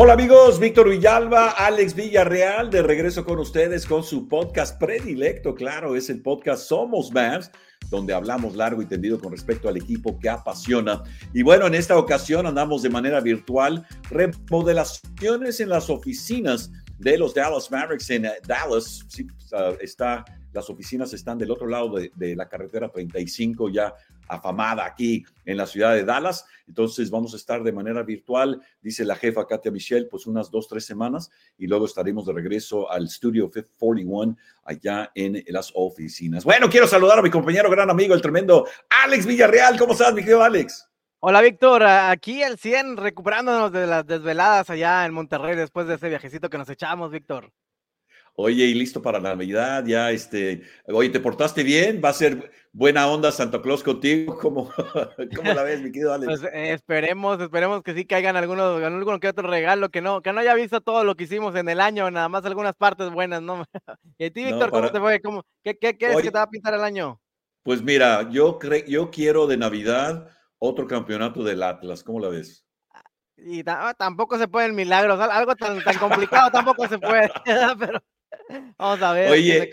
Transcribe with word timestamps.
Hola 0.00 0.12
amigos, 0.12 0.60
Víctor 0.60 0.88
Villalba, 0.90 1.50
Alex 1.50 1.92
Villarreal, 1.92 2.70
de 2.70 2.82
regreso 2.82 3.24
con 3.24 3.40
ustedes 3.40 3.84
con 3.84 4.04
su 4.04 4.28
podcast 4.28 4.78
predilecto, 4.78 5.56
claro, 5.56 5.96
es 5.96 6.08
el 6.08 6.22
podcast 6.22 6.68
Somos 6.68 7.10
Mavs, 7.10 7.50
donde 7.90 8.14
hablamos 8.14 8.54
largo 8.54 8.80
y 8.80 8.86
tendido 8.86 9.18
con 9.18 9.32
respecto 9.32 9.68
al 9.68 9.76
equipo 9.76 10.16
que 10.20 10.28
apasiona. 10.28 11.02
Y 11.34 11.42
bueno, 11.42 11.66
en 11.66 11.74
esta 11.74 11.98
ocasión 11.98 12.46
andamos 12.46 12.82
de 12.82 12.90
manera 12.90 13.20
virtual, 13.20 13.84
remodelaciones 14.08 15.58
en 15.58 15.68
las 15.68 15.90
oficinas 15.90 16.70
de 16.98 17.18
los 17.18 17.34
Dallas 17.34 17.68
Mavericks 17.68 18.08
en 18.10 18.28
Dallas. 18.46 19.04
Sí, 19.08 19.26
está 19.80 20.24
las 20.52 20.70
oficinas 20.70 21.12
están 21.12 21.38
del 21.38 21.50
otro 21.50 21.66
lado 21.66 21.94
de, 21.94 22.36
la 22.36 22.48
carretera 22.48 22.88
35, 22.88 23.68
ya 23.70 23.94
afamada 24.28 24.84
aquí 24.84 25.24
en 25.44 25.56
la 25.56 25.66
ciudad 25.66 25.94
de 25.94 26.04
Dallas. 26.04 26.46
Entonces 26.66 27.10
vamos 27.10 27.32
a 27.34 27.36
estar 27.36 27.62
de 27.62 27.72
manera 27.72 28.02
virtual, 28.02 28.60
dice 28.80 29.04
la 29.04 29.16
jefa 29.16 29.46
Katia 29.46 29.70
Michelle, 29.70 30.06
pues 30.06 30.26
unas 30.26 30.50
dos, 30.50 30.68
tres 30.68 30.84
semanas 30.84 31.30
y 31.56 31.66
luego 31.66 31.86
estaremos 31.86 32.26
de 32.26 32.32
regreso 32.32 32.90
al 32.90 33.04
estudio 33.04 33.50
41 33.50 34.36
allá 34.64 35.10
en 35.14 35.42
las 35.48 35.72
oficinas. 35.74 36.44
Bueno, 36.44 36.68
quiero 36.68 36.86
saludar 36.86 37.18
a 37.18 37.22
mi 37.22 37.30
compañero, 37.30 37.70
gran 37.70 37.90
amigo, 37.90 38.14
el 38.14 38.22
tremendo 38.22 38.66
Alex 39.04 39.26
Villarreal. 39.26 39.78
¿Cómo 39.78 39.92
estás, 39.92 40.14
mi 40.14 40.20
querido 40.20 40.42
Alex? 40.42 40.88
Hola 41.20 41.40
Víctor, 41.40 41.82
aquí 41.82 42.42
el 42.44 42.58
100 42.58 42.96
recuperándonos 42.96 43.72
de 43.72 43.88
las 43.88 44.06
desveladas 44.06 44.70
allá 44.70 45.04
en 45.04 45.12
Monterrey 45.12 45.56
después 45.56 45.88
de 45.88 45.94
ese 45.94 46.08
viajecito 46.08 46.48
que 46.48 46.58
nos 46.58 46.68
echamos, 46.68 47.10
Víctor. 47.10 47.50
Oye, 48.40 48.66
y 48.66 48.74
listo 48.74 49.02
para 49.02 49.18
la 49.18 49.30
Navidad, 49.30 49.84
ya, 49.84 50.12
este, 50.12 50.62
oye, 50.86 51.10
¿te 51.10 51.18
portaste 51.18 51.64
bien? 51.64 52.00
¿Va 52.02 52.10
a 52.10 52.12
ser 52.12 52.52
buena 52.72 53.08
onda 53.08 53.32
Santa 53.32 53.60
Claus 53.60 53.82
contigo? 53.82 54.38
¿Cómo, 54.40 54.70
cómo 55.34 55.54
la 55.54 55.64
ves, 55.64 55.82
mi 55.82 55.90
querido 55.90 56.12
Alex? 56.14 56.26
Pues, 56.26 56.54
eh, 56.54 56.72
esperemos, 56.72 57.40
esperemos 57.40 57.82
que 57.82 57.94
sí 57.94 58.04
caigan 58.04 58.36
algunos, 58.36 58.80
alguno 58.80 59.18
que 59.18 59.26
otro 59.26 59.50
regalo, 59.50 59.88
que 59.88 60.00
no, 60.00 60.22
que 60.22 60.32
no 60.32 60.38
haya 60.38 60.54
visto 60.54 60.80
todo 60.80 61.02
lo 61.02 61.16
que 61.16 61.24
hicimos 61.24 61.56
en 61.56 61.68
el 61.68 61.80
año, 61.80 62.12
nada 62.12 62.28
más 62.28 62.44
algunas 62.44 62.76
partes 62.76 63.10
buenas, 63.10 63.42
¿no? 63.42 63.64
y 64.18 64.26
a 64.26 64.30
ti, 64.30 64.44
Víctor, 64.44 64.66
no, 64.66 64.70
para... 64.70 64.82
¿cómo 64.82 64.92
te 64.92 65.00
fue? 65.00 65.20
¿Cómo, 65.20 65.42
¿Qué, 65.64 65.76
qué, 65.76 65.98
qué 65.98 66.10
oye, 66.10 66.22
que 66.22 66.30
te 66.30 66.38
va 66.38 66.42
a 66.42 66.50
pintar 66.50 66.74
el 66.74 66.84
año? 66.84 67.20
Pues 67.64 67.82
mira, 67.82 68.30
yo, 68.30 68.60
cre 68.60 68.84
yo 68.86 69.10
quiero 69.10 69.48
de 69.48 69.56
Navidad 69.56 70.30
otro 70.58 70.86
campeonato 70.86 71.42
del 71.42 71.60
Atlas, 71.60 72.04
¿cómo 72.04 72.20
la 72.20 72.28
ves? 72.28 72.64
Y 73.36 73.64
tampoco 73.64 74.38
se 74.38 74.46
pueden 74.46 74.76
milagros, 74.76 75.18
algo 75.18 75.56
tan, 75.56 75.82
tan 75.82 75.98
complicado 75.98 76.52
tampoco 76.52 76.86
se 76.86 77.00
puede, 77.00 77.28
pero... 77.44 78.00
Vamos 78.78 79.02
a 79.02 79.12
ver. 79.12 79.30
Oye, 79.30 79.70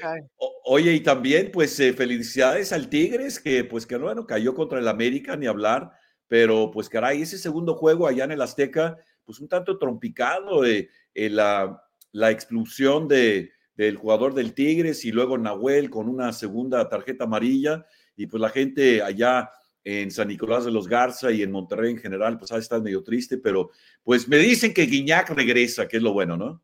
oye, 0.65 0.93
y 0.93 0.99
también, 1.01 1.51
pues, 1.51 1.79
eh, 1.79 1.93
felicidades 1.93 2.71
al 2.73 2.89
Tigres, 2.89 3.39
que 3.39 3.63
pues 3.63 3.85
que 3.85 3.97
bueno, 3.97 4.25
cayó 4.25 4.53
contra 4.53 4.79
el 4.79 4.87
América, 4.87 5.35
ni 5.35 5.47
hablar, 5.47 5.91
pero 6.27 6.71
pues 6.71 6.89
caray, 6.89 7.21
ese 7.21 7.37
segundo 7.37 7.75
juego 7.75 8.07
allá 8.07 8.23
en 8.23 8.31
el 8.31 8.41
Azteca, 8.41 8.97
pues 9.23 9.39
un 9.39 9.47
tanto 9.47 9.77
trompicado, 9.77 10.65
eh, 10.65 10.89
eh, 11.13 11.29
la, 11.29 11.81
la 12.11 12.31
expulsión 12.31 13.07
de, 13.07 13.51
del 13.75 13.97
jugador 13.97 14.33
del 14.33 14.53
Tigres 14.53 15.05
y 15.05 15.11
luego 15.11 15.37
Nahuel 15.37 15.89
con 15.89 16.09
una 16.09 16.33
segunda 16.33 16.87
tarjeta 16.89 17.25
amarilla, 17.25 17.85
y 18.15 18.27
pues 18.27 18.41
la 18.41 18.49
gente 18.49 19.01
allá 19.01 19.49
en 19.83 20.09
San 20.09 20.29
Nicolás 20.29 20.65
de 20.65 20.71
los 20.71 20.87
Garza 20.87 21.31
y 21.31 21.43
en 21.43 21.51
Monterrey 21.51 21.91
en 21.91 21.99
general, 21.99 22.39
pues 22.39 22.51
ha 22.51 22.57
estado 22.57 22.81
medio 22.81 23.03
triste, 23.03 23.37
pero 23.37 23.69
pues 24.03 24.27
me 24.27 24.37
dicen 24.37 24.73
que 24.73 24.87
Guiñac 24.87 25.29
regresa, 25.29 25.87
que 25.87 25.97
es 25.97 26.03
lo 26.03 26.11
bueno, 26.11 26.35
¿no? 26.35 26.63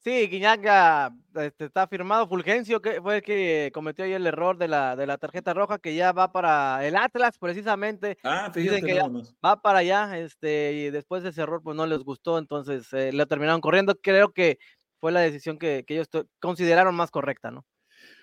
Sí, 0.00 0.28
Guiñaga 0.28 1.12
este, 1.34 1.64
está 1.64 1.86
firmado. 1.88 2.28
Fulgencio, 2.28 2.80
que 2.80 3.00
fue 3.02 3.16
el 3.16 3.22
que 3.22 3.70
cometió 3.74 4.04
ahí 4.04 4.12
el 4.12 4.26
error 4.26 4.56
de 4.56 4.68
la, 4.68 4.94
de 4.94 5.06
la 5.06 5.18
tarjeta 5.18 5.54
roja, 5.54 5.78
que 5.78 5.94
ya 5.94 6.12
va 6.12 6.30
para 6.30 6.86
el 6.86 6.96
Atlas, 6.96 7.36
precisamente. 7.38 8.16
Ah, 8.22 8.50
fíjate 8.52 8.82
que 8.82 8.94
ya 8.94 9.08
va 9.44 9.60
para 9.60 9.80
allá, 9.80 10.18
este, 10.18 10.72
y 10.72 10.90
después 10.90 11.22
de 11.22 11.30
ese 11.30 11.42
error, 11.42 11.62
pues 11.62 11.76
no 11.76 11.86
les 11.86 12.04
gustó, 12.04 12.38
entonces 12.38 12.92
eh, 12.92 13.12
lo 13.12 13.26
terminaron 13.26 13.60
corriendo. 13.60 13.96
Creo 14.00 14.32
que 14.32 14.58
fue 15.00 15.10
la 15.10 15.20
decisión 15.20 15.58
que, 15.58 15.84
que 15.84 15.94
ellos 15.94 16.08
consideraron 16.40 16.94
más 16.94 17.10
correcta, 17.10 17.50
¿no? 17.50 17.64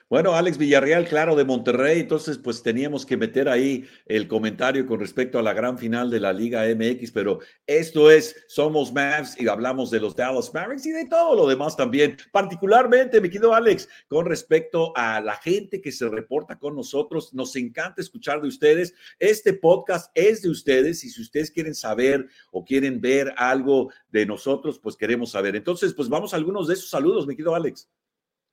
Bueno, 0.08 0.36
Alex 0.36 0.60
Villarreal, 0.60 1.08
claro, 1.08 1.36
de 1.36 1.46
Monterrey, 1.46 2.02
entonces 2.02 2.38
pues 2.38 2.62
teníamos 2.62 3.08
que 3.08 3.18
meter 3.18 3.50
ahí 3.50 3.90
el 4.06 4.28
comentario 4.28 4.86
con 4.86 5.00
respecto 5.00 5.40
a 5.40 5.42
la 5.42 5.52
gran 5.52 5.80
final 5.80 6.12
de 6.12 6.20
la 6.20 6.32
Liga 6.32 6.64
MX, 6.64 7.12
pero 7.12 7.40
esto 7.66 8.12
es 8.12 8.46
Somos 8.48 8.94
Mavs 8.94 9.36
y 9.42 9.48
hablamos 9.48 9.90
de 9.90 10.00
los 10.00 10.16
Dallas 10.16 10.54
Mavericks 10.54 10.86
y 10.86 10.92
de 10.92 11.08
todo 11.08 11.36
lo 11.36 11.48
demás 11.48 11.76
también, 11.76 12.18
particularmente, 12.32 13.20
mi 13.20 13.32
querido 13.32 13.56
Alex, 13.56 13.90
con 14.08 14.28
respecto 14.28 14.96
a 14.96 15.20
la 15.22 15.38
gente 15.38 15.82
que 15.82 15.92
se 15.92 16.08
reporta 16.08 16.60
con 16.60 16.76
nosotros, 16.76 17.34
nos 17.34 17.56
encanta 17.56 18.00
escuchar 18.00 18.44
de 18.44 18.50
ustedes. 18.50 18.94
Este 19.18 19.54
podcast 19.54 20.12
es 20.14 20.44
de 20.44 20.50
ustedes 20.52 21.04
y 21.04 21.10
si 21.10 21.20
ustedes 21.20 21.50
quieren 21.50 21.74
saber 21.74 22.28
o 22.52 22.64
quieren 22.64 23.02
ver 23.02 23.34
algo 23.38 23.92
de 24.10 24.28
nosotros, 24.28 24.78
pues 24.78 24.96
queremos 24.96 25.32
saber. 25.32 25.56
Entonces, 25.56 25.96
pues 25.96 26.10
vamos 26.10 26.32
a 26.32 26.38
algunos 26.38 26.68
de 26.68 26.76
esos 26.76 26.92
saludos, 26.92 27.26
mi 27.26 27.36
querido 27.36 27.56
Alex. 27.56 27.90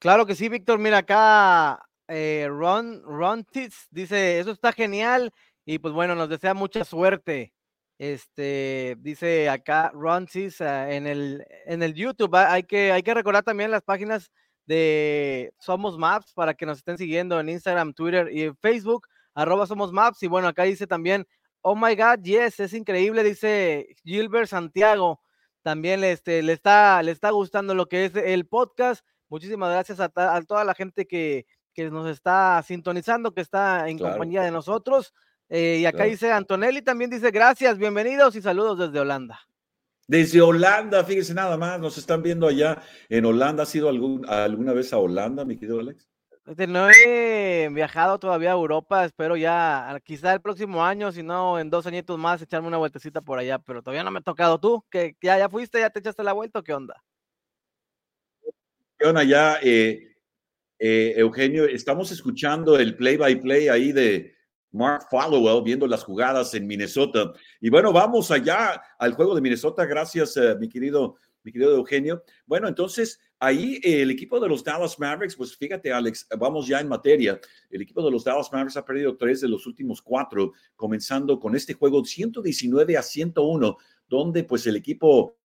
Claro 0.02 0.26
que 0.26 0.34
sí, 0.34 0.48
Víctor. 0.48 0.80
Mira 0.80 0.98
acá, 0.98 1.80
eh, 2.08 2.48
Ron, 2.50 3.04
Ron 3.04 3.44
Titz 3.44 3.86
dice, 3.88 4.40
eso 4.40 4.50
está 4.50 4.72
genial 4.72 5.32
y 5.64 5.78
pues 5.78 5.94
bueno, 5.94 6.16
nos 6.16 6.28
desea 6.28 6.54
mucha 6.54 6.84
suerte. 6.84 7.52
Este, 7.98 8.96
dice 8.98 9.48
acá 9.48 9.92
Ron 9.94 10.26
Titz 10.26 10.60
uh, 10.60 10.88
en, 10.90 11.06
el, 11.06 11.46
en 11.66 11.84
el 11.84 11.94
YouTube. 11.94 12.34
Hay 12.34 12.64
que, 12.64 12.90
hay 12.90 13.04
que 13.04 13.14
recordar 13.14 13.44
también 13.44 13.70
las 13.70 13.82
páginas 13.82 14.32
de 14.66 15.54
Somos 15.60 15.96
Maps 15.96 16.32
para 16.34 16.54
que 16.54 16.66
nos 16.66 16.78
estén 16.78 16.98
siguiendo 16.98 17.38
en 17.38 17.48
Instagram, 17.48 17.94
Twitter 17.94 18.28
y 18.32 18.50
Facebook, 18.60 19.06
arroba 19.34 19.69
Somos 19.69 19.92
Maps. 19.92 20.20
Y 20.24 20.26
bueno, 20.26 20.48
acá 20.48 20.64
dice 20.64 20.88
también, 20.88 21.28
oh 21.60 21.76
my 21.76 21.94
God, 21.94 22.24
yes, 22.24 22.58
es 22.58 22.72
increíble, 22.72 23.22
dice 23.22 23.94
Gilbert 24.02 24.48
Santiago. 24.48 25.20
También 25.62 26.02
este, 26.02 26.42
le, 26.42 26.54
está, 26.54 27.00
le 27.04 27.12
está 27.12 27.30
gustando 27.30 27.72
lo 27.76 27.86
que 27.86 28.06
es 28.06 28.16
el 28.16 28.48
podcast 28.48 29.06
Muchísimas 29.32 29.70
gracias 29.70 29.98
a, 29.98 30.12
a 30.15 30.43
toda 30.43 30.62
la 30.62 30.75
gente 30.75 31.06
que, 31.06 31.47
que, 31.72 31.91
nos 31.91 32.06
está 32.06 32.62
sintonizando, 32.66 33.32
que 33.32 33.41
está 33.41 33.88
en 33.88 33.97
claro. 33.97 34.12
compañía 34.12 34.43
de 34.43 34.50
nosotros. 34.50 35.15
Eh, 35.48 35.78
y 35.81 35.87
acá 35.87 35.97
claro. 35.97 36.10
dice 36.10 36.32
Antonelli, 36.32 36.82
también 36.82 37.09
dice 37.09 37.31
gracias, 37.31 37.78
bienvenidos 37.78 38.37
y 38.37 38.43
saludos 38.43 38.78
desde 38.78 39.00
Holanda. 39.00 39.41
Desde 40.06 40.43
Holanda, 40.43 41.03
fíjese 41.04 41.32
nada 41.32 41.56
más, 41.56 41.81
nos 41.81 41.97
están 41.97 42.22
viendo 42.22 42.47
allá 42.47 42.82
en 43.09 43.25
Holanda. 43.25 43.62
¿Has 43.62 43.75
ido 43.75 43.88
algún, 43.88 44.28
alguna 44.28 44.75
vez 44.75 44.93
a 44.93 44.98
Holanda, 44.98 45.47
mi 45.47 45.56
querido 45.56 45.81
Alex? 45.81 46.06
Este, 46.44 46.66
no 46.66 46.91
he 46.91 47.70
viajado 47.72 48.19
todavía 48.19 48.50
a 48.50 48.54
Europa, 48.54 49.06
espero 49.06 49.38
ya, 49.38 49.99
quizá 50.04 50.34
el 50.34 50.43
próximo 50.43 50.84
año, 50.84 51.10
si 51.10 51.22
no, 51.22 51.59
en 51.59 51.70
dos 51.70 51.87
añitos 51.87 52.19
más, 52.19 52.43
echarme 52.43 52.69
una 52.69 52.76
vueltecita 52.76 53.22
por 53.22 53.38
allá, 53.38 53.59
pero 53.60 53.81
todavía 53.81 54.04
no 54.04 54.10
me 54.10 54.19
ha 54.19 54.22
tocado. 54.22 54.60
¿Tú? 54.60 54.84
¿Que 54.91 55.16
ya, 55.22 55.38
ya 55.38 55.49
fuiste, 55.49 55.81
ya 55.81 55.88
te 55.88 56.00
echaste 56.00 56.22
la 56.22 56.34
vuelta 56.34 56.59
o 56.59 56.62
qué 56.62 56.75
onda? 56.75 57.03
Allá, 59.10 59.58
eh, 59.62 60.16
eh, 60.78 61.14
Eugenio, 61.16 61.64
estamos 61.64 62.10
escuchando 62.12 62.78
el 62.78 62.96
play 62.96 63.16
by 63.16 63.40
play 63.40 63.68
ahí 63.68 63.92
de 63.92 64.34
Mark 64.70 65.06
Followell, 65.10 65.62
viendo 65.62 65.86
las 65.86 66.04
jugadas 66.04 66.54
en 66.54 66.66
Minnesota. 66.66 67.32
Y 67.60 67.68
bueno, 67.68 67.92
vamos 67.92 68.30
allá 68.30 68.80
al 68.98 69.14
juego 69.14 69.34
de 69.34 69.40
Minnesota. 69.40 69.84
Gracias, 69.84 70.36
eh, 70.36 70.56
mi 70.58 70.68
querido, 70.68 71.16
mi 71.42 71.52
querido 71.52 71.74
Eugenio. 71.74 72.22
Bueno, 72.46 72.68
entonces 72.68 73.20
ahí 73.38 73.80
el 73.82 74.10
equipo 74.10 74.38
de 74.40 74.48
los 74.48 74.62
Dallas 74.64 74.98
Mavericks, 74.98 75.36
pues 75.36 75.56
fíjate, 75.56 75.92
Alex, 75.92 76.26
vamos 76.38 76.66
ya 76.66 76.80
en 76.80 76.88
materia. 76.88 77.40
El 77.70 77.82
equipo 77.82 78.04
de 78.04 78.10
los 78.10 78.24
Dallas 78.24 78.50
Mavericks 78.52 78.76
ha 78.76 78.84
perdido 78.84 79.16
tres 79.16 79.40
de 79.40 79.48
los 79.48 79.66
últimos 79.66 80.00
cuatro, 80.00 80.52
comenzando 80.76 81.38
con 81.38 81.54
este 81.56 81.74
juego 81.74 82.04
119 82.04 82.96
a 82.96 83.02
101, 83.02 83.76
donde 84.08 84.44
pues 84.44 84.66
el 84.66 84.76
equipo 84.76 85.36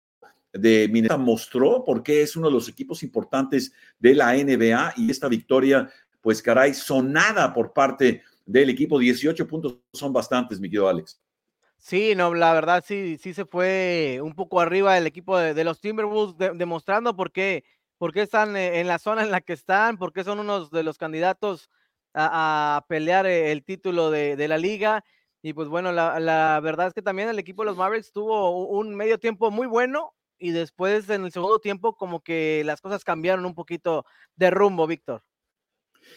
de 0.59 0.89
Minnesota 0.89 1.19
mostró 1.19 1.85
por 1.85 2.03
qué 2.03 2.23
es 2.23 2.37
uno 2.37 2.49
de 2.49 2.55
los 2.55 2.69
equipos 2.69 3.03
importantes 3.03 3.73
de 3.99 4.15
la 4.15 4.35
NBA 4.35 4.95
y 4.97 5.11
esta 5.11 5.29
victoria, 5.29 5.91
pues 6.21 6.43
caray, 6.43 6.75
sonada 6.75 7.53
por 7.53 7.73
parte 7.73 8.23
del 8.45 8.71
equipo. 8.71 8.99
18 8.99 9.47
puntos 9.47 9.79
son 9.93 10.13
bastantes, 10.13 10.61
mi 10.61 10.69
querido 10.69 10.89
Alex. 10.89 11.21
Sí, 11.79 12.15
no, 12.17 12.35
la 12.35 12.53
verdad 12.53 12.83
sí, 12.85 13.17
sí 13.19 13.33
se 13.33 13.45
fue 13.45 14.19
un 14.23 14.35
poco 14.35 14.61
arriba 14.61 14.99
el 14.99 15.07
equipo 15.07 15.39
de, 15.39 15.63
los 15.63 15.81
Timberwolves, 15.81 16.37
de, 16.37 16.51
demostrando 16.55 17.15
por 17.15 17.31
qué, 17.31 17.65
por 17.97 18.13
qué 18.13 18.23
están 18.23 18.57
eh, 18.57 18.81
en 18.81 18.89
la 18.89 18.99
zona 18.99 19.23
en 19.23 19.31
la 19.31 19.41
que 19.41 19.53
están, 19.53 19.97
por 19.97 20.13
qué 20.13 20.25
son 20.25 20.41
unos 20.41 20.71
de 20.71 20.83
los 20.83 20.99
candidatos 20.99 21.71
a, 22.13 22.79
a 22.79 22.87
pelear 22.89 23.27
eh, 23.27 23.53
el 23.53 23.63
título 23.63 24.11
de, 24.11 24.35
de, 24.37 24.49
la 24.49 24.59
liga. 24.59 25.05
Y 25.43 25.53
pues 25.53 25.69
bueno, 25.69 25.93
la, 25.93 26.19
la, 26.19 26.59
verdad 26.61 26.89
es 26.89 26.95
que 26.95 27.03
también 27.03 27.29
el 27.29 27.39
equipo 27.39 27.63
de 27.63 27.67
los 27.67 27.77
Mavericks 27.77 28.11
tuvo 28.11 28.67
un 28.67 28.97
medio 28.97 29.21
tiempo 29.21 29.53
muy 29.53 29.69
bueno, 29.69 30.13
y 30.39 30.51
después 30.51 31.09
en 31.11 31.25
el 31.25 31.33
segundo 31.33 31.59
tiempo 31.59 31.97
como 31.97 32.21
que 32.21 32.63
las 32.65 32.81
cosas 32.81 33.05
cambiaron 33.05 33.45
un 33.47 33.55
poquito 33.55 34.05
de 34.37 34.51
rumbo, 34.51 34.87
Víctor. 34.87 35.23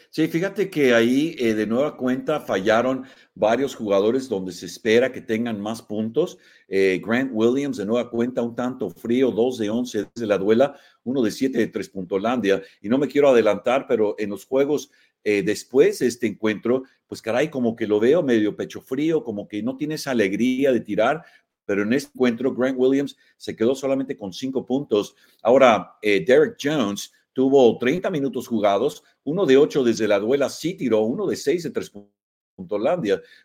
Sí, 0.10 0.27
fíjate 0.27 0.69
que 0.69 0.94
ahí 0.94 1.36
eh, 1.39 1.54
de 1.54 1.66
nueva 1.66 1.98
cuenta 1.98 2.39
fallaron 2.39 3.06
varios 3.33 3.75
jugadores 3.75 4.30
donde 4.30 4.51
se 4.51 4.66
espera 4.66 5.12
que 5.12 5.21
tengan 5.21 5.60
más 5.60 5.81
puntos. 5.81 6.38
Eh, 6.68 7.01
Grant 7.04 7.31
Williams 7.33 7.77
de 7.77 7.86
nueva 7.86 8.10
cuenta 8.10 8.42
un 8.42 8.56
tanto 8.56 8.89
frío, 8.89 9.31
2 9.31 9.57
de 9.57 9.69
11 9.69 10.07
desde 10.13 10.27
la 10.27 10.38
duela, 10.38 10.80
uno 11.04 11.21
de 11.21 11.31
7 11.31 11.57
de 11.57 11.68
3 11.68 11.89
Puntolandia. 11.89 12.62
Y 12.81 12.89
no 12.89 12.98
me 12.98 13.07
quiero 13.07 13.30
adelantar, 13.30 13.86
pero 13.88 14.16
en 14.18 14.30
los 14.30 14.45
juegos 14.45 14.92
eh, 15.24 15.44
después 15.44 16.00
de 16.00 16.07
este 16.07 16.27
encuentro, 16.27 16.83
pues 17.07 17.21
caray, 17.21 17.50
como 17.50 17.75
que 17.75 17.88
lo 17.88 18.00
veo 18.00 18.24
medio 18.24 18.56
pecho 18.56 18.81
frío, 18.81 19.24
como 19.24 19.48
que 19.48 19.62
no 19.62 19.75
tiene 19.75 19.95
esa 19.95 20.12
alegría 20.12 20.71
de 20.71 20.80
tirar, 20.80 21.24
pero 21.69 21.83
en 21.83 21.94
este 21.94 22.10
encuentro 22.16 22.51
Grant 22.51 22.80
Williams 22.80 23.16
se 23.38 23.56
quedó 23.56 23.75
solamente 23.75 24.18
con 24.18 24.33
cinco 24.33 24.66
puntos. 24.66 25.16
Ahora, 25.44 25.98
eh, 26.01 26.25
Derek 26.25 26.57
Jones 26.60 27.13
tuvo 27.31 27.77
30 27.77 28.10
minutos 28.10 28.48
jugados, 28.48 29.04
uno 29.24 29.45
de 29.45 29.56
ocho 29.56 29.83
desde 29.83 30.07
la 30.07 30.18
duela 30.18 30.50
sí 30.50 30.74
tiró, 30.74 31.01
uno 31.01 31.27
de 31.27 31.36
seis 31.36 31.62
de 31.62 31.69
tres 31.69 31.92
puntos 31.92 32.10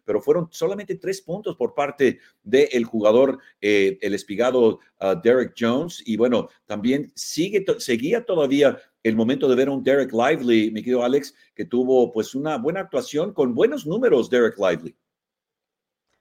pero 0.07 0.23
fueron 0.23 0.49
solamente 0.51 0.95
tres 0.95 1.21
puntos 1.21 1.55
por 1.55 1.75
parte 1.75 2.19
del 2.43 2.85
jugador, 2.85 3.39
eh, 3.61 3.99
el 4.01 4.15
espigado 4.15 4.81
uh, 5.03 5.21
Derek 5.23 5.55
Jones. 5.57 6.03
Y 6.07 6.17
bueno, 6.17 6.49
también 6.65 7.13
sigue, 7.15 7.63
seguía 7.77 8.25
todavía 8.25 8.79
el 9.03 9.17
momento 9.17 9.51
de 9.51 9.55
ver 9.55 9.69
un 9.69 9.85
Derek 9.85 10.13
Lively, 10.15 10.71
mi 10.71 10.83
querido 10.83 11.05
Alex, 11.05 11.35
que 11.55 11.67
tuvo 11.67 12.11
pues 12.11 12.35
una 12.35 12.57
buena 12.57 12.81
actuación 12.81 13.35
con 13.35 13.55
buenos 13.55 13.87
números, 13.87 14.31
Derek 14.31 14.57
Lively. 14.59 14.97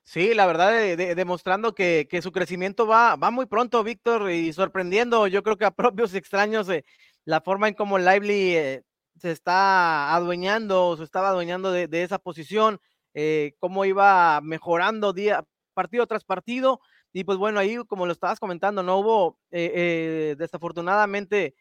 Sí, 0.06 0.34
la 0.34 0.46
verdad, 0.46 0.72
demostrando 1.16 1.74
que, 1.74 2.08
su 2.22 2.32
crecimiento 2.32 2.86
va, 2.86 3.16
va 3.16 3.32
muy 3.32 3.46
pronto, 3.46 3.84
Víctor, 3.84 4.30
y 4.32 4.52
sorprendiendo, 4.52 5.28
yo 5.28 5.44
creo 5.44 5.58
que 5.58 5.66
a 5.66 5.72
propios 5.76 6.14
extraños 6.14 6.70
eh, 6.70 6.84
la 7.26 7.42
forma 7.42 7.68
en 7.70 7.74
cómo 7.74 7.98
Lively 7.98 8.56
eh, 8.56 8.84
se 9.18 9.32
está 9.32 10.14
adueñando, 10.14 10.98
se 10.98 11.04
estaba 11.04 11.30
adueñando 11.30 11.72
de, 11.72 12.04
esa 12.04 12.20
posición, 12.20 12.80
eh, 13.14 13.54
cómo 13.60 13.86
iba 13.86 14.42
mejorando 14.42 15.14
día, 15.14 15.46
partido 15.74 16.06
tras 16.08 16.24
partido. 16.26 16.80
Y 17.14 17.24
pues 17.24 17.38
bueno, 17.38 17.60
ahí 17.60 17.78
como 17.88 18.06
lo 18.06 18.12
estabas 18.12 18.40
comentando, 18.40 18.84
no 18.84 18.98
hubo, 19.00 19.40
eh, 19.52 20.36
desafortunadamente, 20.38 21.56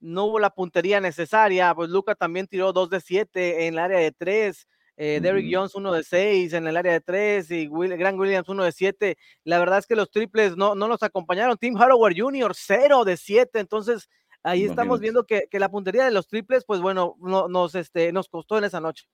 no 0.00 0.26
hubo 0.26 0.38
la 0.38 0.50
puntería 0.50 1.00
necesaria. 1.00 1.74
Pues 1.74 1.90
Luca 1.90 2.14
también 2.14 2.46
tiró 2.46 2.72
2 2.72 2.90
de 2.90 3.00
7 3.00 3.66
en 3.66 3.74
el 3.74 3.78
área 3.80 3.98
de 3.98 4.12
3. 4.12 4.66
Derrick 5.20 5.52
Jones 5.52 5.74
1 5.74 5.92
de 5.92 6.04
6 6.04 6.52
en 6.52 6.66
el 6.66 6.76
área 6.76 6.92
de 6.92 7.00
3 7.00 7.50
y 7.50 7.68
Grant 7.68 8.18
Williams 8.18 8.48
1 8.48 8.64
de 8.64 8.72
7. 8.72 9.16
La 9.44 9.58
verdad 9.58 9.78
es 9.78 9.86
que 9.86 9.96
los 9.96 10.10
triples 10.10 10.56
no, 10.56 10.74
no 10.74 10.86
nos 10.86 11.02
acompañaron. 11.02 11.56
Tim 11.58 11.76
Howard 11.76 12.14
Jr. 12.16 12.52
0 12.54 13.04
de 13.04 13.16
7. 13.16 13.58
Entonces, 13.58 14.08
ahí 14.42 14.64
estamos 14.64 15.00
viendo 15.00 15.24
que, 15.24 15.48
la 15.52 15.70
puntería 15.70 16.04
de 16.04 16.10
los 16.10 16.26
triples, 16.26 16.64
pues 16.64 16.80
bueno, 16.80 17.16
nos, 17.20 17.74
este, 17.74 18.12
nos 18.12 18.28
costó 18.28 18.58
en 18.58 18.64
esa 18.64 18.80
noche. 18.80 19.06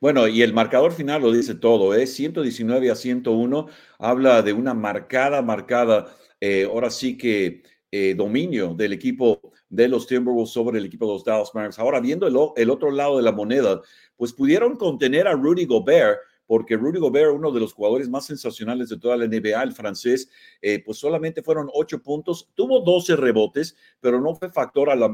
Bueno, 0.00 0.28
y 0.28 0.42
el 0.42 0.52
marcador 0.52 0.92
final 0.92 1.22
lo 1.22 1.32
dice 1.32 1.54
todo, 1.54 1.94
es 1.94 2.10
¿eh? 2.10 2.14
119 2.14 2.90
a 2.90 2.94
101, 2.94 3.68
habla 3.98 4.42
de 4.42 4.52
una 4.52 4.74
marcada, 4.74 5.42
marcada, 5.42 6.14
eh, 6.40 6.68
ahora 6.70 6.88
sí 6.90 7.16
que 7.16 7.62
eh, 7.90 8.14
dominio 8.14 8.74
del 8.74 8.92
equipo 8.92 9.51
de 9.72 9.88
los 9.88 10.06
Timberwolves 10.06 10.50
sobre 10.50 10.78
el 10.78 10.84
equipo 10.84 11.06
de 11.06 11.12
los 11.14 11.24
Dallas 11.24 11.50
Mavericks. 11.54 11.78
Ahora, 11.78 11.98
viendo 11.98 12.26
el, 12.26 12.70
otro 12.70 12.90
lado 12.90 13.16
de 13.16 13.22
la 13.22 13.32
moneda, 13.32 13.80
pues 14.16 14.34
pudieron 14.34 14.76
contener 14.76 15.26
a 15.26 15.32
Rudy 15.32 15.64
Gobert, 15.64 16.18
porque 16.46 16.76
Rudy 16.76 16.98
Gobert, 16.98 17.32
uno 17.32 17.50
de 17.50 17.60
los 17.60 17.72
jugadores 17.72 18.06
más 18.10 18.26
sensacionales 18.26 18.90
de 18.90 18.98
toda 18.98 19.16
la 19.16 19.26
NBA, 19.26 19.62
el 19.62 19.72
francés, 19.72 20.28
eh, 20.60 20.82
pues 20.84 20.98
solamente 20.98 21.42
fueron 21.42 21.70
ocho 21.72 22.02
puntos, 22.02 22.50
tuvo 22.54 22.80
12 22.80 23.16
rebotes, 23.16 23.74
pero 23.98 24.20
no 24.20 24.34
fue 24.34 24.50
factor 24.50 24.90
a 24.90 24.94
la, 24.94 25.10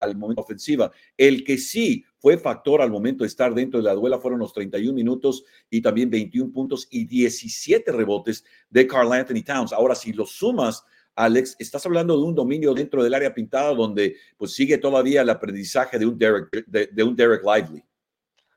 al, 0.00 0.16
momento 0.16 0.42
ofensiva. 0.42 0.90
El 1.16 1.44
que 1.44 1.58
sí 1.58 2.04
fue 2.18 2.36
factor 2.36 2.82
al 2.82 2.90
momento 2.90 3.22
de 3.22 3.28
estar 3.28 3.54
dentro 3.54 3.78
de 3.78 3.84
la 3.84 3.94
duela 3.94 4.18
fueron 4.18 4.40
los 4.40 4.52
31 4.52 4.92
minutos 4.92 5.44
y 5.70 5.80
también 5.80 6.10
21 6.10 6.52
puntos 6.52 6.88
y 6.90 7.04
17 7.04 7.92
rebotes 7.92 8.44
de 8.68 8.88
Carl 8.88 9.12
Anthony 9.12 9.44
Towns. 9.44 9.72
Ahora, 9.72 9.94
si 9.94 10.12
lo 10.12 10.26
sumas, 10.26 10.84
Alex, 11.14 11.56
estás 11.58 11.84
hablando 11.86 12.16
de 12.16 12.24
un 12.24 12.34
dominio 12.34 12.74
dentro 12.74 13.02
del 13.02 13.14
área 13.14 13.34
pintada 13.34 13.74
donde 13.74 14.16
pues 14.36 14.52
sigue 14.52 14.78
todavía 14.78 15.22
el 15.22 15.30
aprendizaje 15.30 15.98
de 15.98 16.06
un 16.06 16.18
Derek, 16.18 16.66
de 16.66 17.02
un 17.02 17.14
Derek 17.14 17.42
Lively. 17.42 17.84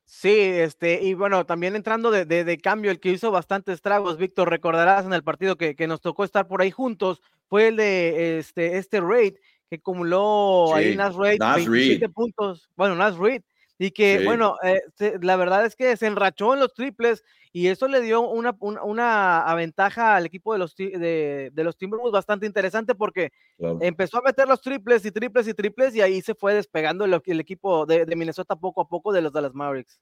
Sí, 0.05 0.39
este, 0.39 1.01
y 1.01 1.15
bueno, 1.15 1.47
también 1.47 1.75
entrando 1.75 2.11
de, 2.11 2.25
de, 2.25 2.57
cambio, 2.59 2.91
el 2.91 2.99
que 2.99 3.09
hizo 3.09 3.31
bastantes 3.31 3.81
tragos, 3.81 4.17
Víctor, 4.17 4.49
recordarás 4.49 5.03
en 5.05 5.13
el 5.13 5.23
partido 5.23 5.57
que, 5.57 5.75
que, 5.75 5.87
nos 5.87 5.99
tocó 5.99 6.23
estar 6.23 6.47
por 6.47 6.61
ahí 6.61 6.69
juntos, 6.69 7.21
fue 7.49 7.69
el 7.69 7.75
de 7.75 8.37
este, 8.37 8.77
este 8.77 9.01
raid, 9.01 9.33
que 9.67 9.77
acumuló 9.77 10.75
ahí 10.75 10.95
Nas 10.95 11.15
Raid 11.15 11.39
27 11.39 12.07
puntos, 12.09 12.69
bueno, 12.75 12.95
Nas 12.95 13.17
Raid, 13.17 13.41
y 13.79 13.91
que, 13.91 14.23
bueno, 14.23 14.57
eh, 14.63 14.81
la 15.21 15.35
verdad 15.37 15.65
es 15.65 15.75
que 15.75 15.97
se 15.97 16.05
enrachó 16.05 16.53
en 16.53 16.59
los 16.59 16.73
triples 16.75 17.23
y 17.55 17.69
eso 17.69 17.87
le 17.87 18.01
dio 18.01 18.19
una, 18.19 18.53
una, 18.59 19.55
ventaja 19.55 20.17
al 20.17 20.25
equipo 20.25 20.51
de 20.51 20.59
los, 20.59 20.75
de, 20.75 21.51
de 21.53 21.63
los 21.63 21.77
Timberwolves 21.77 22.11
bastante 22.11 22.45
interesante 22.45 22.95
porque 22.95 23.31
empezó 23.79 24.17
a 24.17 24.23
meter 24.23 24.45
los 24.45 24.59
triples 24.59 25.05
y 25.05 25.11
triples 25.11 25.47
y 25.47 25.53
triples 25.53 25.95
y 25.95 26.01
ahí 26.01 26.21
se 26.21 26.35
fue 26.35 26.53
despegando 26.53 27.05
el, 27.05 27.17
el 27.25 27.39
equipo 27.39 27.85
de, 27.85 28.05
de, 28.05 28.15
Minnesota 28.17 28.57
poco 28.57 28.81
a 28.81 28.89
poco 28.89 29.13
de 29.13 29.21
los 29.21 29.31
Dallas 29.31 29.53
Mavericks. 29.53 30.01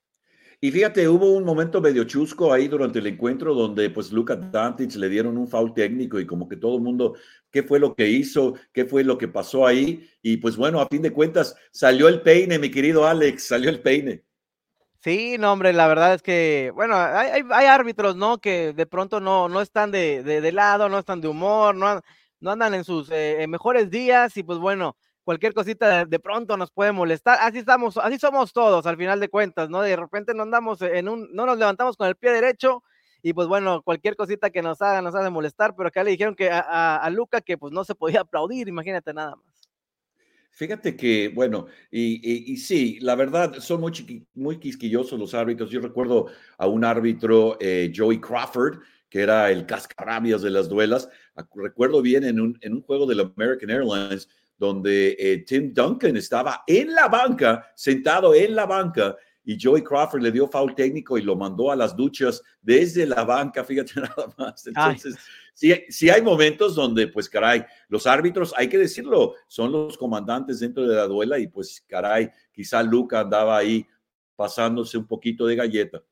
Y 0.61 0.71
fíjate, 0.71 1.07
hubo 1.07 1.29
un 1.29 1.43
momento 1.43 1.79
medio 1.79 2.05
chusco 2.05 2.51
ahí 2.51 2.67
durante 2.67 2.97
el 2.97 3.05
encuentro 3.05 3.53
donde 3.53 3.87
pues 3.91 4.11
Luka 4.11 4.35
Doncic 4.35 4.95
le 4.95 5.09
dieron 5.09 5.37
un 5.37 5.47
foul 5.47 5.75
técnico 5.75 6.19
y 6.19 6.25
como 6.25 6.49
que 6.49 6.55
todo 6.55 6.77
el 6.77 6.81
mundo, 6.81 7.13
¿qué 7.51 7.61
fue 7.61 7.79
lo 7.79 7.93
que 7.93 8.09
hizo? 8.09 8.55
¿Qué 8.71 8.85
fue 8.85 9.03
lo 9.03 9.19
que 9.19 9.27
pasó 9.27 9.67
ahí? 9.67 10.09
Y 10.23 10.37
pues 10.37 10.57
bueno, 10.57 10.81
a 10.81 10.87
fin 10.87 11.03
de 11.03 11.13
cuentas 11.13 11.55
salió 11.71 12.07
el 12.07 12.23
peine, 12.23 12.57
mi 12.57 12.71
querido 12.71 13.05
Alex, 13.05 13.43
salió 13.43 13.69
el 13.69 13.79
peine. 13.79 14.23
Sí, 15.03 15.35
no, 15.37 15.51
hombre, 15.51 15.73
la 15.73 15.87
verdad 15.87 16.13
es 16.13 16.21
que, 16.21 16.71
bueno, 16.75 16.95
hay, 16.95 17.43
árbitros, 17.65 18.15
¿no? 18.15 18.37
Que 18.37 18.71
de 18.71 18.85
pronto 18.85 19.19
no, 19.19 19.49
no 19.49 19.59
están 19.59 19.91
de, 19.91 20.23
de, 20.23 20.51
lado, 20.53 20.87
no 20.87 20.97
están 20.97 21.19
de 21.19 21.27
humor, 21.27 21.75
no, 21.75 21.99
no 22.39 22.51
andan 22.51 22.73
en 22.73 22.85
sus 22.85 23.09
eh, 23.11 23.45
mejores 23.49 23.89
días 23.89 24.37
y 24.37 24.43
pues 24.43 24.59
bueno, 24.59 24.95
cualquier 25.25 25.53
cosita 25.53 26.05
de, 26.05 26.19
pronto 26.19 26.55
nos 26.55 26.71
puede 26.71 26.93
molestar. 26.93 27.37
Así 27.41 27.57
estamos, 27.57 27.97
así 27.97 28.17
somos 28.17 28.53
todos 28.53 28.85
al 28.85 28.95
final 28.95 29.19
de 29.19 29.27
cuentas, 29.27 29.69
¿no? 29.69 29.81
De 29.81 29.97
repente 29.97 30.33
no 30.33 30.43
andamos 30.43 30.81
en 30.81 31.09
un, 31.09 31.27
no 31.33 31.45
nos 31.45 31.57
levantamos 31.57 31.97
con 31.97 32.07
el 32.07 32.15
pie 32.15 32.31
derecho 32.31 32.81
y 33.21 33.33
pues 33.33 33.49
bueno, 33.49 33.81
cualquier 33.81 34.15
cosita 34.15 34.51
que 34.51 34.61
nos 34.61 34.81
haga 34.81 35.01
nos 35.01 35.15
hace 35.15 35.29
molestar, 35.29 35.75
pero 35.75 35.89
acá 35.89 36.01
le 36.05 36.11
dijeron 36.11 36.33
que 36.33 36.49
a, 36.49 36.95
a, 36.95 37.09
Luca 37.09 37.41
que 37.41 37.57
pues 37.57 37.73
no 37.73 37.83
se 37.83 37.93
podía 37.93 38.21
aplaudir, 38.21 38.69
imagínate 38.69 39.13
nada 39.13 39.35
más. 39.35 39.52
Fíjate 40.55 40.95
que, 40.95 41.29
bueno, 41.29 41.65
y, 41.89 42.51
y, 42.53 42.57
sí, 42.57 42.99
la 43.01 43.15
verdad, 43.15 43.55
son 43.59 43.81
muy, 43.81 44.27
muy 44.35 44.59
quisquillosos 44.59 45.19
los 45.19 45.33
árbitros. 45.33 45.71
Yo 45.71 45.79
recuerdo 45.79 46.27
a 46.59 46.67
un 46.67 46.85
árbitro, 46.85 47.57
eh, 47.59 47.91
Joey 47.95 48.21
Crawford, 48.21 48.77
que 49.09 49.21
era 49.21 49.49
el 49.49 49.65
cascarabias 49.65 50.43
de 50.43 50.51
las 50.51 50.69
duelas. 50.69 51.09
Recuerdo 51.55 52.03
bien 52.03 52.23
en 52.23 52.39
un, 52.39 52.59
en 52.61 52.73
un 52.73 52.83
juego 52.83 53.07
del 53.07 53.31
American 53.35 53.71
Airlines, 53.71 54.29
donde 54.59 55.15
eh, 55.17 55.39
Tim 55.39 55.73
Duncan 55.73 56.17
estaba 56.17 56.63
en 56.67 56.93
la 56.93 57.07
banca, 57.07 57.71
sentado 57.75 58.35
en 58.35 58.55
la 58.55 58.67
banca, 58.67 59.15
y 59.45 59.57
Joey 59.59 59.83
Crawford 59.83 60.21
le 60.21 60.31
dio 60.31 60.47
foul 60.47 60.75
técnico 60.75 61.17
y 61.17 61.21
lo 61.21 61.35
mandó 61.35 61.71
a 61.71 61.75
las 61.75 61.95
duchas 61.95 62.41
desde 62.61 63.05
la 63.05 63.23
banca, 63.23 63.63
fíjate 63.63 63.93
nada 64.01 64.33
más. 64.37 64.67
Entonces, 64.67 65.15
sí, 65.53 65.73
sí, 65.89 66.09
hay 66.09 66.21
momentos 66.21 66.75
donde, 66.75 67.07
pues, 67.07 67.29
caray, 67.29 67.65
los 67.87 68.07
árbitros, 68.07 68.53
hay 68.57 68.67
que 68.69 68.77
decirlo, 68.77 69.35
son 69.47 69.71
los 69.71 69.97
comandantes 69.97 70.59
dentro 70.59 70.87
de 70.87 70.95
la 70.95 71.07
duela 71.07 71.39
y, 71.39 71.47
pues, 71.47 71.83
caray, 71.87 72.29
quizá 72.51 72.83
Luca 72.83 73.21
andaba 73.21 73.57
ahí 73.57 73.85
pasándose 74.35 74.97
un 74.97 75.07
poquito 75.07 75.45
de 75.45 75.55
galleta 75.55 76.03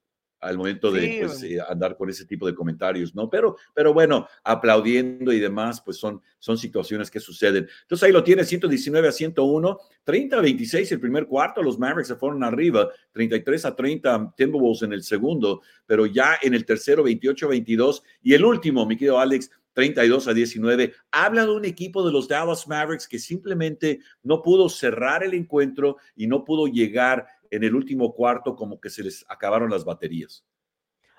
al 0.41 0.57
momento 0.57 0.91
de 0.91 1.21
pues, 1.25 1.43
eh, 1.43 1.60
andar 1.67 1.95
con 1.95 2.10
ese 2.10 2.25
tipo 2.25 2.48
de 2.48 2.55
comentarios, 2.55 3.13
¿no? 3.13 3.29
Pero, 3.29 3.57
pero 3.74 3.93
bueno, 3.93 4.27
aplaudiendo 4.43 5.31
y 5.31 5.39
demás, 5.39 5.81
pues 5.81 5.98
son, 5.98 6.21
son 6.39 6.57
situaciones 6.57 7.12
que 7.12 7.19
suceden. 7.19 7.67
Entonces 7.83 8.07
ahí 8.07 8.12
lo 8.12 8.24
tiene, 8.24 8.43
119 8.43 9.07
a 9.07 9.12
101, 9.12 9.79
30 10.03 10.38
a 10.38 10.41
26 10.41 10.91
el 10.91 11.00
primer 11.00 11.27
cuarto, 11.27 11.62
los 11.62 11.77
Mavericks 11.77 12.07
se 12.07 12.15
fueron 12.15 12.43
arriba, 12.43 12.89
33 13.13 13.65
a 13.65 13.75
30 13.75 14.33
Timberwolves 14.36 14.81
en 14.81 14.93
el 14.93 15.03
segundo, 15.03 15.62
pero 15.86 16.07
ya 16.07 16.39
en 16.41 16.55
el 16.55 16.65
tercero 16.65 17.03
28 17.03 17.45
a 17.45 17.50
22 17.50 18.03
y 18.24 18.33
el 18.33 18.43
último, 18.43 18.86
mi 18.86 18.98
querido 18.98 19.19
Alex, 19.19 19.51
32 19.74 20.27
a 20.27 20.33
19. 20.33 20.93
Habla 21.12 21.45
de 21.45 21.51
un 21.51 21.65
equipo 21.65 22.05
de 22.05 22.12
los 22.12 22.27
Dallas 22.27 22.67
Mavericks 22.67 23.07
que 23.07 23.19
simplemente 23.19 24.00
no 24.24 24.41
pudo 24.41 24.69
cerrar 24.69 25.24
el 25.24 25.33
encuentro 25.33 25.98
y 26.15 26.27
no 26.27 26.43
pudo 26.43 26.67
llegar 26.67 27.27
en 27.51 27.63
el 27.63 27.75
último 27.75 28.13
cuarto 28.13 28.55
como 28.55 28.79
que 28.79 28.89
se 28.89 29.03
les 29.03 29.24
acabaron 29.29 29.70
las 29.70 29.86
baterías. 29.86 30.43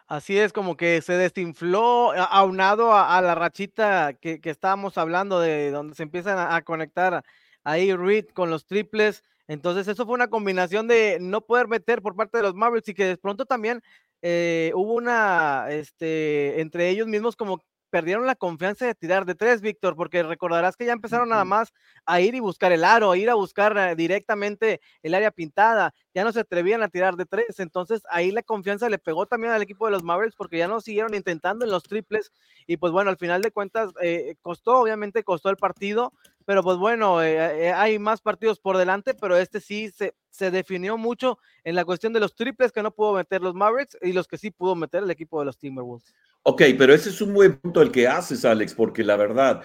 Así 0.09 0.37
es, 0.37 0.53
como 0.53 0.77
que 0.77 1.01
se 1.01 1.15
desinfló, 1.15 2.13
aunado 2.13 2.95
a, 2.95 3.21
la 3.23 3.35
rachita 3.35 4.15
que, 4.15 4.41
estábamos 4.45 4.99
hablando 4.99 5.41
de 5.41 5.71
donde 5.71 5.95
se 5.95 6.03
empiezan 6.03 6.39
a, 6.39 6.61
conectar 6.63 7.25
ahí 7.65 7.95
Reed 7.95 8.27
con 8.35 8.51
los 8.51 8.67
triples. 8.67 9.23
Entonces, 9.47 9.89
eso 9.89 10.05
fue 10.05 10.15
una 10.15 10.29
combinación 10.29 10.89
de 10.89 11.19
no 11.21 11.43
poder 11.43 11.69
meter 11.69 12.03
por 12.03 12.17
parte 12.17 12.39
de 12.39 12.43
los 12.43 12.55
Mavericks 12.55 12.89
y 12.89 12.95
que 12.95 13.07
de 13.07 13.17
pronto 13.17 13.47
también 13.47 13.83
eh, 14.23 14.73
hubo 14.75 14.95
una, 14.95 15.69
este, 15.71 16.61
entre 16.61 16.89
ellos 16.91 17.07
mismos 17.07 17.37
como 17.37 17.63
perdieron 17.93 18.27
la 18.27 18.35
confianza 18.35 18.87
de 18.87 18.95
tirar 18.95 19.27
de 19.27 19.35
tres, 19.35 19.61
Víctor, 19.61 19.97
porque 19.97 20.23
recordarás 20.23 20.79
que 20.79 20.87
ya 20.87 20.95
empezaron 20.95 21.29
nada 21.29 21.45
más 21.45 21.75
a 22.07 22.23
ir 22.23 22.35
y 22.35 22.41
buscar 22.41 22.73
el 22.73 22.85
aro, 22.85 23.11
a 23.11 23.19
ir 23.19 23.29
a 23.29 23.35
buscar 23.35 23.77
eh, 23.77 23.95
directamente 23.95 24.81
el 25.03 25.13
área 25.13 25.31
pintada, 25.31 25.95
ya 26.15 26.25
no 26.25 26.33
se 26.33 26.41
atrevían 26.41 26.83
a 26.83 26.89
tirar 26.89 27.17
de 27.17 27.27
tres, 27.27 27.61
entonces 27.61 28.01
ahí 28.09 28.31
la 28.31 28.43
confianza 28.43 28.89
le 28.89 28.99
pegó 28.99 29.27
también 29.27 29.53
al 29.53 29.61
equipo 29.61 29.85
de 29.85 29.93
los 29.93 30.03
Mavericks 30.03 30.37
porque 30.37 30.57
ya 30.57 30.69
no 30.69 30.81
siguieron 30.81 31.15
intentando 31.15 31.67
en 31.67 31.71
los 31.71 31.83
triples 31.83 32.33
y 32.67 32.79
pues 32.79 32.95
bueno, 32.95 33.11
al 33.11 33.19
final 33.19 33.43
de 33.43 33.51
cuentas 33.51 33.91
eh, 34.01 34.37
costó, 34.41 34.79
obviamente 34.79 35.23
costó 35.23 35.51
el 35.51 35.59
partido, 35.59 36.15
pero 36.45 36.63
pues 36.63 36.79
bueno, 36.79 37.23
eh, 37.23 37.67
eh, 37.67 37.73
hay 37.73 37.99
más 37.99 38.21
partidos 38.21 38.59
por 38.59 38.77
delante, 38.77 39.15
pero 39.15 39.37
este 39.37 39.61
sí 39.61 39.91
se, 39.91 40.15
se 40.31 40.51
definió 40.51 40.97
mucho 40.97 41.39
en 41.65 41.75
la 41.75 41.85
cuestión 41.85 42.13
de 42.13 42.21
los 42.21 42.35
triples 42.35 42.73
que 42.73 42.83
no 42.83 42.91
pudo 42.91 43.15
meter 43.15 43.43
los 43.43 43.55
Mavericks 43.55 43.97
y 44.03 44.13
los 44.13 44.27
que 44.27 44.39
sí 44.39 44.51
pudo 44.51 44.75
meter 44.75 45.03
el 45.03 45.11
equipo 45.11 45.39
de 45.41 45.47
los 45.47 45.59
Timberwolves. 45.59 46.15
Ok, 46.45 46.63
pero 46.77 46.93
ese 46.93 47.11
es 47.11 47.21
un 47.21 47.33
buen 47.35 47.57
punto 47.57 47.81
el 47.83 47.93
que 47.93 48.09
haces, 48.09 48.45
Alex, 48.45 48.75
porque 48.75 49.05
la 49.05 49.17
verdad, 49.17 49.63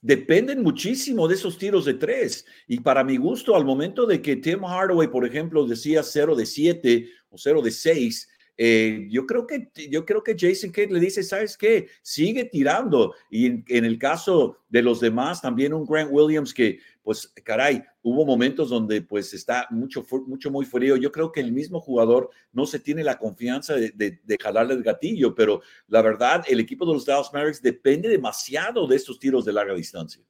dependen 0.00 0.62
muchísimo 0.62 1.26
de 1.28 1.34
esos 1.34 1.58
tiros 1.58 1.84
de 1.84 1.94
tres. 1.94 2.44
Y 2.66 2.80
para 2.80 3.04
mi 3.04 3.16
gusto, 3.16 3.56
al 3.56 3.64
momento 3.64 4.06
de 4.06 4.20
que 4.22 4.36
Tim 4.36 4.64
Hardaway, 4.64 5.08
por 5.08 5.26
ejemplo, 5.26 5.64
decía 5.66 6.02
0 6.02 6.36
de 6.36 6.46
7 6.46 7.08
o 7.30 7.38
0 7.38 7.62
de 7.62 7.70
6, 7.70 8.28
eh, 8.56 9.06
yo, 9.10 9.26
creo 9.26 9.46
que, 9.46 9.70
yo 9.90 10.04
creo 10.04 10.22
que 10.22 10.36
Jason 10.38 10.70
Kidd 10.70 10.90
le 10.90 11.00
dice, 11.00 11.22
¿sabes 11.22 11.56
qué? 11.56 11.88
Sigue 12.02 12.44
tirando. 12.44 13.14
Y 13.30 13.46
en, 13.46 13.64
el 13.84 13.98
caso 13.98 14.58
de 14.68 14.82
los 14.82 15.00
demás, 15.00 15.40
también 15.40 15.72
un 15.72 15.86
Grant 15.86 16.10
Williams 16.12 16.52
que, 16.52 16.78
pues, 17.02 17.32
caray, 17.44 17.82
hubo 18.02 18.24
momentos 18.24 18.68
donde 18.68 19.02
pues 19.02 19.32
está 19.32 19.66
mucho, 19.70 20.04
mucho 20.26 20.50
muy 20.50 20.66
frío. 20.66 20.96
Yo 20.96 21.10
creo 21.10 21.32
que 21.32 21.40
el 21.40 21.52
mismo 21.52 21.80
jugador 21.80 22.30
no 22.52 22.66
se 22.66 22.78
tiene 22.78 23.02
la 23.02 23.18
confianza 23.18 23.74
de, 23.74 23.90
de, 23.90 24.38
jalarle 24.40 24.74
el 24.74 24.82
gatillo, 24.82 25.34
pero 25.34 25.62
la 25.88 26.02
verdad, 26.02 26.44
el 26.48 26.60
equipo 26.60 26.84
de 26.86 26.94
los 26.94 27.06
Dallas 27.06 27.32
Mavericks 27.32 27.62
depende 27.62 28.08
demasiado 28.08 28.86
de 28.86 28.96
estos 28.96 29.18
tiros 29.18 29.44
de 29.44 29.52
larga 29.52 29.74
distancia. 29.74 30.22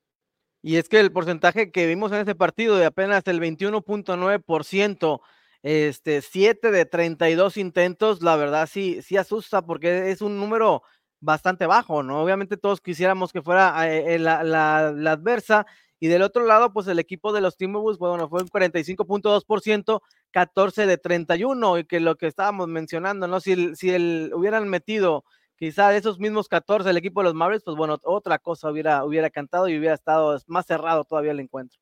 Y 0.62 0.76
es 0.76 0.88
que 0.88 1.00
el 1.00 1.10
porcentaje 1.10 1.72
que 1.72 1.88
vimos 1.88 2.12
en 2.12 2.18
ese 2.18 2.36
partido 2.36 2.76
de 2.76 2.84
apenas 2.84 3.26
el 3.26 3.40
21.9%, 3.40 5.20
este, 5.62 6.22
7 6.22 6.70
de 6.70 6.84
32 6.86 7.56
intentos, 7.56 8.22
la 8.22 8.36
verdad 8.36 8.68
sí, 8.70 9.00
sí 9.02 9.16
asusta 9.16 9.62
porque 9.62 10.10
es 10.10 10.20
un 10.22 10.38
número 10.38 10.82
bastante 11.20 11.66
bajo, 11.66 12.02
¿no? 12.02 12.22
Obviamente 12.22 12.56
todos 12.56 12.80
quisiéramos 12.80 13.32
que 13.32 13.42
fuera 13.42 13.88
eh, 13.88 14.14
eh, 14.16 14.18
la, 14.18 14.88
adversa. 14.88 15.66
Y 16.00 16.08
del 16.08 16.22
otro 16.22 16.44
lado, 16.44 16.72
pues 16.72 16.88
el 16.88 16.98
equipo 16.98 17.32
de 17.32 17.40
los 17.40 17.56
Timberwolves, 17.56 17.98
bueno, 17.98 18.28
fue 18.28 18.42
un 18.42 18.48
45.2%, 18.48 20.00
14 20.32 20.86
de 20.86 20.98
31, 20.98 21.78
y 21.78 21.84
que 21.84 22.00
lo 22.00 22.16
que 22.16 22.26
estábamos 22.26 22.66
mencionando, 22.66 23.28
¿no? 23.28 23.38
Si, 23.40 23.76
si 23.76 23.90
el, 23.90 24.32
hubieran 24.34 24.68
metido 24.68 25.24
quizá 25.56 25.94
esos 25.96 26.18
mismos 26.18 26.48
14 26.48 26.90
el 26.90 26.96
equipo 26.96 27.20
de 27.20 27.26
los 27.26 27.34
Mavericks, 27.34 27.64
pues 27.64 27.76
bueno, 27.76 27.98
otra 28.02 28.40
cosa 28.40 28.68
hubiera, 28.70 29.04
hubiera 29.04 29.30
cantado 29.30 29.68
y 29.68 29.78
hubiera 29.78 29.94
estado 29.94 30.36
más 30.48 30.66
cerrado 30.66 31.04
todavía 31.04 31.30
el 31.30 31.38
encuentro. 31.40 31.81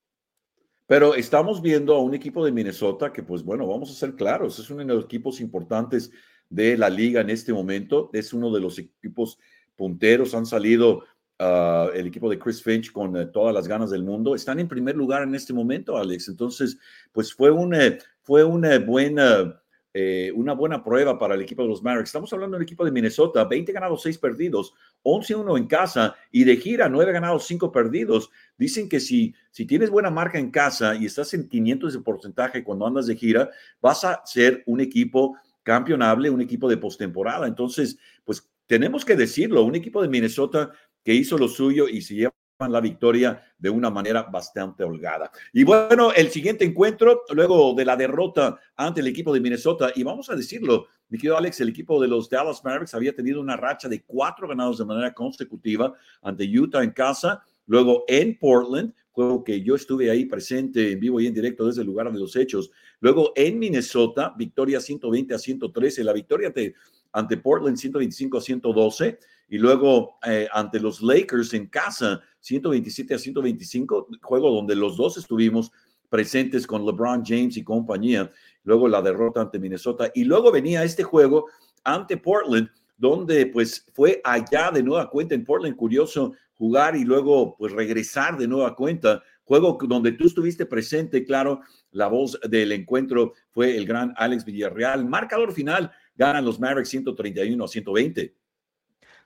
Pero 0.91 1.15
estamos 1.15 1.63
viendo 1.63 1.95
a 1.95 2.01
un 2.01 2.17
equipo 2.17 2.45
de 2.45 2.51
Minnesota 2.51 3.13
que, 3.13 3.23
pues 3.23 3.45
bueno, 3.45 3.65
vamos 3.65 3.93
a 3.93 3.95
ser 3.95 4.17
claros, 4.17 4.59
es 4.59 4.71
uno 4.71 4.81
de 4.81 4.93
los 4.93 5.05
equipos 5.05 5.41
importantes 5.41 6.11
de 6.49 6.77
la 6.77 6.91
liga 6.91 7.21
en 7.21 7.31
este 7.31 7.53
momento, 7.53 8.11
es 8.13 8.33
uno 8.33 8.53
de 8.53 8.59
los 8.59 8.77
equipos 8.77 9.39
punteros, 9.77 10.35
han 10.35 10.47
salido 10.47 11.05
uh, 11.39 11.91
el 11.95 12.09
equipo 12.09 12.29
de 12.29 12.41
Chris 12.41 12.61
Finch 12.61 12.91
con 12.91 13.15
uh, 13.15 13.31
todas 13.31 13.55
las 13.55 13.69
ganas 13.69 13.91
del 13.91 14.03
mundo, 14.03 14.35
están 14.35 14.59
en 14.59 14.67
primer 14.67 14.97
lugar 14.97 15.23
en 15.23 15.37
este 15.37 15.53
momento, 15.53 15.97
Alex, 15.97 16.27
entonces, 16.27 16.77
pues 17.13 17.33
fue 17.33 17.53
una, 17.53 17.97
fue 18.23 18.43
una 18.43 18.77
buena 18.81 19.60
eh, 19.93 20.31
una 20.35 20.53
buena 20.53 20.85
prueba 20.85 21.19
para 21.19 21.35
el 21.35 21.43
equipo 21.43 21.63
de 21.63 21.69
los 21.69 21.83
Mavericks. 21.83 22.11
Estamos 22.11 22.33
hablando 22.33 22.57
del 22.57 22.63
equipo 22.63 22.85
de 22.85 22.93
Minnesota, 22.93 23.45
20 23.45 23.73
ganados, 23.73 24.03
6 24.03 24.19
perdidos, 24.19 24.73
11-1 25.03 25.59
en 25.59 25.67
casa 25.67 26.15
y 26.31 26.45
de 26.45 26.57
gira 26.57 26.89
9 26.89 27.13
ganados, 27.13 27.47
5 27.47 27.73
perdidos. 27.73 28.31
Dicen 28.57 28.89
que 28.89 29.01
si, 29.01 29.35
si 29.51 29.67
tienes 29.67 29.91
buena 29.91 30.11
marca 30.11 30.39
en 30.39 30.51
casa 30.51 30.95
y 30.95 31.07
estás 31.07 31.35
en 31.35 31.49
500 31.49 31.93
de 31.93 32.01
porcentaje 32.01 32.63
cuando 32.63 32.87
andas 32.87 33.07
de 33.07 33.17
gira, 33.17 33.51
vas 33.81 34.05
a 34.05 34.23
ser 34.25 34.63
un 34.67 34.81
equipo 34.81 35.37
campeonable, 35.63 36.31
un 36.31 36.41
equipo 36.41 36.69
de 36.69 36.77
postemporada. 36.77 37.49
Entonces, 37.49 37.99
pues 38.25 38.49
tenemos 38.67 39.05
que 39.05 39.17
decirlo, 39.17 39.65
un 39.65 39.75
equipo 39.75 40.01
de 40.03 40.09
Minnesota 40.09 40.71
que 41.05 41.15
hizo 41.15 41.37
lo 41.37 41.49
suyo 41.49 41.89
y 41.89 42.03
se 42.03 42.15
lleva 42.15 42.33
la 42.69 42.81
victoria 42.81 43.43
de 43.59 43.71
una 43.71 43.91
manera 43.91 44.23
bastante 44.25 44.85
holgada. 44.85 45.31
Y 45.53 45.65
bueno, 45.65 46.13
el 46.13 46.31
siguiente 46.31 46.65
encuentro, 46.65 47.23
luego 47.31 47.75
de 47.75 47.85
la 47.85 47.97
derrota 47.97 48.59
ante 48.77 49.01
el 49.01 49.07
equipo 49.07 49.33
de 49.33 49.41
Minnesota, 49.41 49.93
y 49.95 50.03
vamos 50.03 50.29
a 50.31 50.37
decirlo, 50.37 50.87
mi 51.09 51.19
querido 51.19 51.37
Alex, 51.37 51.61
el 51.61 51.71
equipo 51.71 52.01
de 52.01 52.09
los 52.09 52.29
Dallas 52.29 52.63
Mavericks 52.65 52.95
había 52.95 53.15
tenido 53.15 53.41
una 53.41 53.57
racha 53.57 53.89
de 53.89 54.03
cuatro 54.03 54.47
ganados 54.49 54.79
de 54.79 54.85
manera 54.85 55.13
consecutiva 55.13 55.95
ante 56.23 56.45
Utah 56.45 56.83
en 56.83 56.91
casa, 56.91 57.43
luego 57.67 58.05
en 58.09 58.39
Portland, 58.39 58.93
juego 59.11 59.43
que 59.43 59.61
yo 59.63 59.75
estuve 59.75 60.11
ahí 60.11 60.27
presente 60.27 60.93
en 60.93 61.01
vivo 61.01 61.21
y 61.21 61.27
en 61.27 61.35
directo 61.35 61.67
desde 61.67 61.81
el 61.81 61.87
lugar 61.89 62.13
de 62.13 62.19
los 62.19 62.37
hechos, 62.37 62.71
luego 63.01 63.33
en 63.35 63.59
Minnesota, 63.59 64.35
victoria 64.37 64.81
120 64.81 65.35
a 65.35 65.39
113, 65.39 66.05
la 66.05 66.13
victoria 66.13 66.49
ante, 66.49 66.75
ante 67.13 67.37
Portland 67.37 67.77
125 67.77 68.39
a 68.39 68.41
112, 68.41 69.19
y 69.51 69.59
luego 69.59 70.19
eh, 70.25 70.49
ante 70.53 70.79
los 70.79 71.03
Lakers 71.03 71.53
en 71.55 71.67
casa, 71.67 72.23
127 72.41 73.15
a 73.15 73.19
125, 73.19 74.09
juego 74.23 74.51
donde 74.51 74.75
los 74.75 74.97
dos 74.97 75.17
estuvimos 75.17 75.71
presentes 76.09 76.67
con 76.67 76.85
LeBron 76.85 77.25
James 77.25 77.57
y 77.57 77.65
compañía, 77.65 78.31
luego 78.65 78.89
la 78.89 79.01
derrota 79.01 79.41
ante 79.41 79.59
Minnesota 79.59 80.11
y 80.15 80.25
luego 80.25 80.51
venía 80.51 80.85
este 80.85 81.05
juego 81.05 81.47
ante 81.85 82.17
Portland, 82.17 82.69
donde 82.97 83.47
pues 83.47 83.87
fue 83.95 84.21
allá 84.25 84.71
de 84.71 84.83
nueva 84.83 85.09
cuenta 85.09 85.35
en 85.35 85.45
Portland, 85.45 85.77
curioso 85.77 86.33
jugar 86.55 86.95
y 86.95 87.05
luego 87.05 87.57
pues 87.57 87.73
regresar 87.73 88.37
de 88.37 88.47
nueva 88.47 88.75
cuenta, 88.75 89.23
juego 89.45 89.79
donde 89.89 90.13
tú 90.13 90.27
estuviste 90.27 90.67
presente, 90.67 91.25
claro, 91.25 91.61
la 91.93 92.09
voz 92.09 92.39
del 92.49 92.73
encuentro 92.73 93.33
fue 93.51 93.77
el 93.77 93.87
gran 93.87 94.13
Alex 94.17 94.45
Villarreal, 94.45 95.07
marcador 95.07 95.53
final, 95.53 95.91
ganan 96.17 96.45
los 96.45 96.61
Mavericks 96.61 96.91
131 96.91 97.65
a 97.65 97.69
120. 97.69 98.35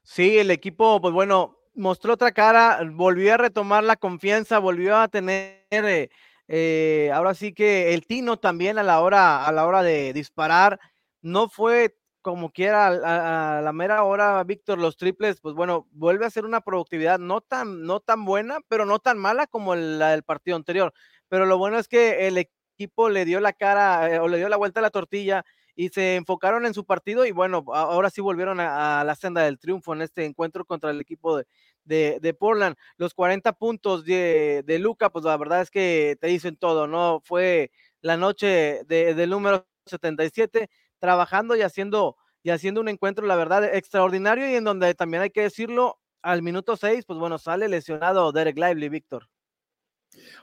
Sí, 0.05 0.39
el 0.39 0.51
equipo, 0.51 1.01
pues 1.01 1.13
bueno, 1.13 1.59
mostró 1.75 2.15
otra 2.15 2.33
cara, 2.33 2.81
volvió 2.93 3.35
a 3.35 3.37
retomar 3.37 3.85
la 3.85 3.97
confianza, 3.97 4.59
volvió 4.59 4.97
a 4.97 5.09
tener, 5.09 5.59
eh, 5.71 6.11
eh, 6.49 7.11
ahora 7.15 7.35
sí 7.35 7.53
que 7.53 7.95
el 7.95 8.07
tino 8.07 8.39
también 8.39 8.79
a 8.79 8.83
la 8.83 9.01
hora, 9.01 9.47
a 9.47 9.53
la 9.53 9.67
hora 9.67 9.83
de 9.83 10.13
disparar, 10.13 10.79
no 11.23 11.49
fue 11.49 11.97
como 12.23 12.51
quiera 12.51 12.87
a, 12.87 13.61
la 13.61 13.73
mera 13.75 14.03
hora, 14.03 14.43
Víctor, 14.45 14.79
los 14.79 14.97
triples, 14.97 15.41
pues 15.43 15.55
bueno, 15.55 15.87
vuelve 15.93 16.25
a 16.25 16.31
ser 16.31 16.47
una 16.47 16.63
productividad 16.63 17.19
no 17.19 17.43
tan, 17.43 17.83
no 17.83 18.01
tan 18.01 18.25
buena, 18.25 18.61
pero 18.69 18.87
no 18.87 18.99
tan 18.99 19.19
mala 19.19 19.47
como 19.47 19.75
la 19.75 20.11
del 20.13 20.23
partido 20.23 20.57
anterior. 20.57 20.95
Pero 21.29 21.45
lo 21.45 21.59
bueno 21.59 21.79
es 21.79 21.87
que 21.87 22.27
el 22.27 22.39
equipo 22.39 23.11
le 23.11 23.27
dio 23.27 23.41
la 23.41 23.53
cara 23.53 24.11
eh, 24.11 24.21
o 24.21 24.29
le 24.29 24.39
dio 24.39 24.49
la 24.49 24.57
vuelta 24.57 24.81
a 24.81 24.83
la 24.83 24.89
tortilla 24.91 25.45
y 25.77 25.89
se 25.91 26.17
enfocaron 26.17 26.65
en 26.65 26.73
su 26.75 26.87
partido 26.87 27.27
y 27.27 27.33
bueno, 27.33 27.65
ahora 27.75 28.09
sí 28.09 28.21
volvieron 28.21 28.59
a, 28.59 29.05
la 29.05 29.15
senda 29.17 29.43
del 29.43 29.59
triunfo 29.59 29.93
en 29.93 30.03
este 30.03 30.25
encuentro 30.25 30.65
contra 30.65 30.91
el 30.91 31.01
equipo 31.01 31.37
de, 31.37 31.47
de, 31.85 32.37
Portland. 32.39 32.77
Los 32.97 33.15
40 33.15 33.53
puntos 33.55 34.05
de, 34.05 34.63
de, 34.65 34.79
Luca, 34.79 35.11
pues 35.11 35.25
la 35.25 35.37
verdad 35.37 35.63
es 35.63 35.71
que 35.71 36.17
te 36.21 36.29
dicen 36.29 36.57
todo, 36.57 36.87
¿no? 36.87 37.21
Fue 37.25 37.71
la 38.01 38.17
noche 38.17 38.83
del 38.87 39.31
número 39.31 39.67
77, 39.87 40.69
trabajando 40.99 41.57
y 41.57 41.63
haciendo, 41.63 42.17
y 42.43 42.51
haciendo 42.51 42.81
un 42.81 42.89
encuentro, 42.89 43.27
la 43.27 43.37
verdad, 43.37 43.65
extraordinario 43.75 44.49
y 44.51 44.55
en 44.55 44.65
donde 44.65 44.95
también 44.95 45.23
hay 45.23 45.31
que 45.31 45.43
decirlo, 45.43 45.99
al 46.23 46.43
minuto 46.43 46.77
6, 46.77 47.05
pues 47.07 47.19
bueno, 47.19 47.39
sale 47.39 47.69
lesionado 47.69 48.33
Derek 48.33 48.57
Lively, 48.57 48.89
Víctor. 48.89 49.29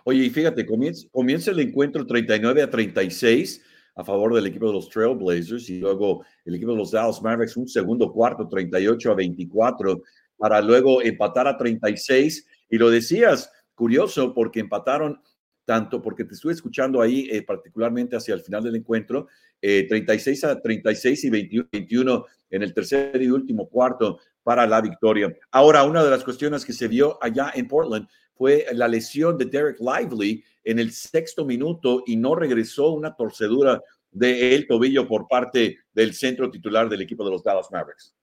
Oye, 0.04 0.26
y 0.26 0.30
fíjate, 0.30 0.66
comienza, 0.66 1.08
comienza 1.12 1.52
el 1.52 1.60
encuentro 1.60 2.06
39 2.06 2.62
a 2.62 2.70
36 2.70 3.62
a 3.96 4.04
favor 4.04 4.34
del 4.34 4.48
equipo 4.48 4.68
de 4.68 4.74
los 4.74 4.90
Trailblazers 4.90 5.70
y 5.70 5.80
luego 5.80 6.24
el 6.46 6.56
equipo 6.56 6.72
de 6.72 6.78
los 6.78 6.92
Dallas 6.92 7.22
Mavericks 7.22 7.58
un 7.58 7.68
segundo 7.68 8.12
cuarto 8.12 8.48
38 8.48 9.12
a 9.12 9.16
24 9.16 10.02
para 10.42 10.60
luego 10.60 11.04
empatar 11.04 11.48
a 11.48 11.56
36 11.56 12.48
y 12.72 12.78
lo 12.80 12.90
decías 12.90 13.52
curioso 13.76 14.34
porque 14.34 14.60
empataron 14.60 15.22
tanto 15.66 16.02
porque 16.02 16.26
te 16.26 16.34
estuve 16.34 16.54
escuchando 16.54 17.00
ahí 17.00 17.30
eh, 17.32 17.44
particularmente 17.44 18.16
hacia 18.16 18.34
el 18.34 18.42
final 18.42 18.64
del 18.64 18.76
encuentro 18.76 19.28
36 19.62 20.44
eh, 20.44 20.48
a 20.48 20.60
36 20.60 21.24
y 21.26 21.30
21, 21.30 21.70
21 21.72 22.26
en 22.50 22.64
el 22.64 22.74
tercer 22.74 23.22
y 23.22 23.30
último 23.30 23.70
cuarto 23.70 24.18
para 24.42 24.66
la 24.66 24.82
victoria. 24.82 25.32
Ahora, 25.52 25.84
una 25.84 26.04
de 26.04 26.10
las 26.10 26.24
cuestiones 26.24 26.66
que 26.66 26.74
se 26.74 26.88
vio 26.88 27.20
allá 27.22 27.52
en 27.54 27.68
Portland 27.68 28.08
fue 28.34 28.66
la 28.74 28.88
lesión 28.88 29.38
de 29.38 29.46
Derek 29.46 29.78
Lively 29.80 30.44
en 30.64 30.80
el 30.80 30.92
sexto 30.92 31.46
minuto 31.46 32.02
y 32.08 32.18
no 32.18 32.34
regresó 32.34 32.90
una 32.94 33.16
torcedura 33.16 33.80
del 34.10 34.66
tobillo 34.66 35.08
por 35.08 35.28
parte 35.28 35.78
del 35.94 36.16
centro 36.16 36.50
titular 36.50 36.90
del 36.90 37.04
equipo 37.04 37.24
de 37.24 37.30
los 37.30 37.44
Dallas 37.44 37.70
Mavericks. 37.72 38.16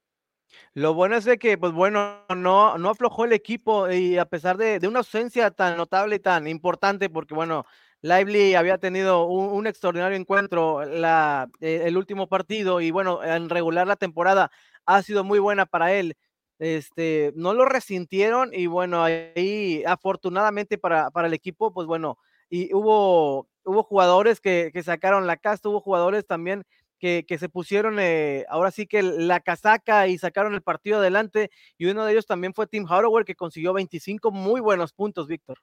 Lo 0.75 0.95
bueno 0.95 1.17
es 1.17 1.25
de 1.25 1.39
que, 1.39 1.59
pues 1.59 1.73
bueno, 1.73 2.25
no, 2.35 2.79
no 2.79 2.91
aflojó 2.91 3.25
el 3.25 3.33
equipo 3.33 3.91
y 3.91 4.19
a 4.19 4.27
pesar 4.27 4.57
de, 4.57 4.87
una 4.87 5.01
ausencia 5.01 5.51
tan 5.51 5.77
notable 5.77 6.17
y 6.17 6.21
tan 6.21 6.47
importante, 6.47 7.11
porque 7.11 7.35
bueno, 7.35 7.65
Lively 8.03 8.55
había 8.55 8.79
tenido 8.79 9.25
un, 9.27 9.67
extraordinario 9.67 10.17
encuentro 10.17 10.83
eh, 10.83 11.83
el 11.85 11.97
último 11.97 12.29
partido 12.29 12.81
y 12.81 12.91
bueno, 12.91 13.23
en 13.25 13.49
regular 13.49 13.87
la 13.87 13.97
temporada 13.97 14.51
ha 14.87 15.03
sido 15.03 15.25
muy 15.25 15.39
buena 15.39 15.67
para 15.67 15.93
él 15.93 16.17
este, 16.59 17.33
no 17.37 17.55
lo 17.55 17.65
resintieron 17.65 18.51
y 18.53 18.67
bueno, 18.67 19.05
ahí 19.05 19.83
afortunadamente 19.87 20.79
para, 20.79 21.11
para 21.11 21.29
el 21.29 21.35
equipo, 21.35 21.73
pues 21.73 21.87
bueno, 21.87 22.19
y 22.51 22.75
hubo, 22.75 23.49
hubo 23.65 23.83
jugadores 23.83 24.41
que, 24.41 24.71
que 24.73 24.83
sacaron 24.83 25.27
la 25.27 25.37
casta, 25.37 25.69
hubo 25.69 25.81
jugadores 25.81 26.27
también 26.27 26.65
que, 26.99 27.25
que 27.27 27.39
se 27.39 27.49
pusieron 27.49 27.99
eh, 27.99 28.45
ahora 28.49 28.71
sí 28.71 28.87
que 28.87 29.03
la 29.03 29.41
casaca 29.41 30.09
y 30.09 30.19
sacaron 30.19 30.55
el 30.55 30.63
partido 30.63 30.99
adelante 30.99 31.51
y 31.77 31.87
uno 31.87 32.05
de 32.05 32.13
ellos 32.13 32.27
también 32.27 32.55
fue 32.55 32.67
Tim 32.67 32.85
Hardaway 32.87 33.25
que 33.25 33.35
consiguió 33.35 33.73
25 33.73 34.31
muy 34.31 34.61
buenos 34.61 34.93
puntos, 34.93 35.27
Víctor. 35.27 35.59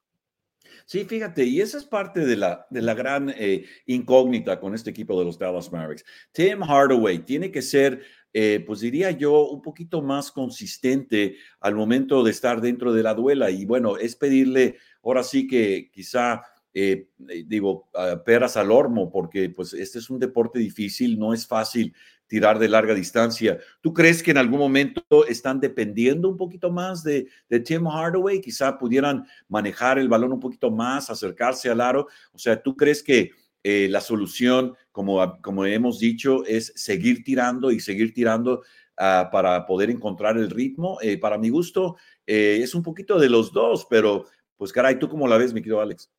Sí, 0.85 1.05
fíjate, 1.05 1.45
y 1.45 1.61
esa 1.61 1.77
es 1.77 1.85
parte 1.85 2.25
de 2.25 2.35
la, 2.35 2.67
de 2.69 2.81
la 2.81 2.93
gran 2.93 3.33
eh, 3.37 3.65
incógnita 3.85 4.59
con 4.59 4.75
este 4.75 4.89
equipo 4.89 5.17
de 5.17 5.25
los 5.25 5.37
Dallas 5.37 5.71
Mavericks. 5.71 6.05
Tim 6.31 6.61
Hardaway 6.61 7.19
tiene 7.19 7.51
que 7.51 7.61
ser, 7.61 8.03
eh, 8.33 8.63
pues 8.65 8.81
diría 8.81 9.11
yo, 9.11 9.47
un 9.49 9.61
poquito 9.61 10.01
más 10.01 10.31
consistente 10.31 11.37
al 11.59 11.75
momento 11.75 12.23
de 12.23 12.31
estar 12.31 12.61
dentro 12.61 12.93
de 12.93 13.03
la 13.03 13.13
duela. 13.13 13.49
Y 13.49 13.65
bueno, 13.65 13.97
es 13.97 14.15
pedirle, 14.15 14.77
ahora 15.03 15.23
sí 15.23 15.47
que 15.47 15.89
quizá 15.91 16.43
eh, 16.75 17.07
digo, 17.47 17.89
peras 18.25 18.57
al 18.57 18.69
hormo, 18.69 19.09
porque 19.09 19.49
pues 19.49 19.73
este 19.73 19.97
es 19.97 20.09
un 20.09 20.19
deporte 20.19 20.59
difícil, 20.59 21.17
no 21.17 21.33
es 21.33 21.47
fácil 21.47 21.95
tirar 22.27 22.59
de 22.59 22.69
larga 22.69 22.93
distancia. 22.93 23.59
¿Tú 23.81 23.93
crees 23.93 24.21
que 24.21 24.31
en 24.31 24.37
algún 24.37 24.59
momento 24.59 25.25
están 25.27 25.59
dependiendo 25.59 26.29
un 26.29 26.37
poquito 26.37 26.71
más 26.71 27.03
de, 27.03 27.27
de 27.49 27.59
Tim 27.59 27.87
Hardaway? 27.87 28.41
Quizá 28.41 28.77
pudieran 28.77 29.25
manejar 29.47 29.99
el 29.99 30.09
balón 30.09 30.33
un 30.33 30.39
poquito 30.39 30.71
más, 30.71 31.09
acercarse 31.09 31.69
al 31.69 31.81
aro. 31.81 32.07
O 32.33 32.37
sea, 32.37 32.61
¿tú 32.61 32.75
crees 32.75 33.03
que 33.03 33.31
eh, 33.63 33.87
la 33.89 34.01
solución, 34.01 34.75
como, 34.91 35.39
como 35.41 35.65
hemos 35.65 35.99
dicho, 35.99 36.43
es 36.45 36.73
seguir 36.75 37.23
tirando 37.23 37.71
y 37.71 37.79
seguir 37.79 38.13
tirando 38.13 38.59
uh, 38.99 39.31
para 39.31 39.65
poder 39.65 39.89
encontrar 39.89 40.37
el 40.37 40.49
ritmo? 40.49 40.97
Eh, 41.01 41.17
para 41.17 41.37
mi 41.37 41.49
gusto, 41.49 41.95
eh, 42.25 42.59
es 42.61 42.75
un 42.75 42.83
poquito 42.83 43.19
de 43.19 43.29
los 43.29 43.51
dos, 43.53 43.87
pero 43.89 44.25
pues 44.57 44.71
caray, 44.71 44.97
¿tú 44.97 45.09
cómo 45.09 45.27
la 45.27 45.37
ves, 45.37 45.53
mi 45.53 45.61
querido 45.61 45.81
Alex? 45.81 46.11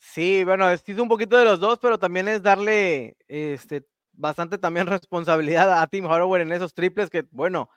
Sí, 0.00 0.44
bueno, 0.44 0.70
es 0.70 0.82
un 0.88 1.08
poquito 1.08 1.36
de 1.36 1.44
los 1.44 1.60
dos, 1.60 1.78
pero 1.80 1.98
también 1.98 2.28
es 2.28 2.42
darle 2.42 3.16
este, 3.26 3.84
bastante 4.12 4.58
también 4.58 4.86
responsabilidad 5.02 5.80
a 5.82 5.86
Tim 5.86 6.06
Hardaway 6.06 6.42
en 6.42 6.52
esos 6.52 6.74
triples 6.74 7.10
que, 7.10 7.24
bueno, 7.30 7.68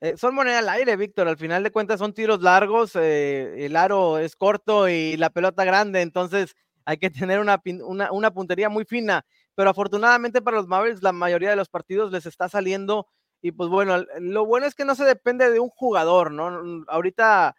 eh, 0.00 0.16
son 0.16 0.34
moneda 0.34 0.60
al 0.60 0.68
aire, 0.68 0.96
Víctor. 0.96 1.28
Al 1.28 1.36
final 1.36 1.62
de 1.62 1.70
cuentas 1.70 1.98
son 1.98 2.14
tiros 2.14 2.42
largos, 2.42 2.96
eh, 2.96 3.66
el 3.66 3.76
aro 3.76 4.18
es 4.18 4.36
corto 4.36 4.88
y 4.88 5.16
la 5.16 5.30
pelota 5.30 5.64
grande, 5.64 6.00
entonces 6.02 6.54
hay 6.84 6.98
que 6.98 7.10
tener 7.30 7.40
una, 7.40 7.60
una, 7.84 8.12
una, 8.12 8.30
puntería 8.32 8.68
muy 8.68 8.84
fina. 8.84 9.24
Pero 9.54 9.70
afortunadamente 9.70 10.42
para 10.42 10.56
los 10.56 10.66
Mavericks 10.68 11.02
la 11.02 11.12
mayoría 11.12 11.50
de 11.50 11.56
los 11.56 11.68
partidos 11.68 12.12
les 12.12 12.26
está 12.26 12.48
saliendo 12.48 13.06
y 13.42 13.52
pues 13.52 13.68
bueno, 13.70 14.04
lo 14.18 14.46
bueno 14.46 14.66
es 14.66 14.74
que 14.74 14.84
no 14.84 14.94
se 14.94 15.04
depende 15.04 15.50
de 15.50 15.60
un 15.60 15.70
jugador, 15.70 16.30
¿no? 16.30 16.84
Ahorita 16.88 17.56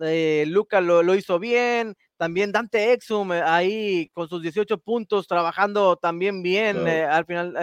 eh, 0.00 0.44
Luca 0.46 0.80
lo, 0.80 1.02
lo, 1.02 1.14
hizo 1.14 1.38
bien, 1.38 1.96
también 2.16 2.52
Dante 2.52 2.92
Exum 2.92 3.32
eh, 3.32 3.42
ahí 3.44 4.10
con 4.12 4.28
sus 4.28 4.42
18 4.42 4.78
puntos, 4.78 5.26
trabajando 5.26 5.96
también 5.96 6.42
bien. 6.42 6.86
Eh, 6.86 7.04
al 7.04 7.24
final, 7.24 7.56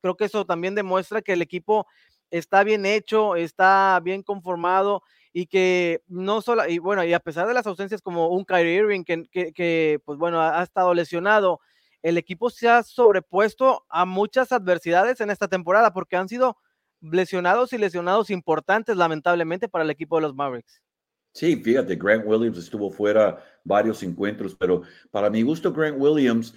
creo 0.00 0.16
que 0.16 0.24
eso 0.24 0.44
también 0.44 0.74
demuestra 0.74 1.22
que 1.22 1.32
el 1.32 1.42
equipo 1.42 1.86
está 2.30 2.64
bien 2.64 2.86
hecho, 2.86 3.36
está 3.36 4.00
bien 4.02 4.22
conformado 4.22 5.02
y 5.32 5.46
que 5.46 6.02
no 6.08 6.42
solo, 6.42 6.68
y 6.68 6.78
bueno, 6.78 7.04
y 7.04 7.12
a 7.12 7.20
pesar 7.20 7.46
de 7.46 7.54
las 7.54 7.66
ausencias 7.66 8.02
como 8.02 8.28
un 8.28 8.44
Kyrie 8.44 8.74
Irving, 8.74 9.04
que, 9.04 9.24
que, 9.30 9.52
que 9.52 10.00
pues 10.04 10.18
bueno, 10.18 10.40
ha, 10.40 10.60
ha, 10.60 10.62
estado 10.62 10.92
lesionado, 10.94 11.60
el 12.02 12.18
equipo 12.18 12.50
se 12.50 12.68
ha 12.68 12.82
sobrepuesto 12.82 13.84
a 13.88 14.04
muchas 14.04 14.52
adversidades 14.52 15.20
en 15.20 15.30
esta 15.30 15.48
temporada 15.48 15.92
porque 15.92 16.16
han 16.16 16.28
sido 16.28 16.56
lesionados 17.00 17.72
y 17.72 17.78
lesionados 17.78 18.30
importantes, 18.30 18.96
lamentablemente, 18.96 19.68
para 19.68 19.84
el 19.84 19.90
equipo 19.90 20.16
de 20.16 20.22
los 20.22 20.34
Mavericks. 20.34 20.80
Sí, 21.32 21.56
fíjate, 21.56 21.94
Grant 21.96 22.24
Williams 22.26 22.58
estuvo 22.58 22.90
fuera 22.90 23.42
varios 23.62 24.02
encuentros, 24.02 24.54
pero 24.56 24.82
para 25.10 25.30
mi 25.30 25.42
gusto 25.42 25.72
Grant 25.72 25.96
Williams 26.00 26.54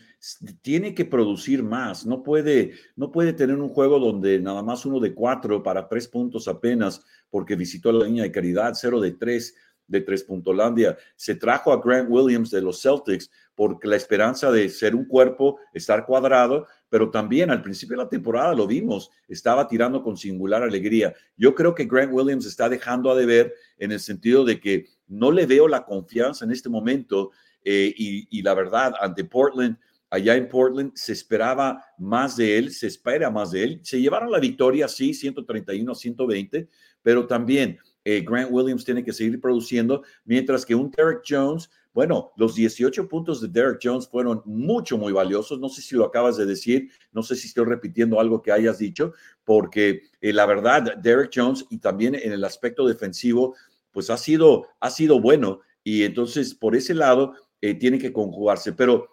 tiene 0.62 0.96
que 0.96 1.06
producir 1.06 1.62
más. 1.62 2.06
No 2.06 2.24
puede, 2.24 2.74
no 2.96 3.12
puede 3.12 3.34
tener 3.34 3.58
un 3.58 3.70
juego 3.70 4.00
donde 4.00 4.39
nada 4.39 4.63
más 4.63 4.86
uno 4.86 5.00
de 5.00 5.13
cuatro 5.13 5.62
para 5.62 5.88
tres 5.88 6.08
puntos 6.08 6.48
apenas, 6.48 7.06
porque 7.30 7.56
visitó 7.56 7.92
la 7.92 8.06
línea 8.06 8.24
de 8.24 8.32
caridad, 8.32 8.74
cero 8.75 9.00
de 9.00 9.12
tres 9.12 9.56
de 9.88 10.01
Tres 10.01 10.24
Puntolandia. 10.24 10.98
Se 11.15 11.36
trajo 11.36 11.72
a 11.72 11.82
Grant 11.82 12.10
Williams 12.10 12.50
de 12.51 12.62
los 12.62 12.82
Celtics 12.82 13.30
porque 13.56 13.88
la 13.88 13.96
esperanza 13.96 14.51
de 14.51 14.70
ser 14.70 14.96
un 14.96 15.06
cuerpo, 15.06 15.60
estar 15.74 16.06
cuadrado, 16.06 16.68
pero 16.94 17.10
también 17.10 17.50
al 17.50 17.64
principio 17.64 17.98
de 17.98 18.04
la 18.04 18.10
temporada 18.10 18.54
lo 18.54 18.68
vimos, 18.68 19.10
estaba 19.28 19.68
tirando 19.68 20.04
con 20.04 20.16
singular 20.16 20.62
alegría. 20.62 21.12
Yo 21.36 21.56
creo 21.56 21.74
que 21.74 21.86
Grant 21.86 22.14
Williams 22.14 22.46
está 22.46 22.70
dejando 22.70 23.10
a 23.10 23.16
deber 23.16 23.52
en 23.80 23.92
el 23.92 24.00
sentido 24.00 24.46
de 24.46 24.60
que 24.60 24.86
no 25.08 25.32
le 25.32 25.48
veo 25.48 25.68
la 25.68 25.86
confianza 25.86 26.46
en 26.46 26.52
este 26.52 26.70
momento 26.70 27.32
eh, 27.64 27.92
y, 27.98 28.40
la 28.44 28.53
verdad, 28.53 28.94
ante 29.01 29.24
Portland, 29.24 29.75
allá 30.12 30.36
en 30.36 30.48
Portland 30.48 30.92
se 30.94 31.14
esperaba 31.14 31.84
más 31.98 32.38
de 32.38 32.60
él, 32.60 32.72
se 32.72 32.86
espera 32.86 33.32
más 33.32 33.50
de 33.50 33.64
él. 33.64 33.79
Se 33.82 34.00
llevaron 34.00 34.32
la 34.32 34.40
victoria, 34.40 34.88
sí, 34.88 35.16
131 35.16 35.92
a 35.92 35.96
120, 35.96 36.70
pero 37.01 37.25
también 37.25 37.79
eh, 38.06 38.22
Grant 38.24 38.51
Williams 38.51 38.86
tiene 38.86 39.03
que 39.03 39.14
seguir 39.14 39.42
produciendo, 39.42 40.03
mientras 40.25 40.64
que 40.64 40.75
un 40.75 40.92
Derek 40.92 41.24
Jones, 41.27 41.72
bueno, 41.94 42.32
los 42.38 42.56
18 42.56 43.08
puntos 43.08 43.40
de 43.40 43.48
Derek 43.48 43.79
Jones 43.82 44.08
fueron 44.08 44.42
mucho, 44.46 44.98
muy 44.98 45.14
valiosos. 45.14 45.60
No 45.60 45.70
sé 45.70 45.82
si 45.82 45.96
lo 45.96 46.06
acabas 46.06 46.38
de 46.38 46.46
decir, 46.46 46.90
no 47.12 47.22
sé 47.22 47.36
si 47.36 47.48
estoy 47.48 47.66
repitiendo 47.66 48.20
algo 48.20 48.42
que 48.42 48.51
hayas 48.51 48.79
dicho, 48.79 49.14
porque 49.44 50.01
eh, 50.20 50.34
la 50.34 50.46
verdad, 50.48 50.98
Derek 50.98 51.32
Jones 51.34 51.66
y 51.70 51.77
también 51.77 52.16
en 52.16 52.32
el 52.32 52.44
aspecto 52.44 52.88
defensivo, 52.88 53.56
pues 53.92 54.10
ha 54.10 54.18
sido, 54.18 54.68
ha 54.79 54.90
sido 54.90 55.22
bueno. 55.22 55.62
Y 55.84 56.03
entonces, 56.03 56.56
por 56.56 56.75
ese 56.75 56.96
lado, 56.96 57.36
eh, 57.62 57.75
tiene 57.75 58.00
que 58.00 58.12
conjugarse. 58.12 58.74
Pero 58.74 59.13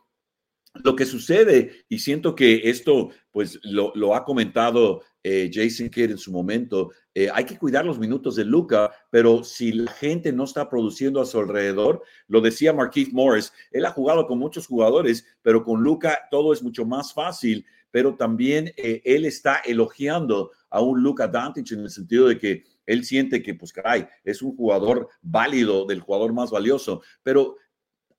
lo 0.74 0.94
que 0.94 1.04
sucede, 1.04 1.84
y 1.88 1.98
siento 1.98 2.34
que 2.34 2.70
esto, 2.70 3.10
pues 3.32 3.58
lo, 3.64 4.14
ha 4.14 4.24
comentado 4.24 5.02
eh, 5.22 5.50
Jason 5.52 5.88
Kidd 5.88 6.12
en 6.12 6.18
su 6.18 6.30
momento, 6.30 6.92
eh, 7.14 7.28
hay 7.32 7.44
que 7.44 7.58
cuidar 7.58 7.84
los 7.84 7.98
minutos 7.98 8.36
de 8.36 8.44
Luca, 8.44 8.92
pero 9.10 9.42
si 9.42 9.72
la 9.72 9.90
gente 9.90 10.32
no 10.32 10.44
está 10.44 10.68
produciendo 10.68 11.20
a 11.20 11.26
su 11.26 11.38
alrededor, 11.40 12.02
lo 12.28 12.40
decía 12.40 12.72
Marquise 12.72 13.10
Morris, 13.12 13.52
él 13.72 13.84
ha 13.84 13.90
jugado 13.90 14.26
con 14.26 14.38
muchos 14.38 14.66
jugadores, 14.66 15.26
pero 15.42 15.64
con 15.64 15.82
Luca 15.82 16.20
todo 16.30 16.52
es 16.52 16.62
mucho 16.62 16.84
más 16.84 17.12
fácil, 17.12 17.66
pero 17.90 18.14
también 18.14 18.72
eh, 18.76 19.02
él 19.04 19.24
está 19.24 19.56
elogiando 19.56 20.52
a 20.70 20.80
un 20.80 21.02
Luca 21.02 21.26
Dantich 21.26 21.72
en 21.72 21.80
el 21.80 21.90
sentido 21.90 22.28
de 22.28 22.38
que 22.38 22.64
él 22.86 23.04
siente 23.04 23.42
que, 23.42 23.54
pues 23.54 23.72
caray, 23.72 24.06
es 24.24 24.40
un 24.42 24.56
jugador 24.56 25.08
válido, 25.20 25.84
del 25.86 26.00
jugador 26.00 26.32
más 26.32 26.50
valioso, 26.50 27.02
pero 27.22 27.56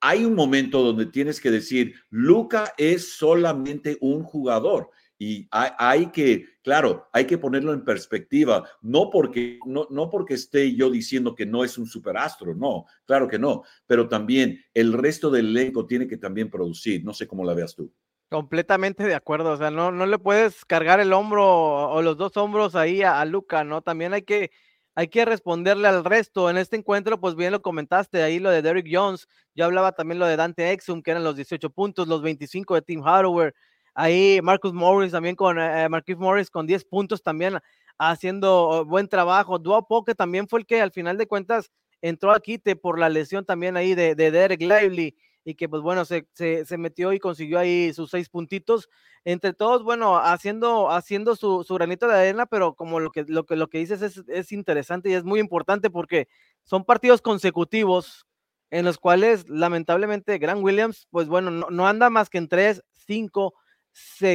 hay 0.02 0.26
un 0.26 0.36
momento 0.36 0.84
donde 0.84 1.06
tienes 1.06 1.40
que 1.40 1.52
decir, 1.52 1.94
Luca 2.10 2.74
es 2.78 3.14
solamente 3.14 3.98
un 4.02 4.24
jugador. 4.24 4.90
Y 5.20 5.48
hay, 5.52 6.08
que, 6.08 6.46
claro, 6.64 7.08
hay 7.14 7.26
que 7.26 7.38
ponerlo 7.38 7.74
en 7.74 7.86
perspectiva, 7.86 8.68
no 8.82 9.12
porque, 9.12 9.60
no, 9.68 9.86
no 9.92 10.10
porque 10.10 10.34
esté 10.34 10.76
yo 10.76 10.90
diciendo 10.90 11.36
que 11.36 11.46
no 11.46 11.64
es 11.64 11.78
un 11.78 11.86
superastro, 11.86 12.56
no, 12.56 12.86
claro 13.06 13.28
que 13.28 13.38
no, 13.38 13.62
pero 13.86 14.10
también 14.10 14.60
el 14.74 14.94
resto 14.94 15.30
del 15.30 15.50
elenco 15.50 15.86
tiene 15.86 16.08
que 16.08 16.18
también 16.18 16.50
producir, 16.50 17.06
no 17.06 17.14
sé 17.14 17.28
cómo 17.28 17.46
la 17.46 17.54
veas 17.54 17.76
tú. 17.76 17.94
Completamente 18.32 19.04
de 19.04 19.14
acuerdo, 19.14 19.52
o 19.52 19.58
sea, 19.58 19.70
no, 19.70 19.92
no 19.92 20.08
le 20.08 20.18
puedes 20.18 20.66
cargar 20.66 21.00
el 21.00 21.14
hombro 21.14 21.46
o 21.46 22.02
los 22.02 22.18
dos 22.18 22.36
hombros 22.38 22.74
ahí 22.74 23.04
a, 23.04 23.22
a 23.22 23.26
Luca, 23.26 23.64
¿no? 23.64 23.84
También 23.84 24.14
hay 24.14 24.24
que 24.24 24.50
hay 24.96 25.08
que 25.08 25.26
responderle 25.26 25.88
al 25.88 26.04
resto. 26.04 26.50
En 26.50 26.58
este 26.58 26.76
encuentro, 26.76 27.20
pues 27.20 27.36
bien 27.36 27.52
lo 27.52 27.62
comentaste, 27.62 28.24
ahí 28.24 28.40
lo 28.40 28.50
de 28.50 28.62
Derrick 28.62 28.88
Jones, 28.92 29.28
yo 29.56 29.66
hablaba 29.66 29.92
también 29.94 30.20
lo 30.20 30.26
de 30.26 30.36
Dante 30.36 30.72
Exum, 30.72 31.02
que 31.02 31.12
eran 31.12 31.24
los 31.24 31.36
18 31.36 31.70
puntos, 31.70 32.08
los 32.08 32.22
25 32.22 32.76
de 32.76 32.82
Tim 32.82 33.02
Hardaway, 33.02 33.52
ahí 33.94 34.40
Marcus 34.44 34.74
Morris 34.74 35.12
también 35.12 35.36
con, 35.36 35.60
eh, 35.60 35.88
Marcus 35.90 36.18
Morris 36.18 36.50
con 36.50 36.68
10 36.68 36.86
puntos 36.86 37.22
también 37.22 37.58
haciendo 37.98 38.86
buen 38.86 39.08
trabajo, 39.08 39.60
Duopo 39.60 40.04
que 40.04 40.16
también 40.16 40.48
fue 40.48 40.60
el 40.60 40.66
que 40.66 40.82
al 40.82 40.92
final 40.92 41.18
de 41.18 41.28
cuentas 41.28 41.72
entró 42.02 42.32
al 42.32 42.42
quite 42.42 42.76
por 42.76 42.98
la 42.98 43.10
lesión 43.10 43.46
también 43.46 43.78
ahí 43.78 43.94
de, 43.94 44.16
de 44.16 44.32
Derek 44.32 44.62
Lively, 44.62 45.16
y 45.44 45.56
que 45.56 45.68
pues 45.68 45.82
bueno, 45.82 46.06
se, 46.06 46.28
se, 46.34 46.66
se, 46.66 46.78
metió 46.78 47.14
y 47.14 47.20
consiguió 47.20 47.60
ahí 47.60 47.94
sus 47.94 48.12
seis 48.12 48.30
puntitos. 48.30 48.90
Entre 49.24 49.54
todos, 49.54 49.84
bueno, 49.84 50.18
haciendo, 50.18 50.92
haciendo 50.92 51.36
su, 51.36 51.64
su 51.64 51.74
granito 51.76 52.08
de 52.08 52.16
arena, 52.16 52.46
pero 52.46 52.76
como 52.76 53.00
lo 53.00 53.12
que, 53.12 53.24
lo 53.28 53.46
que, 53.46 53.56
lo 53.56 53.68
que 53.68 53.80
dices 53.80 54.02
es, 54.02 54.24
es 54.28 54.52
interesante 54.52 55.10
y 55.10 55.14
es 55.14 55.24
muy 55.24 55.40
importante 55.40 55.90
porque 55.90 56.28
son 56.64 56.84
partidos 56.84 57.22
consecutivos 57.22 58.26
en 58.70 58.86
los 58.86 58.98
cuales 58.98 59.48
lamentablemente 59.50 60.38
Grant 60.38 60.64
Williams, 60.64 61.08
pues 61.12 61.28
bueno, 61.28 61.52
no, 61.52 61.70
no 61.70 61.88
anda 61.88 62.10
más 62.10 62.30
que 62.30 62.38
en 62.38 62.48
3, 62.48 62.84
5, 63.06 63.54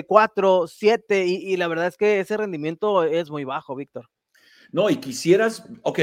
4, 0.06 0.66
7 0.66 1.26
y, 1.26 1.34
y 1.36 1.56
la 1.56 1.68
verdad 1.68 1.86
es 1.86 1.96
que 1.96 2.20
ese 2.20 2.36
rendimiento 2.36 3.04
es 3.04 3.30
muy 3.30 3.44
bajo, 3.44 3.74
Víctor. 3.74 4.08
No, 4.72 4.90
y 4.90 4.96
quisieras, 4.96 5.64
ok, 5.82 6.00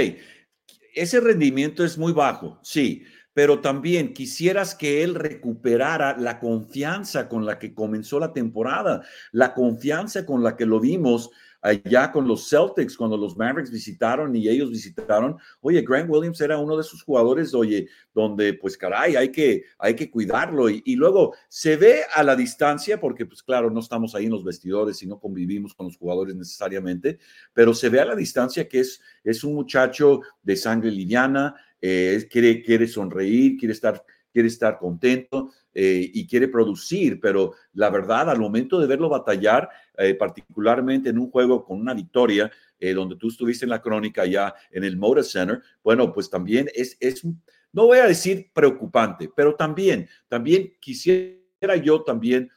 ese 0.96 1.20
rendimiento 1.20 1.84
es 1.84 1.98
muy 1.98 2.14
bajo, 2.14 2.60
sí, 2.64 3.04
pero 3.34 3.60
también 3.60 4.14
quisieras 4.14 4.76
que 4.76 5.04
él 5.04 5.16
recuperara 5.16 6.18
la 6.18 6.40
confianza 6.40 7.28
con 7.28 7.46
la 7.46 7.60
que 7.60 7.74
comenzó 7.74 8.20
la 8.20 8.34
temporada, 8.34 9.04
la 9.32 9.54
confianza 9.54 10.26
con 10.26 10.44
la 10.44 10.56
que 10.56 10.66
lo 10.66 10.80
vimos 10.80 11.32
allá 11.64 12.12
con 12.12 12.28
los 12.28 12.50
Celtics 12.50 12.98
cuando 12.98 13.16
los 13.18 13.38
Mavericks 13.38 13.72
visitaron 13.72 14.36
y 14.36 14.50
ellos 14.50 14.70
visitaron. 14.70 15.38
Oye, 15.62 15.82
Grant 15.82 16.10
Williams 16.10 16.40
era 16.42 16.58
uno 16.58 16.76
de 16.76 16.84
sus 16.84 17.02
jugadores, 17.04 17.54
oye, 17.54 17.88
donde 18.14 18.54
pues 18.54 18.78
caray, 18.78 19.16
hay 19.16 19.32
que, 19.32 19.64
hay 19.80 19.96
que 19.96 20.12
cuidarlo. 20.12 20.70
Y, 20.70 20.84
y, 20.86 20.96
luego 20.96 21.34
se 21.48 21.78
ve 21.78 22.02
a 22.14 22.22
la 22.22 22.36
distancia, 22.36 23.00
porque 23.00 23.26
pues 23.26 23.42
claro, 23.42 23.72
no 23.72 23.80
estamos 23.80 24.14
ahí 24.14 24.26
en 24.26 24.32
los 24.32 24.44
vestidores 24.44 25.02
y 25.02 25.08
no 25.08 25.20
convivimos 25.20 25.74
con 25.74 25.88
los 25.88 25.98
jugadores 25.98 26.36
necesariamente, 26.36 27.18
pero 27.54 27.74
se 27.74 27.88
ve 27.88 28.02
a 28.02 28.06
la 28.06 28.16
distancia 28.16 28.68
que 28.68 28.82
es, 28.82 29.02
es 29.24 29.44
un 29.46 29.56
muchacho 29.56 30.20
de 30.44 30.58
sangre 30.58 30.92
liviana, 30.92 31.56
eh, 31.86 32.26
quiere, 32.32 32.62
quiere 32.64 32.88
sonreír, 32.88 33.58
quiere 33.58 33.74
estar 33.74 34.04
quiere 34.34 34.48
estar 34.48 34.80
contento 34.80 35.52
eh, 35.74 36.10
y 36.12 36.28
quiere 36.28 36.48
producir, 36.48 37.20
pero 37.22 37.54
la 37.74 37.90
verdad, 37.90 38.30
al 38.30 38.40
momento 38.40 38.80
de 38.80 38.88
verlo 38.88 39.08
batallar, 39.08 39.70
eh, 39.98 40.16
particularmente 40.16 41.10
en 41.10 41.20
un 41.20 41.30
juego 41.30 41.64
con 41.64 41.80
una 41.80 41.94
victoria, 41.94 42.52
eh, 42.80 42.94
donde 42.94 43.16
tú 43.16 43.30
estuviste 43.30 43.66
en 43.66 43.70
la 43.70 43.82
crónica 43.82 44.26
ya 44.26 44.54
en 44.72 44.84
el 44.84 44.98
Motor 44.98 45.24
Center, 45.24 45.62
bueno, 45.84 46.12
pues 46.12 46.30
también 46.30 46.68
es, 46.74 46.98
es, 47.00 47.24
no 47.72 47.86
voy 47.86 48.00
a 48.00 48.08
decir 48.08 48.50
preocupante, 48.54 49.30
pero 49.34 49.56
también, 49.56 50.10
también 50.28 50.74
quisiera 50.82 51.76
yo 51.82 52.02
también 52.02 52.50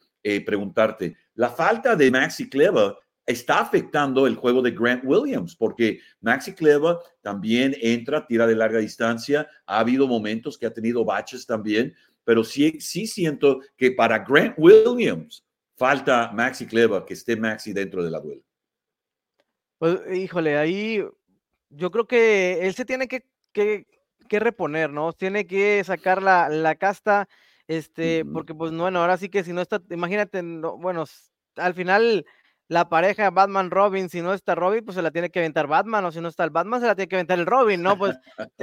preguntarte, 0.44 1.16
la 1.36 1.48
falta 1.50 1.94
de 1.94 2.10
Maxi 2.10 2.50
Clever 2.50 2.96
está 3.26 3.60
afectando 3.60 4.26
el 4.26 4.36
juego 4.36 4.62
de 4.62 4.70
Grant 4.70 5.02
Williams, 5.04 5.56
porque 5.56 6.00
Maxi 6.20 6.54
Cleva 6.54 7.00
también 7.20 7.76
entra, 7.80 8.26
tira 8.26 8.46
de 8.46 8.54
larga 8.54 8.78
distancia, 8.78 9.48
ha 9.66 9.80
habido 9.80 10.06
momentos 10.06 10.56
que 10.56 10.66
ha 10.66 10.72
tenido 10.72 11.04
baches 11.04 11.44
también, 11.44 11.94
pero 12.24 12.44
sí, 12.44 12.80
sí 12.80 13.06
siento 13.06 13.60
que 13.76 13.90
para 13.90 14.20
Grant 14.20 14.54
Williams 14.56 15.44
falta 15.76 16.30
Maxi 16.32 16.66
Cleva, 16.66 17.04
que 17.04 17.14
esté 17.14 17.36
Maxi 17.36 17.72
dentro 17.72 18.02
de 18.02 18.10
la 18.10 18.20
duela. 18.20 18.42
Pues, 19.78 20.00
híjole, 20.14 20.56
ahí 20.56 21.04
yo 21.68 21.90
creo 21.90 22.06
que 22.06 22.66
él 22.66 22.74
se 22.74 22.84
tiene 22.84 23.08
que, 23.08 23.24
que, 23.52 23.84
reponer, 24.30 24.90
¿no? 24.90 25.12
Tiene 25.12 25.46
que 25.46 25.82
sacar 25.84 26.22
la, 26.22 26.48
la 26.48 26.76
casta, 26.76 27.28
este, 27.68 28.24
porque 28.24 28.54
pues 28.54 28.72
bueno, 28.72 29.00
ahora 29.00 29.16
sí 29.16 29.28
que 29.28 29.44
si 29.44 29.52
no 29.52 29.60
está, 29.60 29.82
imagínate, 29.90 30.40
bueno, 30.42 31.04
al 31.56 31.74
final 31.74 32.24
la 32.68 32.88
pareja 32.88 33.30
Batman 33.30 33.70
Robin, 33.70 34.08
si 34.08 34.22
no 34.22 34.34
está 34.34 34.54
Robin, 34.54 34.84
pues 34.84 34.96
se 34.96 35.02
la 35.02 35.10
tiene 35.10 35.30
que 35.30 35.38
aventar 35.38 35.66
Batman, 35.68 36.04
o 36.04 36.12
si 36.12 36.20
no 36.20 36.28
está 36.28 36.44
el 36.44 36.50
Batman, 36.50 36.80
se 36.80 36.86
la 36.86 36.96
tiene 36.96 37.08
que 37.08 37.16
aventar 37.16 37.38
el 37.38 37.46
Robin, 37.46 37.82
¿no? 37.82 37.96
Pues 37.96 38.16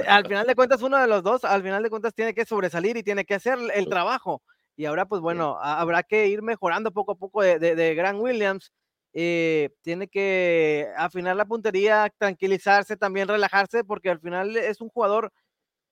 al 0.06 0.26
final 0.28 0.46
de 0.46 0.54
cuentas, 0.54 0.82
uno 0.82 0.98
de 0.98 1.06
los 1.06 1.22
dos, 1.22 1.44
al 1.44 1.62
final 1.62 1.82
de 1.82 1.90
cuentas, 1.90 2.14
tiene 2.14 2.34
que 2.34 2.44
sobresalir 2.44 2.96
y 2.96 3.02
tiene 3.02 3.24
que 3.24 3.34
hacer 3.34 3.58
el 3.74 3.88
trabajo. 3.88 4.42
Y 4.76 4.84
ahora, 4.86 5.06
pues 5.06 5.22
bueno, 5.22 5.58
habrá 5.60 6.02
que 6.02 6.26
ir 6.26 6.42
mejorando 6.42 6.92
poco 6.92 7.12
a 7.12 7.16
poco 7.16 7.42
de, 7.42 7.58
de, 7.58 7.94
Grant 7.94 8.20
Williams. 8.20 8.72
Eh, 9.12 9.70
tiene 9.82 10.08
que 10.08 10.88
afinar 10.96 11.36
la 11.36 11.44
puntería, 11.46 12.12
tranquilizarse, 12.18 12.96
también 12.96 13.28
relajarse, 13.28 13.84
porque 13.84 14.10
al 14.10 14.20
final 14.20 14.56
es 14.56 14.80
un 14.80 14.88
jugador 14.88 15.32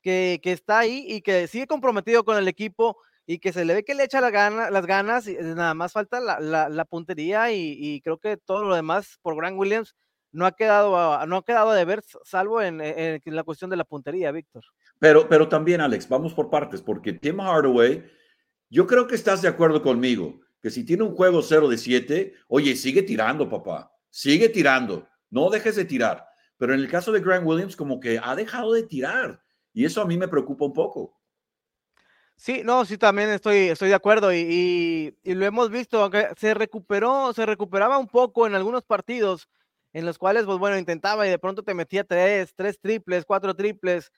que, 0.03 0.41
que 0.43 0.53
está 0.53 0.81
ahí 0.81 1.07
y 1.09 1.23
que 1.23 1.47
sigue 1.47 1.69
comprometido 1.69 2.25
con 2.25 2.37
el 2.37 2.49
equipo 2.49 2.99
y 3.27 3.39
que 3.39 3.53
se 3.53 3.65
le 3.65 3.75
ve 3.75 3.85
que 3.85 3.95
le 3.95 4.05
echa 4.05 4.21
la 4.21 4.31
gana, 4.31 4.71
las 4.71 4.87
ganas, 4.87 5.29
y 5.29 5.35
nada 5.35 5.75
más 5.75 5.93
falta 5.93 6.21
la, 6.21 6.85
puntería 6.85 7.53
y, 7.53 8.01
creo 8.03 8.19
que 8.19 8.37
todo 8.37 8.65
lo 8.65 8.75
demás 8.75 9.19
por 9.23 9.37
Grant 9.37 9.59
Williams 9.59 9.95
no 10.33 10.47
ha 10.47 10.53
quedado, 10.53 11.27
no 11.27 11.37
ha 11.37 11.45
quedado 11.45 11.73
de 11.73 11.85
ver, 11.85 12.03
salvo 12.25 12.61
en, 12.63 12.81
en, 12.81 13.21
la 13.27 13.45
cuestión 13.45 13.71
de 13.71 13.77
la 13.77 13.85
puntería, 13.85 14.33
Víctor. 14.33 14.65
Pero, 14.99 15.29
pero 15.29 15.49
también, 15.49 15.81
Alex, 15.81 16.09
vamos 16.09 16.33
por 16.33 16.51
partes, 16.51 16.81
porque 16.81 17.13
Tim 17.13 17.41
Hardaway, 17.41 18.05
yo 18.71 18.87
creo 18.87 19.07
que 19.07 19.15
estás 19.15 19.43
de 19.43 19.49
acuerdo 19.49 19.83
conmigo, 19.83 20.41
que 20.61 20.71
si 20.71 20.85
tiene 20.85 21.03
un 21.03 21.15
juego 21.15 21.43
0 21.43 21.69
de 21.69 21.77
7, 21.77 22.35
oye, 22.49 22.77
sigue 22.77 23.03
tirando, 23.03 23.49
papá, 23.49 23.93
sigue 24.09 24.49
tirando, 24.49 25.07
no 25.29 25.51
dejes 25.51 25.77
de 25.77 25.85
tirar. 25.85 26.27
Pero 26.57 26.75
en 26.75 26.81
el 26.81 26.89
caso 26.89 27.13
de 27.13 27.21
Grant 27.21 27.45
Williams, 27.45 27.77
como 27.77 28.01
que 28.01 28.21
ha 28.23 28.35
dejado 28.35 28.73
de 28.73 28.85
tirar, 28.85 29.43
y 29.75 29.85
eso 29.85 30.01
a 30.01 30.07
mí 30.07 30.17
me 30.17 30.29
preocupa 30.29 30.65
un 30.65 30.73
poco. 30.73 31.22
Sí, 32.43 32.63
no, 32.65 32.85
sí, 32.85 32.99
también 32.99 33.31
estoy, 33.31 33.69
estoy 33.69 33.91
de 33.91 33.95
acuerdo 33.95 34.33
y, 34.35 35.17
lo 35.23 35.45
hemos 35.47 35.71
visto, 35.71 36.03
aunque 36.03 36.27
se 36.37 36.55
recuperó, 36.55 37.33
se 37.33 37.47
recuperaba 37.47 37.99
un 37.99 38.09
poco 38.09 38.49
en 38.49 38.57
algunos 38.57 38.83
partidos 38.83 39.49
en 39.93 40.05
los 40.07 40.19
cuales, 40.19 40.45
pues 40.45 40.59
bueno, 40.59 40.77
intentaba 40.77 41.25
y 41.25 41.31
de 41.31 41.39
pronto 41.39 41.63
te 41.63 41.73
metía 41.73 42.03
tres, 42.03 42.53
tres 42.57 42.81
triples, 42.81 43.25
cuatro 43.27 43.55
triples, 43.55 44.11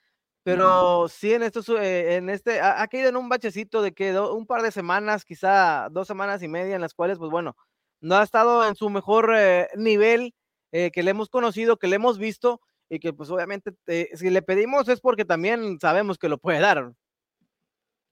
pero 0.42 1.06
sí 1.08 1.34
en 1.34 1.42
estos, 1.42 1.68
eh, 1.68 2.16
en 2.16 2.30
este, 2.30 2.62
ha, 2.62 2.86
caído 2.88 3.10
en 3.10 3.18
un 3.18 3.28
bachecito 3.28 3.82
de 3.82 3.92
que 3.92 4.18
un 4.18 4.46
par 4.46 4.62
de 4.62 4.72
semanas, 4.72 5.26
quizá 5.26 5.88
dos 5.90 6.06
semanas 6.06 6.42
y 6.42 6.48
media, 6.48 6.76
en 6.76 6.80
las 6.80 6.94
cuales, 6.94 7.18
pues 7.18 7.30
bueno, 7.30 7.54
no 8.00 8.16
ha 8.16 8.22
estado 8.22 8.66
en 8.66 8.74
su 8.74 8.88
mejor 8.88 9.34
eh, 9.36 9.68
nivel 9.76 10.34
eh, 10.72 10.90
que 10.92 11.02
le 11.02 11.10
hemos 11.10 11.28
conocido, 11.28 11.76
que 11.76 11.88
le 11.88 11.96
hemos 11.96 12.18
visto 12.18 12.62
y 12.88 13.00
que 13.00 13.12
pues 13.12 13.28
obviamente 13.28 13.72
si 14.14 14.30
le 14.30 14.40
pedimos 14.40 14.88
es 14.88 15.00
porque 15.02 15.26
también 15.26 15.78
sabemos 15.78 16.16
que 16.16 16.30
lo 16.30 16.38
puede 16.38 16.60
dar. 16.60 16.94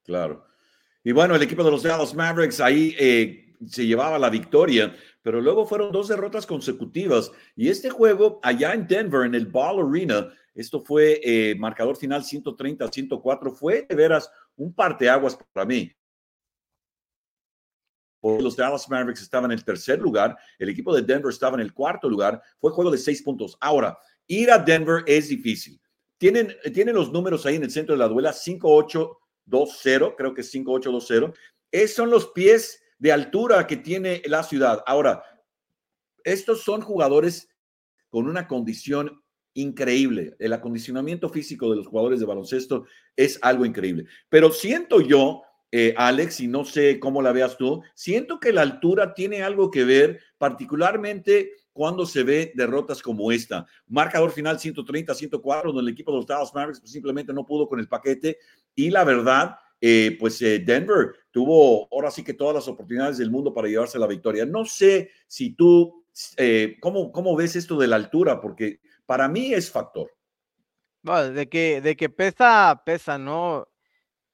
Claro. 0.04 0.46
Y 1.04 1.12
bueno, 1.12 1.34
el 1.34 1.42
equipo 1.42 1.64
de 1.64 1.70
los 1.70 1.82
Dallas 1.82 2.14
Mavericks 2.14 2.60
ahí 2.60 2.94
eh, 2.98 3.54
se 3.66 3.86
llevaba 3.86 4.18
la 4.18 4.30
victoria, 4.30 4.94
pero 5.22 5.40
luego 5.40 5.66
fueron 5.66 5.92
dos 5.92 6.08
derrotas 6.08 6.46
consecutivas. 6.46 7.32
Y 7.56 7.68
este 7.68 7.90
juego 7.90 8.40
allá 8.42 8.72
en 8.72 8.86
Denver, 8.86 9.26
en 9.26 9.34
el 9.34 9.46
Ball 9.46 9.88
Arena, 9.88 10.32
esto 10.54 10.80
fue 10.80 11.20
eh, 11.24 11.54
marcador 11.56 11.96
final 11.96 12.24
130 12.24 12.88
104, 12.88 13.52
fue 13.52 13.86
de 13.88 13.94
veras 13.94 14.30
un 14.56 14.72
parteaguas 14.74 15.38
para 15.52 15.66
mí. 15.66 15.90
Los 18.22 18.56
Dallas 18.56 18.88
Mavericks 18.88 19.22
estaban 19.22 19.50
en 19.50 19.58
el 19.58 19.64
tercer 19.64 19.98
lugar, 19.98 20.36
el 20.58 20.68
equipo 20.68 20.94
de 20.94 21.02
Denver 21.02 21.32
estaba 21.32 21.56
en 21.56 21.62
el 21.62 21.74
cuarto 21.74 22.08
lugar, 22.08 22.40
fue 22.60 22.70
juego 22.70 22.92
de 22.92 22.98
seis 22.98 23.20
puntos. 23.20 23.56
Ahora, 23.60 23.98
ir 24.28 24.52
a 24.52 24.58
Denver 24.58 25.02
es 25.06 25.28
difícil. 25.28 25.80
Tienen, 26.18 26.54
tienen 26.72 26.94
los 26.94 27.10
números 27.10 27.44
ahí 27.46 27.56
en 27.56 27.64
el 27.64 27.70
centro 27.72 27.96
de 27.96 27.98
la 27.98 28.06
duela, 28.06 28.32
5-8 28.32 29.16
2-0, 29.46 30.14
creo 30.16 30.34
que 30.34 30.42
es 30.42 30.54
5-8-2-0. 30.54 31.34
Esos 31.70 31.96
son 31.96 32.10
los 32.10 32.28
pies 32.28 32.82
de 32.98 33.12
altura 33.12 33.66
que 33.66 33.76
tiene 33.76 34.22
la 34.26 34.42
ciudad. 34.42 34.82
Ahora, 34.86 35.22
estos 36.24 36.62
son 36.62 36.80
jugadores 36.80 37.48
con 38.08 38.28
una 38.28 38.46
condición 38.46 39.22
increíble. 39.54 40.36
El 40.38 40.52
acondicionamiento 40.52 41.28
físico 41.28 41.70
de 41.70 41.76
los 41.76 41.86
jugadores 41.86 42.20
de 42.20 42.26
baloncesto 42.26 42.86
es 43.16 43.38
algo 43.42 43.66
increíble. 43.66 44.06
Pero 44.28 44.50
siento 44.50 45.00
yo, 45.00 45.42
eh, 45.70 45.94
Alex, 45.96 46.40
y 46.40 46.48
no 46.48 46.64
sé 46.64 47.00
cómo 47.00 47.22
la 47.22 47.32
veas 47.32 47.56
tú, 47.56 47.82
siento 47.94 48.38
que 48.38 48.52
la 48.52 48.62
altura 48.62 49.14
tiene 49.14 49.42
algo 49.42 49.70
que 49.70 49.84
ver, 49.84 50.20
particularmente 50.38 51.52
cuando 51.72 52.04
se 52.04 52.22
ve 52.22 52.52
derrotas 52.54 53.02
como 53.02 53.32
esta. 53.32 53.66
Marcador 53.86 54.30
final 54.30 54.58
130-104, 54.58 55.72
donde 55.72 55.82
el 55.82 55.88
equipo 55.88 56.12
de 56.12 56.18
los 56.18 56.26
Dallas 56.26 56.54
Mavericks 56.54 56.90
simplemente 56.90 57.32
no 57.32 57.46
pudo 57.46 57.66
con 57.66 57.80
el 57.80 57.88
paquete. 57.88 58.38
Y 58.74 58.90
la 58.90 59.04
verdad, 59.04 59.56
eh, 59.80 60.16
pues 60.18 60.40
eh, 60.42 60.60
Denver 60.60 61.14
tuvo 61.30 61.88
ahora 61.92 62.10
sí 62.10 62.22
que 62.22 62.34
todas 62.34 62.54
las 62.54 62.68
oportunidades 62.68 63.18
del 63.18 63.30
mundo 63.30 63.52
para 63.52 63.68
llevarse 63.68 63.98
la 63.98 64.06
victoria. 64.06 64.46
No 64.46 64.64
sé 64.64 65.10
si 65.26 65.54
tú, 65.54 66.04
eh, 66.36 66.76
¿cómo, 66.80 67.12
¿cómo 67.12 67.36
ves 67.36 67.56
esto 67.56 67.76
de 67.78 67.88
la 67.88 67.96
altura? 67.96 68.40
Porque 68.40 68.80
para 69.06 69.28
mí 69.28 69.52
es 69.52 69.70
factor. 69.70 70.10
de 71.02 71.48
que, 71.48 71.80
de 71.80 71.96
que 71.96 72.08
pesa, 72.08 72.82
pesa, 72.84 73.18
¿no? 73.18 73.68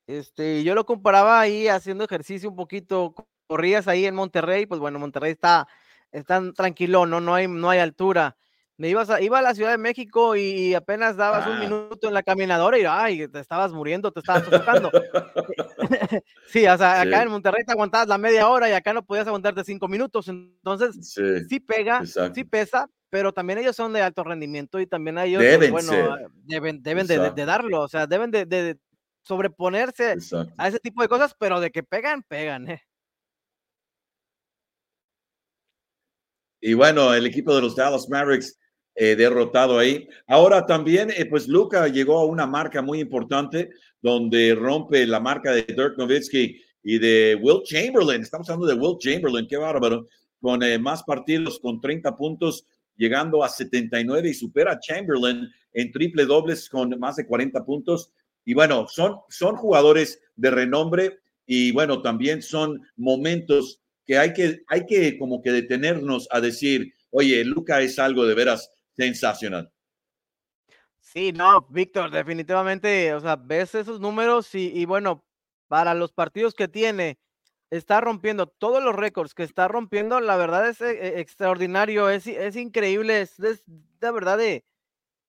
Este, 0.06 0.62
yo 0.64 0.74
lo 0.74 0.86
comparaba 0.86 1.40
ahí 1.40 1.68
haciendo 1.68 2.04
ejercicio 2.04 2.48
un 2.48 2.56
poquito, 2.56 3.14
corrías 3.46 3.88
ahí 3.88 4.06
en 4.06 4.14
Monterrey, 4.14 4.66
pues 4.66 4.80
bueno, 4.80 4.98
Monterrey 4.98 5.32
está 5.32 5.68
están 6.12 6.54
tranquilo, 6.54 7.06
no, 7.06 7.20
no 7.20 7.34
hay, 7.34 7.48
no 7.48 7.70
hay 7.70 7.78
altura. 7.78 8.36
Me 8.78 8.88
ibas 8.88 9.10
a, 9.10 9.20
iba 9.20 9.40
a 9.40 9.42
la 9.42 9.56
Ciudad 9.56 9.72
de 9.72 9.78
México 9.78 10.36
y 10.36 10.72
apenas 10.72 11.16
dabas 11.16 11.48
un 11.48 11.56
ah. 11.56 11.60
minuto 11.60 12.06
en 12.06 12.14
la 12.14 12.22
caminadora 12.22 12.78
y 12.78 12.84
ay, 12.84 13.26
te 13.26 13.40
estabas 13.40 13.72
muriendo, 13.72 14.12
te 14.12 14.20
estabas 14.20 14.44
sofocando. 14.44 14.88
sí, 16.46 16.64
o 16.64 16.78
sea, 16.78 17.00
acá 17.00 17.24
en 17.24 17.30
Monterrey 17.30 17.64
te 17.64 17.72
aguantabas 17.72 18.06
la 18.06 18.18
media 18.18 18.48
hora 18.48 18.70
y 18.70 18.72
acá 18.72 18.92
no 18.92 19.04
podías 19.04 19.26
aguantarte 19.26 19.64
cinco 19.64 19.88
minutos. 19.88 20.28
Entonces, 20.28 21.12
sí, 21.48 21.58
pega, 21.58 22.02
sí 22.06 22.44
pesa, 22.44 22.88
pero 23.10 23.32
también 23.32 23.58
ellos 23.58 23.74
son 23.74 23.92
de 23.92 24.00
alto 24.00 24.22
rendimiento 24.22 24.78
y 24.78 24.86
también 24.86 25.18
ellos, 25.18 25.42
pues, 25.42 25.58
deben 25.58 25.72
bueno, 25.72 26.16
deben, 26.44 26.80
deben 26.80 27.06
de, 27.08 27.32
de, 27.32 27.44
darlo, 27.44 27.80
o 27.80 27.88
sea, 27.88 28.06
deben 28.06 28.30
de, 28.30 28.46
de 28.46 28.78
sobreponerse 29.24 30.14
a 30.56 30.68
ese 30.68 30.78
tipo 30.78 31.02
de 31.02 31.08
cosas, 31.08 31.34
pero 31.36 31.58
de 31.58 31.72
que 31.72 31.82
pegan, 31.82 32.22
pegan, 32.22 32.70
¿eh? 32.70 32.82
Y 36.60 36.74
bueno, 36.74 37.14
el 37.14 37.26
equipo 37.26 37.54
de 37.54 37.62
los 37.62 37.76
Dallas 37.76 38.08
Mavericks 38.08 38.58
eh, 39.00 39.14
derrotado 39.14 39.78
ahí. 39.78 40.08
Ahora 40.26 40.66
también, 40.66 41.12
eh, 41.16 41.24
pues 41.24 41.46
Luca 41.46 41.86
llegó 41.86 42.18
a 42.18 42.24
una 42.24 42.48
marca 42.48 42.82
muy 42.82 42.98
importante 42.98 43.70
donde 44.02 44.56
rompe 44.56 45.06
la 45.06 45.20
marca 45.20 45.52
de 45.52 45.62
Dirk 45.62 45.96
Nowitzki 45.96 46.60
y 46.82 46.98
de 46.98 47.38
Will 47.40 47.62
Chamberlain. 47.62 48.22
Estamos 48.22 48.50
hablando 48.50 48.66
de 48.66 48.74
Will 48.74 48.98
Chamberlain, 48.98 49.46
qué 49.46 49.56
bárbaro, 49.56 50.08
con 50.40 50.64
eh, 50.64 50.80
más 50.80 51.04
partidos, 51.04 51.60
con 51.60 51.80
30 51.80 52.16
puntos, 52.16 52.66
llegando 52.96 53.44
a 53.44 53.48
79 53.48 54.30
y 54.30 54.34
supera 54.34 54.72
a 54.72 54.80
Chamberlain 54.80 55.48
en 55.74 55.92
triple 55.92 56.24
dobles 56.24 56.68
con 56.68 56.98
más 56.98 57.14
de 57.14 57.26
40 57.26 57.64
puntos. 57.64 58.10
Y 58.44 58.54
bueno, 58.54 58.88
son, 58.88 59.18
son 59.28 59.54
jugadores 59.54 60.20
de 60.34 60.50
renombre 60.50 61.20
y 61.46 61.70
bueno, 61.70 62.02
también 62.02 62.42
son 62.42 62.82
momentos 62.96 63.80
que 64.04 64.18
hay 64.18 64.32
que, 64.32 64.62
hay 64.66 64.86
que 64.86 65.16
como 65.16 65.40
que 65.40 65.52
detenernos 65.52 66.26
a 66.32 66.40
decir, 66.40 66.92
oye, 67.10 67.44
Luca 67.44 67.80
es 67.80 68.00
algo 68.00 68.26
de 68.26 68.34
veras 68.34 68.72
sensacional. 68.98 69.72
Sí, 71.00 71.32
no, 71.32 71.66
Víctor, 71.70 72.10
definitivamente, 72.10 73.14
o 73.14 73.20
sea, 73.20 73.36
ves 73.36 73.74
esos 73.74 73.98
números 74.00 74.54
y, 74.54 74.84
bueno, 74.84 75.24
para 75.66 75.94
los 75.94 76.12
partidos 76.12 76.52
que 76.54 76.68
tiene, 76.68 77.18
está 77.70 78.00
rompiendo 78.00 78.46
todos 78.46 78.82
los 78.82 78.94
récords 78.94 79.32
que 79.32 79.42
está 79.44 79.68
rompiendo, 79.68 80.20
la 80.20 80.36
verdad 80.36 80.68
es 80.68 80.80
eh, 80.82 81.18
extraordinario, 81.20 82.10
es, 82.10 82.26
es 82.26 82.56
increíble, 82.56 83.22
es, 83.22 83.36
de 83.38 84.10
verdad 84.10 84.36
de, 84.36 84.64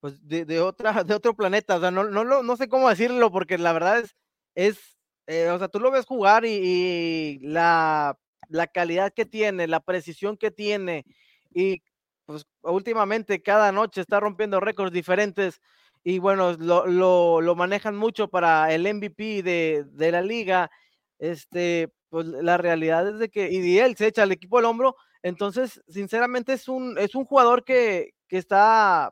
pues 0.02 0.28
de, 0.28 0.60
otra, 0.60 1.04
de 1.06 1.14
otro 1.14 1.34
planeta, 1.36 1.78
o 1.78 1.80
sea, 1.80 1.92
no, 1.92 2.04
no, 2.04 2.44
no 2.44 2.58
sé 2.58 2.68
cómo 2.68 2.90
decirlo 2.90 3.32
porque 3.32 3.58
la 3.58 3.72
verdad 3.72 4.00
es, 4.00 4.16
es 4.56 4.98
eh, 5.28 5.50
o 5.50 5.60
sea, 5.60 5.68
tú 5.68 5.80
lo 5.80 5.92
ves 5.92 6.06
jugar 6.06 6.44
y, 6.44 7.40
la, 7.42 8.18
la, 8.48 8.68
calidad 8.68 9.14
que 9.14 9.26
tiene, 9.26 9.68
la 9.68 9.80
precisión 9.80 10.38
que 10.38 10.52
tiene, 10.52 11.06
y 11.54 11.84
pues 12.30 12.46
últimamente 12.62 13.42
cada 13.42 13.72
noche 13.72 14.02
está 14.02 14.20
rompiendo 14.20 14.60
récords 14.60 14.92
diferentes 14.94 15.62
y 16.04 16.20
bueno, 16.20 16.54
lo, 16.60 16.86
lo, 16.86 17.42
lo 17.42 17.56
manejan 17.56 17.98
mucho 17.98 18.28
para 18.30 18.72
el 18.72 18.84
MVP 18.84 19.42
de, 19.42 19.84
de, 19.90 20.12
la 20.12 20.22
liga. 20.22 20.70
Este, 21.18 21.92
pues 22.10 22.28
la 22.28 22.58
realidad 22.58 23.08
es 23.10 23.18
de 23.18 23.30
que, 23.30 23.50
y 23.52 23.80
él 23.80 23.98
se 23.98 24.06
echa 24.06 24.22
al 24.22 24.32
equipo 24.32 24.60
al 24.60 24.66
hombro, 24.66 24.96
entonces, 25.24 25.82
sinceramente, 25.88 26.54
es 26.54 26.68
un, 26.70 27.00
es 27.00 27.16
un 27.16 27.26
jugador 27.26 27.64
que, 27.64 28.12
que 28.28 28.38
está, 28.38 29.12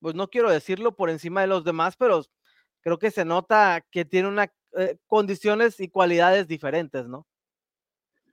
pues 0.00 0.14
no 0.14 0.28
quiero 0.30 0.50
decirlo 0.50 0.96
por 0.96 1.10
encima 1.10 1.42
de 1.42 1.48
los 1.48 1.64
demás, 1.64 1.96
pero 1.98 2.22
creo 2.82 2.98
que 2.98 3.10
se 3.10 3.26
nota 3.26 3.84
que 3.90 4.06
tiene 4.06 4.28
una 4.28 4.52
eh, 4.78 4.96
condiciones 5.08 5.80
y 5.80 5.88
cualidades 5.90 6.48
diferentes, 6.48 7.06
¿no? 7.06 7.26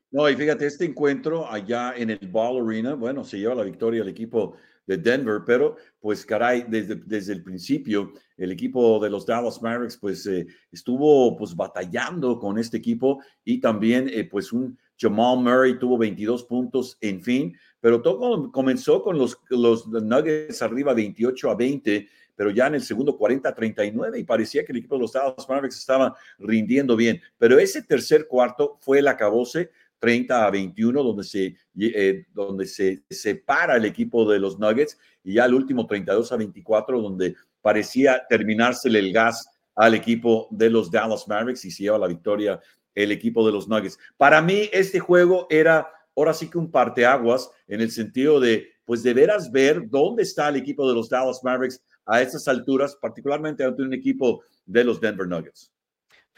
No, 0.10 0.30
y 0.30 0.36
fíjate, 0.36 0.66
este 0.66 0.86
encuentro 0.86 1.52
allá 1.52 1.94
en 1.96 2.10
el 2.10 2.30
Ball 2.30 2.66
Arena, 2.66 2.94
bueno, 2.94 3.26
se 3.26 3.40
lleva 3.40 3.56
la 3.56 3.64
victoria 3.64 4.02
el 4.02 4.08
equipo 4.08 4.56
de 4.86 4.98
Denver, 4.98 5.42
pero 5.46 5.76
pues 6.00 6.26
caray, 6.26 6.66
desde, 6.68 6.96
desde 6.96 7.34
el 7.34 7.44
principio 7.44 8.14
el 8.38 8.52
equipo 8.52 9.00
de 9.00 9.10
los 9.10 9.26
Dallas 9.26 9.62
Mavericks 9.62 9.98
pues 9.98 10.26
eh, 10.28 10.48
estuvo 10.72 11.36
pues 11.36 11.54
batallando 11.54 12.40
con 12.40 12.58
este 12.58 12.78
equipo 12.78 13.22
y 13.44 13.60
también 13.60 14.10
eh, 14.10 14.24
pues 14.24 14.54
un 14.54 14.78
Jamal 14.98 15.40
Murray 15.40 15.78
tuvo 15.78 15.98
22 15.98 16.46
puntos, 16.46 16.98
en 17.02 17.22
fin, 17.22 17.56
pero 17.80 18.02
todo 18.02 18.52
comenzó 18.52 19.04
con 19.04 19.18
los, 19.18 19.38
los 19.50 19.88
Nuggets 19.88 20.62
arriba 20.62 20.94
28 20.94 21.52
a 21.52 21.56
20, 21.56 22.08
pero 22.36 22.50
ya 22.50 22.68
en 22.68 22.76
el 22.76 22.82
segundo 22.82 23.16
40 23.16 23.50
a 23.50 23.54
39 23.54 24.20
y 24.20 24.24
parecía 24.24 24.66
que 24.66 24.72
el 24.72 24.80
equipo 24.80 24.96
de 24.96 25.02
los 25.02 25.14
Dallas 25.14 25.48
Mavericks 25.48 25.78
estaba 25.78 26.16
rindiendo 26.40 26.96
bien, 26.96 27.22
pero 27.38 27.60
ese 27.60 27.84
tercer 27.84 28.28
cuarto 28.28 28.78
fue 28.80 29.00
el 29.00 29.08
acabose 29.08 29.70
30 30.00 30.46
a 30.46 30.52
21, 30.52 31.04
donde 31.04 31.24
se, 31.24 31.56
eh, 31.80 32.26
donde 32.34 32.66
se 32.66 33.04
separa 33.10 33.76
el 33.78 33.86
equipo 33.86 34.30
de 34.30 34.40
los 34.40 34.60
Nuggets, 34.60 34.98
y 35.24 35.34
ya 35.34 35.46
el 35.46 35.54
último 35.54 35.88
32 35.88 36.32
a 36.32 36.38
24, 36.38 37.02
donde 37.02 37.36
parecía 37.62 38.24
terminársele 38.30 39.00
el 39.00 39.12
gas 39.12 39.48
al 39.76 39.94
equipo 39.94 40.48
de 40.52 40.70
los 40.70 40.90
Dallas 40.90 41.28
Mavericks 41.28 41.66
y 41.66 41.72
se 41.72 41.84
lleva 41.84 42.00
la 42.00 42.08
victoria 42.08 42.60
el 42.96 43.12
equipo 43.12 43.46
de 43.46 43.52
los 43.52 43.68
Nuggets. 43.68 44.00
Para 44.18 44.42
mí, 44.42 44.70
este 44.74 45.00
juego 45.00 45.48
era 45.50 45.88
ahora 46.16 46.34
sí 46.34 46.50
que 46.50 46.58
un 46.58 46.72
parteaguas 46.72 47.50
en 47.68 47.82
el 47.82 47.92
sentido 47.92 48.40
de, 48.40 48.70
pues 48.86 49.04
de 49.04 49.14
veras 49.14 49.52
ver 49.52 49.88
dónde 49.88 50.24
está 50.24 50.50
el 50.50 50.56
equipo 50.56 50.88
de 50.88 50.96
los 50.96 51.10
Dallas 51.10 51.44
Mavericks 51.44 51.82
a 52.06 52.22
estas 52.22 52.48
alturas, 52.48 52.96
particularmente 52.96 53.64
ante 53.64 53.84
un 53.84 53.94
equipo 53.94 54.44
de 54.66 54.84
los 54.84 55.00
Denver 55.00 55.28
Nuggets. 55.28 55.72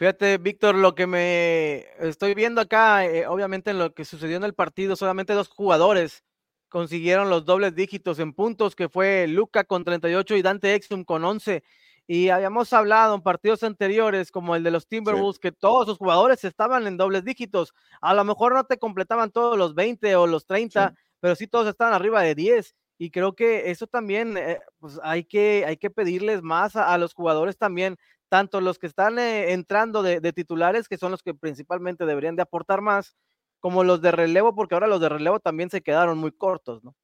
Fíjate, 0.00 0.38
Víctor, 0.38 0.76
lo 0.76 0.94
que 0.94 1.06
me 1.06 1.84
estoy 1.98 2.32
viendo 2.32 2.62
acá, 2.62 3.04
eh, 3.04 3.26
obviamente 3.26 3.70
en 3.70 3.78
lo 3.78 3.92
que 3.92 4.06
sucedió 4.06 4.38
en 4.38 4.44
el 4.44 4.54
partido, 4.54 4.96
solamente 4.96 5.34
dos 5.34 5.48
jugadores 5.50 6.24
consiguieron 6.70 7.28
los 7.28 7.44
dobles 7.44 7.74
dígitos 7.74 8.18
en 8.18 8.32
puntos, 8.32 8.74
que 8.74 8.88
fue 8.88 9.26
Luca 9.28 9.62
con 9.64 9.84
38 9.84 10.36
y 10.36 10.40
Dante 10.40 10.74
Exum 10.74 11.04
con 11.04 11.22
11. 11.22 11.62
Y 12.06 12.30
habíamos 12.30 12.72
hablado 12.72 13.14
en 13.14 13.20
partidos 13.20 13.62
anteriores, 13.62 14.32
como 14.32 14.56
el 14.56 14.62
de 14.62 14.70
los 14.70 14.88
Timberwolves, 14.88 15.38
que 15.38 15.52
todos 15.52 15.84
sus 15.84 15.98
jugadores 15.98 16.44
estaban 16.44 16.86
en 16.86 16.96
dobles 16.96 17.22
dígitos. 17.22 17.74
A 18.00 18.14
lo 18.14 18.24
mejor 18.24 18.54
no 18.54 18.64
te 18.64 18.78
completaban 18.78 19.30
todos 19.30 19.58
los 19.58 19.74
20 19.74 20.16
o 20.16 20.26
los 20.26 20.46
30, 20.46 20.94
pero 21.20 21.34
sí 21.34 21.46
todos 21.46 21.68
estaban 21.68 21.92
arriba 21.92 22.22
de 22.22 22.34
10. 22.34 22.74
Y 22.96 23.10
creo 23.10 23.34
que 23.34 23.70
eso 23.70 23.86
también, 23.86 24.38
eh, 24.38 24.60
pues 24.78 24.98
hay 25.02 25.24
que, 25.24 25.66
hay 25.66 25.76
que 25.76 25.90
pedirles 25.90 26.40
más 26.40 26.74
a 26.74 26.96
los 26.96 27.12
jugadores 27.12 27.58
también 27.58 27.98
tanto 28.30 28.60
los 28.60 28.78
que 28.78 28.86
están 28.86 29.18
eh, 29.18 29.52
entrando 29.52 30.02
de, 30.02 30.32
titulares, 30.32 30.88
que 30.88 30.96
son 30.96 31.10
los 31.10 31.22
que 31.22 31.34
principalmente 31.34 32.06
deberían 32.06 32.36
de 32.36 32.42
aportar 32.42 32.80
más, 32.80 33.16
como 33.58 33.84
los 33.84 34.00
de 34.00 34.12
relevo, 34.12 34.54
porque 34.54 34.74
ahora 34.74 34.86
los 34.86 35.00
de 35.00 35.08
relevo 35.08 35.40
también 35.40 35.68
se 35.68 35.82
quedaron 35.82 36.16
muy 36.16 36.32
cortos, 36.32 36.82
¿no? 36.82 36.94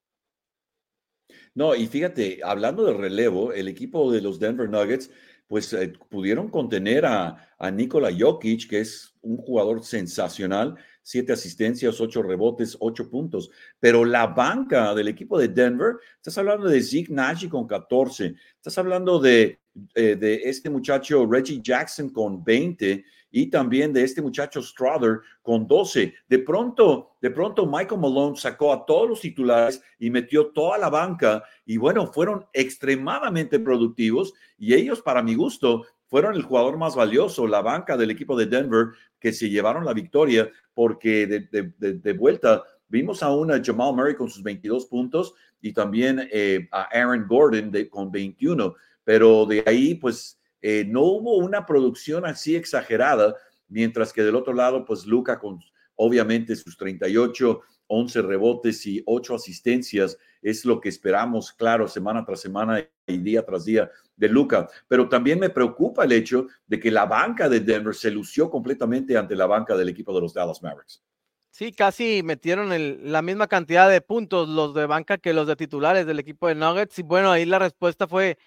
No, 1.53 1.75
y 1.75 1.87
fíjate, 1.89 2.41
hablando 2.45 2.85
de 2.85 2.95
relevo, 2.95 3.53
el 3.53 3.67
equipo 3.67 4.11
de 4.13 4.23
los 4.23 4.39
Denver 4.39 4.71
Nuggets, 4.71 5.11
pues 5.49 5.73
eh, 5.73 5.93
pudieron 6.09 6.49
contener 6.49 7.05
a, 7.05 7.55
a 7.59 7.71
Nikola 7.71 8.11
Jokic, 8.17 8.69
que 8.69 8.81
es 8.81 9.17
un 9.21 9.37
jugador 9.37 9.83
sensacional, 9.85 10.77
siete 11.07 11.33
asistencias, 11.33 12.01
ocho 12.01 12.21
rebotes, 12.21 12.77
ocho 12.81 13.09
puntos. 13.09 13.49
Pero 13.79 14.05
la 14.05 14.27
banca 14.27 14.93
del 14.93 15.07
equipo 15.07 15.39
de 15.39 15.47
Denver, 15.47 15.99
estás 16.17 16.37
hablando 16.37 16.67
de 16.67 16.83
Zeke 16.83 17.13
Nagy 17.13 17.49
con 17.49 17.69
14, 17.69 18.35
estás 18.57 18.77
hablando 18.77 19.21
de, 19.21 19.61
eh, 19.95 20.17
de 20.17 20.35
este 20.43 20.69
muchacho 20.69 21.25
Reggie 21.25 21.61
Jackson 21.63 22.11
con 22.11 22.43
20 22.43 23.05
y 23.31 23.47
también 23.47 23.93
de 23.93 24.03
este 24.03 24.21
muchacho 24.21 24.61
Strother 24.61 25.21
con 25.43 25.69
12. 25.69 26.13
De 26.29 26.39
pronto, 26.41 27.13
de 27.21 27.31
pronto 27.31 27.67
Michael 27.67 28.01
Malone 28.01 28.37
sacó 28.37 28.73
a 28.73 28.85
todos 28.85 29.09
los 29.09 29.21
titulares 29.21 29.81
y 30.01 30.11
metió 30.11 30.49
toda 30.49 30.77
la 30.77 30.91
banca 30.91 31.45
y 31.65 31.77
bueno, 31.77 32.13
fueron 32.13 32.47
extremadamente 32.53 33.61
productivos 33.61 34.35
y 34.59 34.75
ellos, 34.75 35.03
para 35.03 35.23
mi 35.23 35.37
gusto, 35.37 35.87
fueron 36.07 36.35
el 36.35 36.43
jugador 36.43 36.77
más 36.79 36.95
valioso, 36.95 37.47
la 37.47 37.63
banca 37.63 37.97
del 37.97 38.11
equipo 38.11 38.37
de 38.37 38.47
Denver, 38.47 38.89
que 39.19 39.33
se 39.33 39.51
llevaron 39.51 39.85
la 39.85 39.93
victoria, 39.93 40.51
porque 40.75 41.27
de, 41.27 42.13
vuelta 42.13 42.63
vimos 42.89 43.23
a 43.23 43.35
una 43.35 43.63
Jamal 43.63 43.95
Murray 43.95 44.15
con 44.15 44.31
sus 44.31 44.43
22 44.43 44.87
puntos 44.87 45.35
y 45.61 45.73
también 45.73 46.29
eh, 46.33 46.69
a 46.71 46.83
Aaron 46.93 47.27
Gordon 47.27 47.73
con 47.91 48.11
21, 48.11 48.75
pero 49.03 49.47
de 49.47 49.65
ahí 49.67 49.95
pues 49.95 50.41
eh, 50.63 50.85
no 50.87 51.03
hubo 51.03 51.37
una 51.39 51.67
producción 51.67 52.25
así 52.25 52.55
exagerada, 52.55 53.35
mientras 53.69 54.13
que 54.13 54.23
del 54.23 54.37
otro 54.37 54.53
lado 54.53 54.85
pues 54.85 55.07
Luca 55.07 55.39
con 55.39 55.59
obviamente 55.97 56.55
sus 56.55 56.77
38 56.77 57.61
11 57.89 58.23
rebotes 58.23 58.87
y 58.87 59.03
8 59.07 59.35
asistencias 59.35 60.19
es 60.51 60.65
lo 60.65 60.81
que 60.81 60.89
esperamos, 60.89 61.53
claro, 61.53 61.89
semana 61.89 62.25
tras 62.25 62.41
semana 62.41 62.81
y 63.05 63.19
día 63.19 63.45
tras 63.45 63.65
día 63.65 63.91
de 64.15 64.29
Luca. 64.29 64.69
Pero 64.87 65.09
también 65.09 65.41
me 65.41 65.51
preocupa 65.51 66.05
el 66.05 66.13
hecho 66.13 66.47
de 66.69 66.79
que 66.79 66.93
la 66.93 67.05
banca 67.05 67.49
de 67.49 67.59
Denver 67.59 67.95
se 67.95 68.13
lució 68.13 68.49
completamente 68.49 69.17
ante 69.17 69.35
la 69.35 69.47
banca 69.47 69.77
del 69.77 69.89
equipo 69.89 70.15
de 70.15 70.21
los 70.21 70.33
Dallas 70.33 70.63
Mavericks. 70.63 71.03
Sí, 71.51 71.73
casi 71.73 72.23
metieron 72.23 72.71
la 73.11 73.23
misma 73.23 73.49
cantidad 73.49 73.91
de 73.91 74.01
puntos 74.01 74.49
los 74.49 74.73
de 74.73 74.87
banca 74.87 75.19
que 75.19 75.33
los 75.33 75.49
de 75.49 75.57
titulares 75.57 76.07
del 76.07 76.21
equipo 76.21 76.47
de 76.47 76.55
Nuggets. 76.55 76.97
Y 77.01 77.03
bueno, 77.03 77.33
ahí 77.33 77.45
la 77.45 77.59
respuesta 77.59 78.07
fue, 78.07 78.39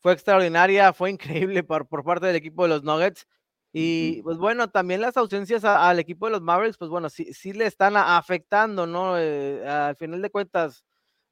fue 0.00 0.12
extraordinaria, 0.12 0.92
fue 0.92 1.10
increíble 1.10 1.62
por, 1.62 1.88
por 1.88 2.04
parte 2.04 2.26
del 2.26 2.36
equipo 2.36 2.64
de 2.64 2.68
los 2.68 2.82
Nuggets. 2.82 3.26
Y 3.72 4.20
pues 4.22 4.36
bueno, 4.36 4.68
también 4.68 5.00
las 5.00 5.16
ausencias 5.16 5.64
al 5.64 5.98
equipo 5.98 6.26
de 6.26 6.32
los 6.32 6.42
Mavericks, 6.42 6.76
pues 6.76 6.90
bueno, 6.90 7.08
sí, 7.08 7.32
sí 7.32 7.52
le 7.54 7.66
están 7.66 7.96
afectando, 7.96 8.86
¿no? 8.86 9.18
Eh, 9.18 9.66
al 9.66 9.96
final 9.96 10.20
de 10.20 10.30
cuentas, 10.30 10.82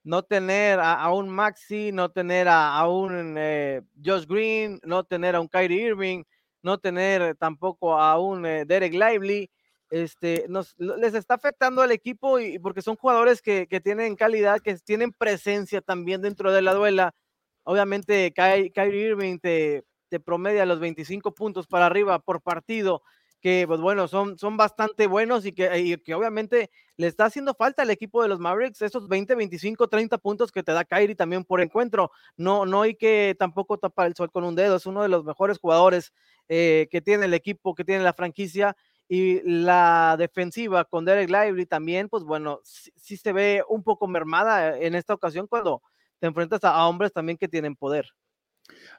no 0.04 0.22
tener 0.22 0.78
a, 0.80 1.10
un 1.10 1.30
Maxi, 1.30 1.90
no 1.90 2.10
tener 2.10 2.46
a, 2.48 2.86
un 2.86 3.36
eh, 3.38 3.80
Josh 4.04 4.26
Green, 4.26 4.78
no 4.84 5.04
tener 5.04 5.34
a 5.34 5.40
un 5.40 5.48
Kyrie 5.48 5.88
Irving, 5.88 6.24
no 6.62 6.78
tener 6.78 7.34
tampoco 7.36 7.98
a 7.98 8.18
un 8.18 8.44
eh, 8.44 8.64
Derek 8.66 8.92
Lively, 8.92 9.50
este, 9.90 10.44
nos, 10.48 10.74
les 10.78 11.14
está 11.14 11.34
afectando 11.34 11.80
al 11.80 11.90
equipo 11.90 12.38
y, 12.38 12.58
porque 12.58 12.82
son 12.82 12.96
jugadores 12.96 13.40
que, 13.40 13.66
que, 13.66 13.80
tienen 13.80 14.14
calidad, 14.14 14.60
que 14.60 14.74
tienen 14.76 15.12
presencia 15.12 15.80
también 15.80 16.20
dentro 16.20 16.52
de 16.52 16.62
la 16.62 16.74
duela. 16.74 17.14
Obviamente, 17.62 18.32
Kyrie 18.32 19.08
Irving 19.08 19.38
te 19.38 19.84
promedia 20.24 20.66
los 20.66 20.80
25 20.80 21.34
puntos 21.34 21.66
para 21.66 21.86
arriba 21.86 22.18
por 22.18 22.42
partido, 22.42 23.02
que 23.44 23.66
pues 23.66 23.78
bueno, 23.78 24.08
son, 24.08 24.38
son 24.38 24.56
bastante 24.56 25.06
buenos 25.06 25.44
y 25.44 25.52
que, 25.52 26.00
que 26.02 26.14
obviamente 26.14 26.70
le 26.96 27.06
está 27.06 27.26
haciendo 27.26 27.52
falta 27.52 27.82
al 27.82 27.90
equipo 27.90 28.22
de 28.22 28.28
los 28.28 28.40
Mavericks 28.40 28.80
esos 28.80 29.06
20, 29.06 29.34
25, 29.34 29.86
30 29.86 30.16
puntos 30.16 30.50
que 30.50 30.62
te 30.62 30.72
da 30.72 30.86
Kyrie 30.86 31.14
también 31.14 31.44
por 31.44 31.60
encuentro. 31.60 32.10
No, 32.38 32.64
no 32.64 32.80
hay 32.80 32.94
que 32.94 33.36
tampoco 33.38 33.76
tapar 33.76 34.06
el 34.06 34.14
sol 34.14 34.30
con 34.32 34.44
un 34.44 34.54
dedo, 34.54 34.76
es 34.76 34.86
uno 34.86 35.02
de 35.02 35.10
los 35.10 35.24
mejores 35.24 35.58
jugadores 35.58 36.10
eh, 36.48 36.88
que 36.90 37.02
tiene 37.02 37.26
el 37.26 37.34
equipo, 37.34 37.74
que 37.74 37.84
tiene 37.84 38.02
la 38.02 38.14
franquicia 38.14 38.74
y 39.08 39.42
la 39.42 40.16
defensiva 40.18 40.86
con 40.86 41.04
Derek 41.04 41.28
Lively 41.28 41.66
también, 41.66 42.08
pues 42.08 42.24
bueno, 42.24 42.60
sí, 42.64 43.18
se 43.18 43.32
ve 43.34 43.62
un 43.68 43.82
poco 43.82 44.08
mermada 44.08 44.78
en 44.78 44.94
esta 44.94 45.12
ocasión 45.12 45.46
cuando 45.48 45.82
te 46.18 46.28
enfrentas 46.28 46.64
a 46.64 46.86
hombres 46.86 47.12
también 47.12 47.36
que 47.36 47.48
tienen 47.48 47.76
poder. 47.76 48.06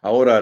Ahora, 0.05 0.39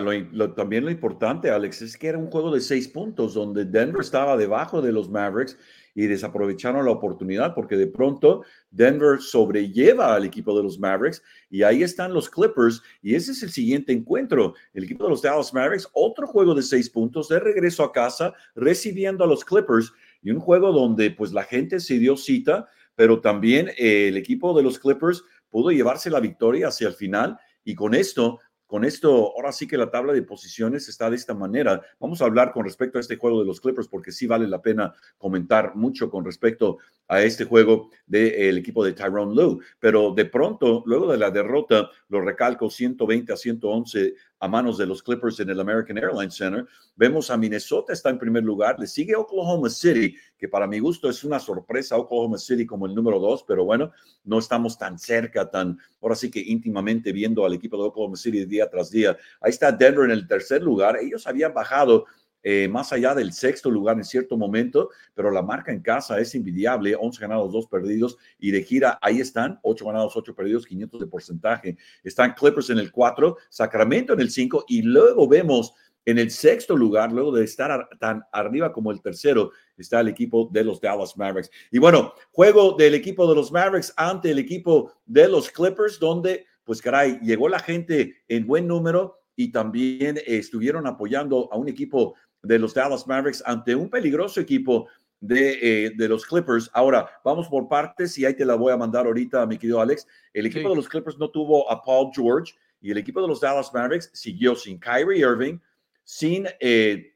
también 0.56 0.84
lo 0.84 0.92
importante, 0.92 1.50
Alex, 1.50 1.84
es 1.84 1.98
que 1.98 2.08
era 2.08 2.18
un 2.18 2.30
juego 2.30 2.54
de 2.54 2.60
seis 2.60 2.86
puntos 2.88 3.34
donde 3.34 3.64
Denver 3.64 4.02
estaba 4.02 4.36
debajo 4.36 4.82
de 4.82 4.92
los 4.92 5.10
Mavericks 5.10 5.58
y 5.96 6.08
desaprovecharon 6.08 6.86
la 6.86 6.92
oportunidad 6.92 7.54
porque 7.54 7.78
de 7.78 7.88
pronto 7.88 8.44
Denver 8.72 9.22
sobrelleva 9.22 10.16
al 10.16 10.26
equipo 10.26 10.58
de 10.58 10.64
los 10.64 10.80
Mavericks 10.80 11.24
y 11.50 11.64
ahí 11.64 11.84
están 11.84 12.14
los 12.14 12.30
Clippers 12.30 12.82
y 13.02 13.16
ese 13.16 13.32
es 13.32 13.44
el 13.44 13.52
siguiente 13.52 13.94
encuentro. 13.94 14.54
El 14.74 14.84
equipo 14.84 15.06
de 15.06 15.12
los 15.12 15.22
Dallas 15.22 15.54
Mavericks, 15.54 15.88
otro 15.94 16.28
juego 16.28 16.54
de 16.54 16.64
seis 16.64 16.90
puntos 16.90 17.30
de 17.30 17.40
regreso 17.40 17.84
a 17.84 17.92
casa 17.94 18.34
recibiendo 18.56 19.24
a 19.24 19.28
los 19.28 19.46
Clippers 19.46 19.94
y 20.22 20.32
un 20.32 20.40
juego 20.40 20.74
donde 20.74 21.12
pues 21.12 21.32
la 21.32 21.44
gente 21.44 21.80
se 21.80 22.00
dio 22.00 22.18
cita, 22.18 22.68
pero 22.96 23.22
también 23.22 23.70
el 23.78 24.18
equipo 24.18 24.54
de 24.56 24.64
los 24.64 24.78
Clippers 24.78 25.24
pudo 25.50 25.72
llevarse 25.72 26.10
la 26.10 26.20
victoria 26.20 26.68
hacia 26.68 26.88
el 26.88 26.96
final 26.96 27.38
y 27.64 27.76
con 27.76 27.94
esto 27.94 28.40
con 28.74 28.86
esto, 28.86 29.36
ahora 29.36 29.52
sí 29.52 29.68
que 29.68 29.78
la 29.78 29.92
tabla 29.92 30.14
de 30.14 30.24
posiciones 30.24 30.90
está 30.90 31.08
de 31.08 31.16
esta 31.16 31.36
manera. 31.36 31.80
Vamos 32.00 32.24
a 32.24 32.26
hablar 32.26 32.52
con 32.52 32.66
respecto 32.66 32.98
a 32.98 33.02
este 33.02 33.18
juego 33.18 33.40
de 33.40 33.46
los 33.46 33.62
Clippers 33.62 33.88
porque 33.88 34.12
sí 34.12 34.26
vale 34.26 34.48
la 34.48 34.64
pena 34.64 34.96
comentar 35.20 35.76
mucho 35.76 36.10
con 36.10 36.26
respecto 36.26 36.80
a 37.08 37.22
este 37.22 37.46
juego 37.46 37.92
del 38.08 38.58
equipo 38.58 38.84
de 38.84 38.94
Tyrone 38.94 39.36
Lue. 39.36 39.60
Pero 39.80 40.12
de 40.16 40.26
pronto, 40.26 40.82
luego 40.88 41.12
de 41.12 41.20
la 41.20 41.30
derrota, 41.30 41.92
lo 42.10 42.22
recalco 42.22 42.68
120 42.68 43.32
a 43.34 43.38
111 43.38 44.16
a 44.44 44.48
manos 44.50 44.78
de 44.78 44.86
los 44.86 45.02
Clippers 45.02 45.40
en 45.40 45.50
el 45.52 45.60
American 45.62 45.98
Airlines 45.98 46.36
Center. 46.36 46.68
Vemos 46.98 47.32
a 47.32 47.38
Minnesota 47.38 47.94
está 47.94 48.10
en 48.10 48.20
primer 48.20 48.44
lugar, 48.44 48.78
le 48.78 48.88
sigue 48.88 49.16
Oklahoma 49.16 49.70
City, 49.70 50.18
que 50.38 50.50
para 50.50 50.68
mi 50.68 50.80
gusto 50.80 51.10
es 51.10 51.24
una 51.24 51.40
sorpresa 51.40 51.96
Oklahoma 51.96 52.38
City 52.38 52.66
como 52.66 52.86
el 52.86 52.94
número 52.94 53.20
dos, 53.20 53.46
pero 53.48 53.64
bueno, 53.64 53.94
no 54.26 54.40
estamos 54.40 54.78
tan 54.78 55.00
cerca, 55.00 55.50
tan, 55.50 55.80
ahora 56.02 56.16
sí 56.16 56.30
que 56.30 56.42
íntimamente 56.42 57.14
viendo 57.14 57.46
al 57.46 57.54
equipo 57.54 57.78
de 57.78 57.84
Oklahoma 57.84 58.18
City 58.18 58.44
día 58.44 58.70
tras 58.70 58.92
día. 58.92 59.18
Ahí 59.40 59.52
está 59.52 59.72
Denver 59.72 60.04
en 60.04 60.12
el 60.12 60.28
tercer 60.28 60.62
lugar, 60.62 60.98
ellos 60.98 61.26
habían 61.26 61.54
bajado 61.54 62.06
eh, 62.44 62.68
más 62.68 62.92
allá 62.92 63.16
del 63.16 63.32
sexto 63.32 63.72
lugar 63.72 63.98
en 63.98 64.04
cierto 64.04 64.38
momento, 64.38 64.90
pero 65.14 65.32
la 65.32 65.42
marca 65.42 65.72
en 65.72 65.82
casa 65.82 66.20
es 66.20 66.36
invidiable, 66.36 66.96
11 66.96 67.22
ganados, 67.22 67.54
2 67.54 67.68
perdidos, 67.68 68.18
y 68.38 68.52
de 68.52 68.62
gira 68.64 69.00
ahí 69.02 69.22
están, 69.22 69.60
8 69.64 69.86
ganados, 69.86 70.16
8 70.16 70.36
perdidos, 70.36 70.66
500 70.66 71.00
de 71.00 71.08
porcentaje. 71.08 71.78
Están 72.04 72.34
Clippers 72.34 72.70
en 72.70 72.80
el 72.80 72.92
4, 72.92 73.38
Sacramento 73.50 74.14
en 74.14 74.20
el 74.20 74.30
5, 74.30 74.66
y 74.68 74.82
luego 74.82 75.28
vemos 75.28 75.74
en 76.06 76.18
el 76.18 76.32
sexto 76.32 76.76
lugar, 76.76 77.12
luego 77.12 77.32
de 77.32 77.46
estar 77.46 77.88
tan 78.00 78.24
arriba 78.32 78.74
como 78.74 78.92
el 78.92 79.02
tercero, 79.02 79.52
está 79.78 80.02
el 80.02 80.10
equipo 80.10 80.50
de 80.52 80.64
los 80.64 80.82
Dallas 80.82 81.16
Mavericks. 81.16 81.50
Y 81.72 81.80
bueno, 81.80 82.14
juego 82.32 82.74
del 82.74 82.94
equipo 82.96 83.28
de 83.28 83.36
los 83.36 83.52
Mavericks 83.52 83.94
ante 83.96 84.32
el 84.32 84.40
equipo 84.40 84.92
de 85.06 85.30
los 85.30 85.50
Clippers, 85.50 86.00
donde, 86.00 86.46
pues 86.64 86.82
caray, 86.82 87.20
llegó 87.22 87.48
la 87.48 87.60
gente 87.60 88.18
en 88.28 88.46
buen 88.46 88.68
número 88.68 89.22
y 89.36 89.52
también 89.52 90.20
estuvieron 90.26 90.86
apoyando 90.88 91.50
a 91.52 91.58
un 91.58 91.70
equipo 91.70 92.16
de 92.44 92.60
los 92.60 92.74
Dallas 92.74 93.08
Mavericks 93.08 93.42
ante 93.46 93.76
un 93.76 93.90
peligroso 93.90 94.40
equipo 94.40 94.88
de, 95.20 95.86
eh, 95.86 95.92
de, 95.96 96.10
los 96.10 96.26
Clippers. 96.26 96.70
Ahora, 96.74 97.10
vamos 97.24 97.48
por 97.48 97.70
partes 97.70 98.18
y 98.18 98.26
ahí 98.26 98.36
te 98.36 98.46
la 98.46 98.56
voy 98.56 98.74
a 98.74 98.78
mandar 98.78 99.06
ahorita, 99.06 99.46
mi 99.46 99.58
querido 99.58 99.80
Alex. 99.80 100.06
El 100.34 100.46
equipo 100.46 100.70
de 100.70 100.76
los 100.76 100.90
Clippers 100.90 101.18
no 101.18 101.30
tuvo 101.30 101.72
a 101.72 101.82
Paul 101.82 102.12
George 102.14 102.54
y 102.82 102.92
el 102.92 102.98
equipo 102.98 103.22
de 103.22 103.30
los 103.30 103.40
Dallas 103.40 103.74
Mavericks 103.74 104.12
siguió 104.14 104.56
sin 104.56 104.78
Kyrie 104.78 105.20
Irving, 105.20 105.58
sin, 106.04 106.46
eh, 106.60 107.14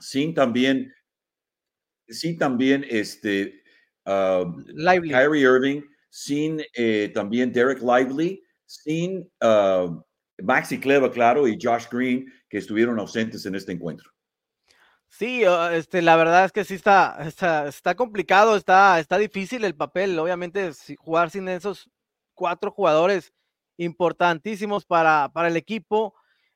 sin 0.00 0.34
también, 0.34 0.92
sin 2.08 2.36
también 2.36 2.84
este, 2.88 3.62
um, 4.04 4.64
Kyrie 4.64 5.42
Irving, 5.42 5.82
sin 6.10 6.60
eh, 6.74 7.12
también 7.14 7.52
Derek 7.52 7.80
Lively, 7.80 8.42
sin 8.64 9.30
uh, 9.42 10.02
Maxi 10.42 10.80
Cleva, 10.80 11.10
claro, 11.12 11.46
y 11.46 11.56
Josh 11.60 11.84
Green, 11.92 12.26
que 12.48 12.58
estuvieron 12.58 12.98
ausentes 12.98 13.46
en 13.46 13.54
este 13.54 13.72
encuentro. 13.72 14.15
Sí, 15.18 15.42
este, 15.72 16.02
la 16.02 16.14
verdad 16.16 16.44
es 16.44 16.52
que 16.52 16.64
sí 16.64 16.74
está, 16.74 17.16
está, 17.26 17.68
está 17.68 17.94
complicado, 17.94 18.54
está, 18.54 19.00
está 19.00 19.16
difícil 19.16 19.64
el 19.64 19.74
papel. 19.74 20.18
Obviamente, 20.18 20.70
jugar 20.98 21.30
sin 21.30 21.48
esos 21.48 21.88
cuatro 22.34 22.70
jugadores 22.70 23.32
importantísimos 23.78 24.84
para, 24.84 25.30
para 25.32 25.48
el 25.48 25.56
equipo, 25.56 26.14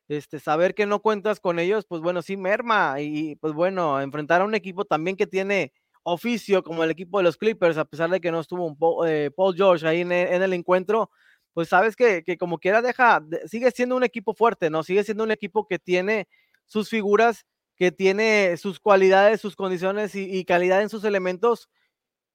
este, 0.08 0.40
saber 0.40 0.74
que 0.74 0.84
no 0.84 1.00
cuentas 1.00 1.40
con 1.40 1.58
ellos, 1.58 1.86
pues 1.86 2.02
bueno, 2.02 2.20
sí 2.20 2.36
merma. 2.36 3.00
Y 3.00 3.36
pues 3.36 3.54
bueno, 3.54 3.98
enfrentar 3.98 4.42
a 4.42 4.44
un 4.44 4.54
equipo 4.54 4.84
también 4.84 5.16
que 5.16 5.26
tiene 5.26 5.72
oficio 6.02 6.62
como 6.62 6.84
el 6.84 6.90
equipo 6.90 7.16
de 7.16 7.24
los 7.24 7.38
Clippers, 7.38 7.78
a 7.78 7.86
pesar 7.86 8.10
de 8.10 8.20
que 8.20 8.30
no 8.30 8.40
estuvo 8.40 8.66
un 8.66 9.08
eh, 9.08 9.30
Paul 9.34 9.56
George 9.56 9.88
ahí 9.88 10.02
en, 10.02 10.12
en, 10.12 10.42
el 10.42 10.52
encuentro, 10.52 11.10
pues 11.54 11.68
sabes 11.70 11.96
que, 11.96 12.22
que 12.24 12.36
como 12.36 12.58
quiera 12.58 12.82
deja, 12.82 13.22
sigue 13.46 13.70
siendo 13.70 13.96
un 13.96 14.04
equipo 14.04 14.34
fuerte, 14.34 14.68
¿no? 14.68 14.82
Sigue 14.82 15.02
siendo 15.02 15.24
un 15.24 15.30
equipo 15.30 15.66
que 15.66 15.78
tiene 15.78 16.28
sus 16.66 16.90
figuras 16.90 17.46
que 17.80 17.90
tiene 17.90 18.58
sus 18.58 18.78
cualidades, 18.78 19.40
sus 19.40 19.56
condiciones 19.56 20.14
y, 20.14 20.44
calidad 20.44 20.82
en 20.82 20.90
sus 20.90 21.02
elementos. 21.02 21.70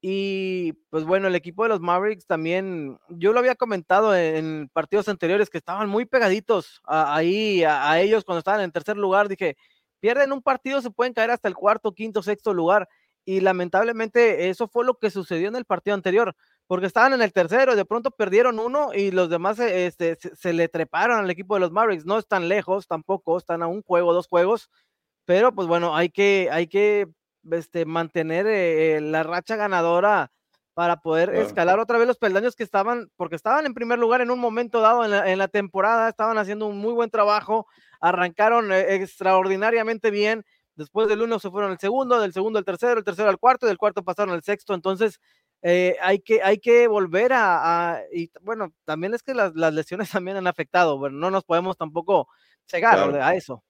Y 0.01 0.73
pues 0.89 1.03
bueno, 1.03 1.27
el 1.27 1.35
equipo 1.35 1.61
de 1.61 1.69
los 1.69 1.81
Mavericks 1.81 2.25
también, 2.25 2.97
yo 3.09 3.31
lo 3.31 3.37
había 3.37 3.53
comentado 3.53 4.15
en, 4.15 4.71
partidos 4.73 5.07
anteriores 5.07 5.51
que 5.51 5.59
estaban 5.59 5.87
muy 5.87 6.07
pegaditos 6.07 6.81
ahí 6.85 7.63
a, 7.63 7.99
ellos 8.01 8.23
cuando 8.25 8.39
estaban 8.39 8.61
en 8.61 8.71
tercer 8.71 8.97
lugar. 8.97 9.29
Dije, 9.29 9.55
pierden 9.99 10.31
un 10.31 10.41
partido, 10.41 10.81
se 10.81 10.89
pueden 10.89 11.13
caer 11.13 11.29
hasta 11.29 11.47
el 11.47 11.53
cuarto, 11.53 11.93
quinto, 11.93 12.23
sexto 12.23 12.51
lugar. 12.51 12.89
Y 13.23 13.41
lamentablemente 13.41 14.49
eso 14.49 14.67
fue 14.67 14.83
lo 14.83 14.95
que 14.95 15.11
sucedió 15.11 15.47
en 15.47 15.55
el 15.55 15.65
partido 15.65 15.93
anterior, 15.93 16.35
porque 16.65 16.87
estaban 16.87 17.13
en 17.13 17.21
el 17.21 17.33
tercero 17.33 17.73
y 17.73 17.75
de 17.75 17.85
pronto 17.85 18.09
perdieron 18.09 18.57
uno 18.57 18.95
y 18.95 19.11
los 19.11 19.29
demás 19.29 19.59
este, 19.59 20.15
se, 20.15 20.35
se, 20.35 20.53
le 20.53 20.69
treparon 20.69 21.19
al 21.19 21.29
equipo 21.29 21.53
de 21.53 21.59
los 21.59 21.71
Mavericks. 21.71 22.05
No 22.05 22.17
están 22.17 22.49
lejos 22.49 22.87
tampoco, 22.87 23.37
están 23.37 23.61
a 23.61 23.67
un 23.67 23.83
juego, 23.83 24.11
dos 24.11 24.27
juegos 24.27 24.71
pero 25.25 25.53
pues 25.53 25.67
bueno, 25.67 25.95
hay 25.95 26.09
que, 26.09 26.49
hay 26.51 26.67
que 26.67 27.07
este, 27.51 27.85
mantener 27.85 28.47
eh, 28.47 28.99
la 29.01 29.23
racha 29.23 29.55
ganadora 29.55 30.31
para 30.73 30.97
poder 30.97 31.33
escalar 31.35 31.79
otra 31.79 31.97
vez 31.97 32.05
los 32.05 32.17
peldaños 32.17 32.55
que 32.55 32.63
estaban, 32.63 33.09
porque 33.15 33.37
estaban 33.37 33.65
en 33.65 33.73
primer 33.73 33.97
lugar 33.97 34.19
en 34.19 34.29
un 34.29 34.39
momento 34.39 34.81
dado 34.81 35.05
en 35.05 35.37
la, 35.37 35.47
temporada, 35.47 36.09
estaban 36.09 36.37
haciendo 36.37 36.67
un 36.67 36.77
muy 36.77 36.91
buen 36.91 37.09
trabajo, 37.09 37.65
arrancaron 38.01 38.73
eh, 38.73 38.95
extraordinariamente 38.95 40.11
bien, 40.11 40.43
después 40.75 41.07
del 41.07 41.21
uno 41.21 41.39
se 41.39 41.49
fueron 41.49 41.71
al 41.71 41.79
segundo, 41.79 42.19
del 42.19 42.33
segundo 42.33 42.59
al 42.59 42.65
tercero, 42.65 42.99
el 42.99 43.05
tercero 43.05 43.29
al 43.29 43.39
cuarto, 43.39 43.67
del 43.67 43.77
cuarto 43.77 44.03
pasaron 44.03 44.33
al 44.33 44.43
sexto, 44.43 44.73
entonces 44.73 45.21
eh, 45.61 45.95
hay, 46.01 46.19
que, 46.19 46.43
hay 46.43 46.57
que 46.59 46.89
volver 46.89 47.31
a, 47.33 48.01
y 48.11 48.29
bueno, 48.41 48.73
también 48.83 49.13
es 49.13 49.23
que 49.23 49.33
las, 49.33 49.55
las, 49.55 49.73
lesiones 49.73 50.09
también 50.11 50.35
han 50.35 50.47
afectado, 50.47 50.97
bueno, 50.97 51.17
no 51.17 51.31
nos 51.31 51.45
podemos 51.45 51.77
tampoco 51.77 52.27
cegar 52.67 53.15
a 53.15 53.33
eso. 53.33 53.63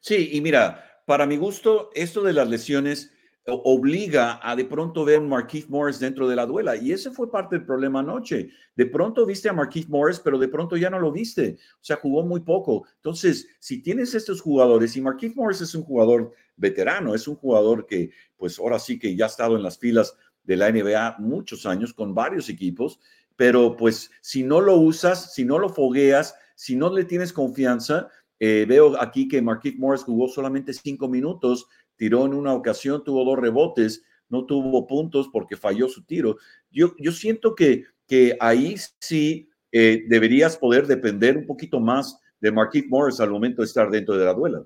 Sí, 0.00 0.30
y 0.32 0.40
mira, 0.40 1.02
para 1.06 1.26
mi 1.26 1.36
gusto, 1.36 1.90
esto 1.94 2.22
de 2.22 2.32
las 2.32 2.48
lesiones 2.48 3.12
obliga 3.50 4.40
a 4.42 4.54
de 4.54 4.64
pronto 4.64 5.04
ver 5.04 5.18
a 5.18 5.22
Marquise 5.22 5.68
Morris 5.68 5.98
dentro 5.98 6.28
de 6.28 6.36
la 6.36 6.46
duela. 6.46 6.76
Y 6.76 6.92
ese 6.92 7.10
fue 7.10 7.30
parte 7.30 7.56
del 7.56 7.64
problema 7.64 8.00
anoche. 8.00 8.50
De 8.76 8.86
pronto 8.86 9.24
viste 9.24 9.48
a 9.48 9.52
Marquise 9.52 9.88
Morris, 9.88 10.20
pero 10.20 10.38
de 10.38 10.48
pronto 10.48 10.76
ya 10.76 10.90
no 10.90 10.98
lo 10.98 11.10
viste. 11.10 11.56
O 11.74 11.84
sea, 11.84 11.96
jugó 11.96 12.22
muy 12.22 12.40
poco. 12.40 12.86
Entonces, 12.96 13.48
si 13.58 13.82
tienes 13.82 14.14
estos 14.14 14.40
jugadores, 14.40 14.96
y 14.96 15.00
Marquise 15.00 15.34
Morris 15.34 15.60
es 15.62 15.74
un 15.74 15.82
jugador 15.82 16.32
veterano, 16.56 17.14
es 17.14 17.26
un 17.26 17.36
jugador 17.36 17.86
que, 17.86 18.10
pues 18.36 18.58
ahora 18.58 18.78
sí 18.78 18.98
que 18.98 19.16
ya 19.16 19.24
ha 19.24 19.28
estado 19.28 19.56
en 19.56 19.62
las 19.62 19.78
filas 19.78 20.16
de 20.44 20.56
la 20.56 20.70
NBA 20.70 21.16
muchos 21.18 21.66
años 21.66 21.94
con 21.94 22.14
varios 22.14 22.48
equipos, 22.48 23.00
pero 23.36 23.76
pues 23.76 24.10
si 24.20 24.42
no 24.42 24.60
lo 24.60 24.76
usas, 24.76 25.32
si 25.34 25.44
no 25.44 25.58
lo 25.58 25.68
fogueas, 25.68 26.34
si 26.54 26.74
no 26.74 26.92
le 26.92 27.04
tienes 27.04 27.32
confianza, 27.32 28.08
eh, 28.40 28.64
veo 28.68 29.00
aquí 29.00 29.28
que 29.28 29.42
Marquise 29.42 29.78
Morris 29.78 30.02
jugó 30.02 30.28
solamente 30.28 30.72
cinco 30.72 31.08
minutos, 31.08 31.66
tiró 31.96 32.26
en 32.26 32.34
una 32.34 32.54
ocasión, 32.54 33.02
tuvo 33.04 33.24
dos 33.24 33.38
rebotes, 33.38 34.04
no 34.28 34.44
tuvo 34.46 34.86
puntos 34.86 35.28
porque 35.32 35.56
falló 35.56 35.88
su 35.88 36.04
tiro. 36.04 36.36
Yo, 36.70 36.94
yo 36.98 37.12
siento 37.12 37.54
que, 37.54 37.84
que 38.06 38.36
ahí 38.40 38.76
sí 39.00 39.48
eh, 39.72 40.04
deberías 40.08 40.56
poder 40.56 40.86
depender 40.86 41.36
un 41.36 41.46
poquito 41.46 41.80
más 41.80 42.20
de 42.40 42.52
Marquise 42.52 42.88
Morris 42.88 43.20
al 43.20 43.30
momento 43.30 43.62
de 43.62 43.66
estar 43.66 43.90
dentro 43.90 44.16
de 44.16 44.24
la 44.24 44.34
duela. 44.34 44.64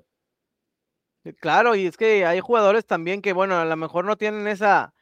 Claro, 1.39 1.75
y 1.75 1.85
es 1.85 1.95
que 1.95 2.25
hay 2.25 2.41
jugadores 2.41 2.85
también 2.85 3.21
que, 3.21 3.33
bueno, 3.33 3.57
a 3.57 3.65
lo 3.65 3.75
mejor 3.77 4.03
no 4.03 4.17
tienen 4.17 4.45
esa, 4.47 4.93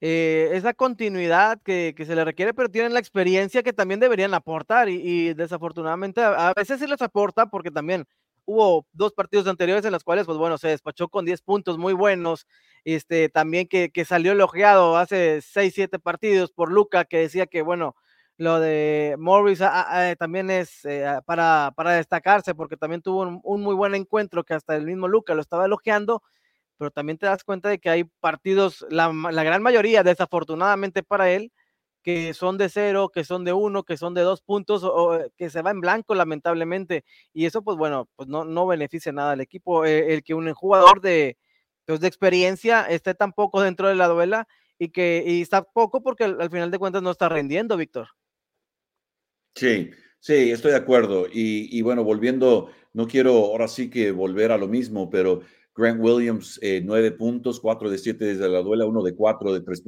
eh, 0.00 0.50
esa 0.52 0.74
continuidad 0.74 1.60
que, 1.62 1.94
que, 1.96 2.04
se 2.04 2.16
le 2.16 2.24
requiere, 2.24 2.52
pero 2.52 2.68
tienen 2.68 2.92
la 2.92 3.00
experiencia 3.00 3.62
que 3.62 3.72
también 3.72 4.00
deberían 4.00 4.34
aportar 4.34 4.88
y, 4.88 5.34
desafortunadamente 5.34 6.20
a, 6.20 6.52
veces 6.56 6.80
sí 6.80 6.86
les 6.86 7.02
aporta 7.02 7.46
porque 7.46 7.70
también 7.70 8.06
hubo 8.48 8.86
dos 8.92 9.12
partidos 9.12 9.46
anteriores 9.46 9.84
en 9.84 9.92
los 9.92 10.04
cuales, 10.04 10.26
pues 10.26 10.38
bueno, 10.38 10.58
se 10.58 10.68
despachó 10.68 11.08
con 11.08 11.24
10 11.24 11.42
puntos 11.42 11.78
muy 11.78 11.92
buenos, 11.92 12.46
este, 12.84 13.28
también 13.28 13.68
que, 13.68 13.90
que 13.90 14.04
salió 14.04 14.32
elogiado 14.32 14.96
hace 14.96 15.40
6, 15.42 15.72
7 15.74 15.98
partidos 15.98 16.50
por 16.52 16.72
Luca, 16.72 17.04
que 17.04 17.18
decía 17.18 17.46
que, 17.46 17.62
bueno, 17.62 17.94
lo 18.36 18.60
de 18.60 19.16
Morris 19.18 19.60
ah, 19.60 19.86
ah, 19.88 20.10
eh, 20.10 20.16
también 20.16 20.50
es 20.50 20.84
eh, 20.84 21.04
para, 21.26 21.72
para, 21.76 21.92
destacarse 21.92 22.54
porque 22.54 22.76
también 22.76 23.02
tuvo 23.02 23.22
un, 23.22 23.40
un, 23.42 23.62
muy 23.62 23.74
buen 23.74 23.94
encuentro 23.96 24.44
que 24.44 24.54
hasta 24.54 24.76
el 24.76 24.86
mismo 24.86 25.08
Luca 25.08 25.34
lo 25.34 25.40
estaba 25.40 25.66
elogiando 25.66 26.22
pero 26.78 26.90
también 26.90 27.18
te 27.18 27.26
das 27.26 27.44
cuenta 27.44 27.68
de 27.68 27.78
que 27.78 27.90
hay 27.90 28.04
partidos, 28.04 28.86
la, 28.88 29.10
gran 29.42 29.62
mayoría, 29.62 30.02
desafortunadamente 30.02 31.02
para 31.02 31.30
él, 31.30 31.52
que 32.08 32.32
son 32.32 32.56
de 32.56 32.70
cero, 32.70 33.10
que 33.12 33.22
son 33.22 33.44
de 33.44 33.52
uno, 33.52 33.84
que 33.84 33.98
son 33.98 34.14
de 34.14 34.22
dos 34.22 34.40
puntos, 34.40 34.82
o, 34.82 35.20
que 35.36 35.50
se 35.50 35.60
va 35.60 35.72
en 35.72 35.82
blanco, 35.82 36.14
lamentablemente. 36.14 37.04
Y 37.34 37.44
eso, 37.44 37.60
pues 37.60 37.76
bueno, 37.76 38.08
pues 38.16 38.30
no, 38.30 38.46
no 38.46 38.66
beneficia 38.66 39.12
nada 39.12 39.32
al 39.32 39.42
equipo. 39.42 39.84
Eh, 39.84 40.14
el 40.14 40.22
que 40.22 40.32
un 40.32 40.50
jugador 40.54 41.02
de, 41.02 41.36
pues, 41.84 42.00
de 42.00 42.08
experiencia 42.08 42.86
esté 42.86 43.14
tan 43.14 43.34
poco 43.34 43.60
dentro 43.60 43.88
de 43.88 43.94
la 43.94 44.08
duela 44.08 44.48
y 44.78 44.88
que 44.88 45.22
y 45.26 45.42
está 45.42 45.62
poco 45.64 46.02
porque 46.02 46.24
al, 46.24 46.50
final 46.50 46.70
de 46.70 46.78
cuentas 46.78 47.02
no 47.02 47.10
está 47.10 47.28
rendiendo, 47.28 47.76
Víctor. 47.76 48.08
Sí, 49.54 49.90
sí, 50.18 50.50
estoy 50.50 50.70
de 50.70 50.78
acuerdo. 50.78 51.26
Y, 51.26 51.68
y 51.78 51.82
bueno, 51.82 52.04
volviendo, 52.04 52.70
no 52.94 53.06
quiero 53.06 53.32
ahora 53.32 53.68
sí 53.68 53.90
que 53.90 54.12
volver 54.12 54.50
a 54.50 54.56
lo 54.56 54.66
mismo, 54.66 55.10
pero 55.10 55.42
Grant 55.76 56.02
Williams, 56.02 56.58
eh, 56.62 56.80
nueve 56.82 57.12
puntos, 57.12 57.60
cuatro 57.60 57.90
de 57.90 57.98
siete 57.98 58.24
desde 58.24 58.48
la 58.48 58.62
duela, 58.62 58.86
uno 58.86 59.02
de 59.02 59.14
cuatro 59.14 59.52
de 59.52 59.60
tres 59.60 59.82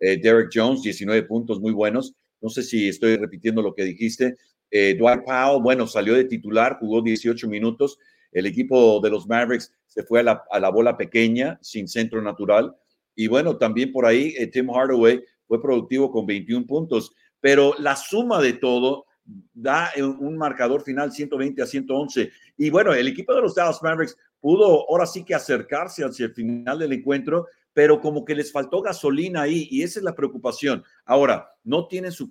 Eh, 0.00 0.18
Derek 0.20 0.50
Jones, 0.52 0.82
19 0.82 1.22
puntos 1.24 1.60
muy 1.60 1.72
buenos. 1.72 2.14
No 2.40 2.48
sé 2.48 2.62
si 2.62 2.88
estoy 2.88 3.16
repitiendo 3.16 3.62
lo 3.62 3.74
que 3.74 3.84
dijiste. 3.84 4.36
eh, 4.70 4.94
Dwight 4.98 5.24
Powell, 5.24 5.62
bueno, 5.62 5.86
salió 5.86 6.14
de 6.14 6.24
titular, 6.24 6.76
jugó 6.78 7.00
18 7.00 7.48
minutos. 7.48 7.98
El 8.32 8.46
equipo 8.46 9.00
de 9.00 9.10
los 9.10 9.26
Mavericks 9.26 9.72
se 9.86 10.02
fue 10.02 10.20
a 10.20 10.22
la, 10.24 10.44
a 10.50 10.60
la 10.60 10.70
bola 10.70 10.96
pequeña, 10.96 11.58
sin 11.62 11.88
centro 11.88 12.20
natural. 12.20 12.74
Y 13.14 13.28
bueno, 13.28 13.56
también 13.56 13.92
por 13.92 14.04
ahí 14.04 14.34
eh, 14.36 14.46
Tim 14.48 14.68
Hardaway 14.68 15.22
fue 15.46 15.62
productivo 15.62 16.10
con 16.10 16.26
21 16.26 16.66
puntos. 16.66 17.12
Pero 17.40 17.74
la 17.78 17.96
suma 17.96 18.40
de 18.42 18.54
todo 18.54 19.06
da 19.54 19.90
un 19.98 20.36
marcador 20.36 20.82
final 20.82 21.12
120 21.12 21.62
a 21.62 21.66
111. 21.66 22.30
Y 22.58 22.70
bueno, 22.70 22.92
el 22.92 23.08
equipo 23.08 23.34
de 23.34 23.40
los 23.42 23.54
Dallas 23.54 23.82
Mavericks 23.82 24.16
pudo 24.40 24.88
ahora 24.88 25.06
sí 25.06 25.24
que 25.24 25.34
acercarse 25.34 26.04
hacia 26.04 26.26
el 26.26 26.34
final 26.34 26.78
del 26.78 26.92
encuentro, 26.92 27.46
pero 27.76 28.00
como 28.00 28.24
que 28.24 28.34
les 28.34 28.50
faltó 28.50 28.80
gasolina 28.80 29.42
ahí 29.42 29.68
y 29.70 29.82
esa 29.82 29.98
es 29.98 30.02
la 30.02 30.14
preocupación. 30.14 30.82
Ahora, 31.04 31.54
no 31.62 31.86
tienen 31.86 32.10
su, 32.10 32.26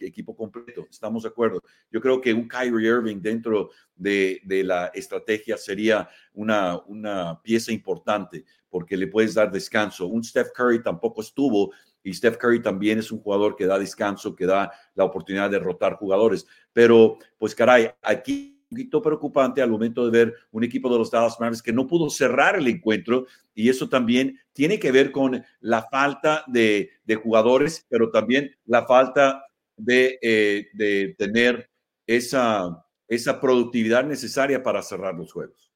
equipo 0.00 0.34
completo, 0.34 0.84
estamos 0.90 1.22
de 1.22 1.28
acuerdo. 1.28 1.62
Yo 1.92 2.00
creo 2.00 2.20
que 2.20 2.34
un 2.34 2.48
Kyrie 2.48 2.88
Irving 2.88 3.20
dentro 3.20 3.70
de, 3.94 4.40
la 4.64 4.86
estrategia 4.86 5.56
sería 5.56 6.08
una, 6.32 6.76
una 6.88 7.40
pieza 7.40 7.70
importante 7.70 8.44
porque 8.68 8.96
le 8.96 9.06
puedes 9.06 9.34
dar 9.34 9.52
descanso. 9.52 10.08
Un 10.08 10.24
Steph 10.24 10.50
Curry 10.52 10.82
tampoco 10.82 11.20
estuvo 11.20 11.70
y 12.02 12.12
Steph 12.12 12.36
Curry 12.36 12.60
también 12.60 12.98
es 12.98 13.12
un 13.12 13.20
jugador 13.20 13.54
que 13.54 13.66
da 13.66 13.78
descanso, 13.78 14.34
que 14.34 14.46
da 14.46 14.72
la 14.96 15.04
oportunidad 15.04 15.50
de 15.50 15.60
rotar 15.60 15.94
jugadores. 15.94 16.48
Pero, 16.72 17.18
pues 17.38 17.54
caray, 17.54 17.92
aquí 18.02 18.55
poquito 18.68 19.02
preocupante 19.02 19.62
al 19.62 19.70
momento 19.70 20.04
de 20.04 20.10
ver 20.10 20.34
un 20.50 20.64
equipo 20.64 20.90
de 20.90 20.98
los 20.98 21.10
Dallas 21.10 21.38
Mavericks 21.38 21.62
que 21.62 21.72
no 21.72 21.86
pudo 21.86 22.10
cerrar 22.10 22.56
el 22.56 22.68
encuentro 22.68 23.26
y 23.54 23.68
eso 23.68 23.88
también 23.88 24.38
tiene 24.52 24.78
que 24.78 24.92
ver 24.92 25.12
con 25.12 25.44
la 25.60 25.82
falta 25.82 26.44
de, 26.46 26.90
de 27.04 27.14
jugadores, 27.14 27.86
pero 27.88 28.10
también 28.10 28.54
la 28.64 28.86
falta 28.86 29.44
de, 29.76 30.18
eh, 30.22 30.68
de 30.72 31.14
tener 31.18 31.70
esa, 32.06 32.84
esa 33.08 33.40
productividad 33.40 34.04
necesaria 34.04 34.62
para 34.62 34.82
cerrar 34.82 35.14
los 35.14 35.32
juegos. 35.32 35.72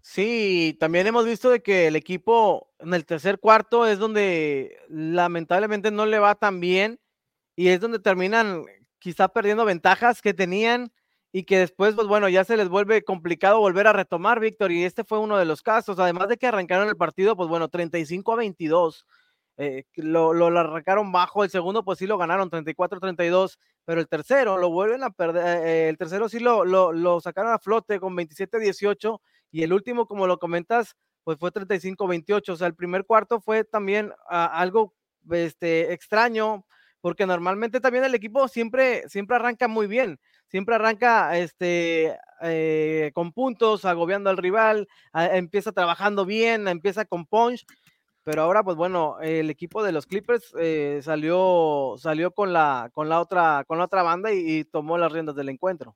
Sí, 0.00 0.76
también 0.78 1.06
hemos 1.06 1.24
visto 1.24 1.50
de 1.50 1.60
que 1.62 1.88
el 1.88 1.96
equipo 1.96 2.72
en 2.78 2.94
el 2.94 3.04
tercer 3.04 3.40
cuarto 3.40 3.86
es 3.86 3.98
donde 3.98 4.78
lamentablemente 4.88 5.90
no 5.90 6.06
le 6.06 6.20
va 6.20 6.36
tan 6.36 6.60
bien 6.60 7.00
y 7.56 7.68
es 7.68 7.80
donde 7.80 7.98
terminan 7.98 8.64
quizá 8.98 9.28
perdiendo 9.28 9.64
ventajas 9.64 10.22
que 10.22 10.32
tenían 10.32 10.92
y 11.36 11.44
que 11.44 11.58
después, 11.58 11.94
pues 11.94 12.06
bueno, 12.06 12.30
ya 12.30 12.44
se 12.44 12.56
les 12.56 12.70
vuelve 12.70 13.04
complicado 13.04 13.60
volver 13.60 13.86
a 13.86 13.92
retomar, 13.92 14.40
Víctor, 14.40 14.72
y 14.72 14.84
este 14.84 15.04
fue 15.04 15.18
uno 15.18 15.36
de 15.36 15.44
los 15.44 15.60
casos, 15.60 15.98
además 15.98 16.28
de 16.28 16.38
que 16.38 16.46
arrancaron 16.46 16.88
el 16.88 16.96
partido, 16.96 17.36
pues 17.36 17.50
bueno, 17.50 17.68
35 17.68 18.32
a 18.32 18.36
22, 18.36 19.06
eh, 19.58 19.84
lo, 19.96 20.32
lo, 20.32 20.46
arrancaron 20.46 21.12
bajo, 21.12 21.44
el 21.44 21.50
segundo 21.50 21.84
pues 21.84 21.98
sí 21.98 22.06
lo 22.06 22.16
ganaron 22.16 22.48
34-32, 22.48 23.58
pero 23.84 24.00
el 24.00 24.08
tercero 24.08 24.56
lo 24.56 24.70
vuelven 24.70 25.04
a 25.04 25.10
perder, 25.10 25.66
eh, 25.66 25.88
el 25.90 25.98
tercero 25.98 26.26
sí 26.30 26.38
lo, 26.38 26.64
lo, 26.64 26.90
lo 26.94 27.20
sacaron 27.20 27.52
a 27.52 27.58
flote 27.58 28.00
con 28.00 28.16
27-18 28.16 29.20
y 29.50 29.62
el 29.62 29.74
último, 29.74 30.06
como 30.06 30.26
lo 30.26 30.38
comentas, 30.38 30.96
pues 31.22 31.36
fue 31.38 31.52
35-28, 31.52 32.48
o 32.48 32.56
sea, 32.56 32.66
el 32.66 32.74
primer 32.74 33.04
cuarto 33.04 33.42
fue 33.42 33.62
también 33.62 34.06
uh, 34.06 34.12
algo 34.30 34.94
este, 35.30 35.92
extraño, 35.92 36.64
porque 37.06 37.24
normalmente 37.24 37.78
también 37.78 38.02
el 38.02 38.16
equipo 38.16 38.48
siempre, 38.48 39.08
siempre 39.08 39.36
arranca 39.36 39.68
muy 39.68 39.86
bien, 39.86 40.18
siempre 40.48 40.74
arranca 40.74 41.38
este, 41.38 42.18
eh, 42.42 43.12
con 43.14 43.30
puntos, 43.30 43.84
agobiando 43.84 44.28
al 44.28 44.36
rival, 44.36 44.88
a, 45.12 45.36
empieza 45.36 45.70
trabajando 45.70 46.26
bien, 46.26 46.66
empieza 46.66 47.04
con 47.04 47.24
punch, 47.24 47.64
pero 48.24 48.42
ahora 48.42 48.64
pues 48.64 48.76
bueno, 48.76 49.20
el 49.20 49.50
equipo 49.50 49.84
de 49.84 49.92
los 49.92 50.04
Clippers 50.04 50.52
eh, 50.58 50.98
salió, 51.00 51.94
salió 51.96 52.32
con, 52.32 52.52
la, 52.52 52.90
con, 52.92 53.08
la 53.08 53.20
otra, 53.20 53.62
con 53.68 53.78
la 53.78 53.84
otra 53.84 54.02
banda 54.02 54.32
y, 54.32 54.38
y 54.38 54.64
tomó 54.64 54.98
las 54.98 55.12
riendas 55.12 55.36
del 55.36 55.50
encuentro. 55.50 55.94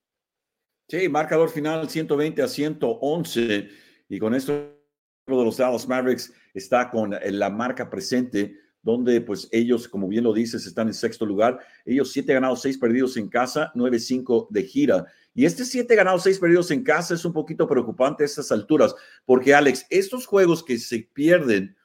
Sí, 0.86 1.08
marcador 1.08 1.50
final 1.50 1.90
120 1.90 2.40
a 2.40 2.46
111 2.46 3.68
y 4.08 4.18
con 4.20 4.32
esto 4.36 4.52
de 4.52 5.44
los 5.44 5.56
Dallas 5.56 5.88
Mavericks 5.88 6.32
está 6.54 6.88
con 6.88 7.16
la 7.20 7.50
marca 7.50 7.90
presente 7.90 8.69
donde 8.82 9.20
pues 9.20 9.48
ellos, 9.52 9.88
como 9.88 10.08
bien 10.08 10.24
lo 10.24 10.32
dices, 10.32 10.66
están 10.66 10.88
en 10.88 10.94
sexto 10.94 11.26
lugar. 11.26 11.58
Ellos 11.84 12.12
siete 12.12 12.32
ganados, 12.32 12.62
seis 12.62 12.78
perdidos 12.78 13.16
en 13.16 13.28
casa, 13.28 13.70
nueve 13.74 13.98
cinco 13.98 14.48
de 14.50 14.62
gira. 14.62 15.06
Y 15.34 15.44
este 15.44 15.64
siete 15.64 15.94
ganados, 15.94 16.22
seis 16.22 16.38
perdidos 16.38 16.70
en 16.70 16.82
casa 16.82 17.14
es 17.14 17.24
un 17.24 17.32
poquito 17.32 17.68
preocupante 17.68 18.22
a 18.22 18.26
estas 18.26 18.50
alturas, 18.50 18.94
porque 19.24 19.54
Alex, 19.54 19.86
estos 19.90 20.26
juegos 20.26 20.64
que 20.64 20.78
se 20.78 21.08
pierden 21.12 21.76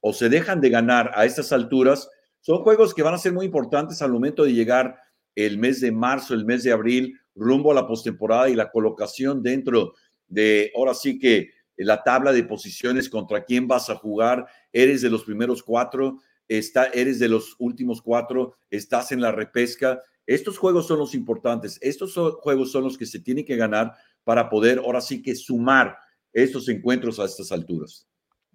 o 0.00 0.12
se 0.12 0.28
dejan 0.28 0.60
de 0.60 0.70
ganar 0.70 1.10
a 1.14 1.24
estas 1.24 1.52
alturas 1.52 2.08
son 2.40 2.62
juegos 2.62 2.94
que 2.94 3.02
van 3.02 3.14
a 3.14 3.18
ser 3.18 3.32
muy 3.32 3.46
importantes 3.46 4.00
al 4.00 4.12
momento 4.12 4.44
de 4.44 4.52
llegar 4.52 4.96
el 5.34 5.58
mes 5.58 5.80
de 5.80 5.92
marzo, 5.92 6.34
el 6.34 6.44
mes 6.44 6.64
de 6.64 6.72
abril, 6.72 7.18
rumbo 7.34 7.70
a 7.70 7.74
la 7.74 7.86
postemporada 7.86 8.48
y 8.48 8.54
la 8.54 8.70
colocación 8.70 9.42
dentro 9.42 9.94
de, 10.26 10.72
ahora 10.74 10.94
sí 10.94 11.18
que 11.18 11.50
la 11.76 12.02
tabla 12.02 12.32
de 12.32 12.42
posiciones 12.42 13.08
contra 13.08 13.44
quién 13.44 13.68
vas 13.68 13.88
a 13.88 13.96
jugar, 13.96 14.46
eres 14.72 15.02
de 15.02 15.10
los 15.10 15.24
primeros 15.24 15.62
cuatro, 15.62 16.18
está, 16.48 16.86
eres 16.86 17.18
de 17.18 17.28
los 17.28 17.54
últimos 17.58 18.02
cuatro, 18.02 18.56
estás 18.70 19.12
en 19.12 19.20
la 19.20 19.32
repesca. 19.32 20.02
Estos 20.26 20.58
juegos 20.58 20.86
son 20.86 20.98
los 20.98 21.14
importantes, 21.14 21.78
estos 21.80 22.14
juegos 22.40 22.72
son 22.72 22.84
los 22.84 22.98
que 22.98 23.06
se 23.06 23.20
tienen 23.20 23.44
que 23.44 23.56
ganar 23.56 23.94
para 24.24 24.50
poder 24.50 24.78
ahora 24.78 25.00
sí 25.00 25.22
que 25.22 25.34
sumar 25.34 25.96
estos 26.32 26.68
encuentros 26.68 27.18
a 27.18 27.24
estas 27.24 27.50
alturas. 27.52 28.06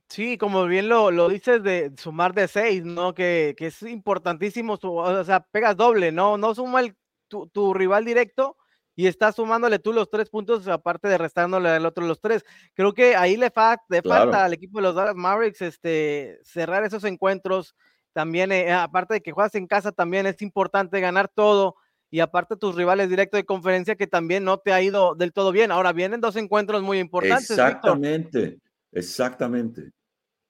Sí, 0.10 0.38
como 0.38 0.66
bien 0.66 0.90
lo, 0.90 1.10
lo 1.10 1.30
dices 1.30 1.64
de 1.64 1.92
sumar 1.98 2.36
de 2.36 2.48
seis, 2.48 2.84
¿no? 2.84 3.16
Que, 3.16 3.56
que 3.58 3.68
es 3.68 3.82
importantísimo, 3.82 4.78
o 4.84 5.24
sea, 5.24 5.40
pegas 5.52 5.76
doble, 5.76 6.12
¿no? 6.12 6.38
No 6.38 6.54
suma 6.54 6.82
el, 6.82 6.96
tu, 7.28 7.48
tu 7.48 7.74
rival 7.74 8.06
directo, 8.06 8.58
y 8.96 9.08
estás 9.08 9.36
sumándole 9.36 9.80
tú 9.80 9.92
los 9.92 10.10
tres 10.10 10.30
puntos, 10.30 10.68
aparte 10.68 11.08
de 11.08 11.18
restándole 11.18 11.70
al 11.70 11.86
otro 11.86 12.06
los 12.06 12.20
tres. 12.20 12.46
Creo 12.74 12.94
que 12.94 13.16
ahí 13.16 13.38
le, 13.38 13.50
fa 13.50 13.78
le 13.90 14.02
claro. 14.02 14.26
falta 14.26 14.46
al 14.46 14.54
equipo 14.54 14.78
de 14.78 14.84
los 14.84 14.96
Dallas 14.96 15.16
Mavericks 15.16 15.62
este, 15.62 16.40
cerrar 16.44 16.84
esos 16.84 17.04
encuentros. 17.04 17.76
También, 18.14 18.52
eh, 18.52 18.72
aparte 18.72 19.16
de 19.16 19.22
que 19.22 19.32
juegas 19.32 19.56
en 19.56 19.66
casa, 19.66 19.92
también 19.92 20.28
es 20.28 20.42
importante 20.42 21.00
ganar 21.00 21.28
todo. 21.28 21.76
Y 22.12 22.20
aparte 22.20 22.56
tus 22.56 22.76
rivales 22.76 23.10
directos 23.10 23.40
de 23.40 23.46
conferencia 23.46 23.96
que 23.96 24.06
también 24.06 24.44
no 24.44 24.60
te 24.60 24.72
ha 24.72 24.82
ido 24.84 25.16
del 25.16 25.34
todo 25.34 25.52
bien. 25.52 25.72
Ahora 25.72 25.94
vienen 25.94 26.22
dos 26.22 26.36
encuentros 26.36 26.84
muy 26.84 27.00
importantes. 27.00 27.50
Exactamente, 27.50 28.40
Víctor. 28.40 28.70
exactamente. 28.92 29.92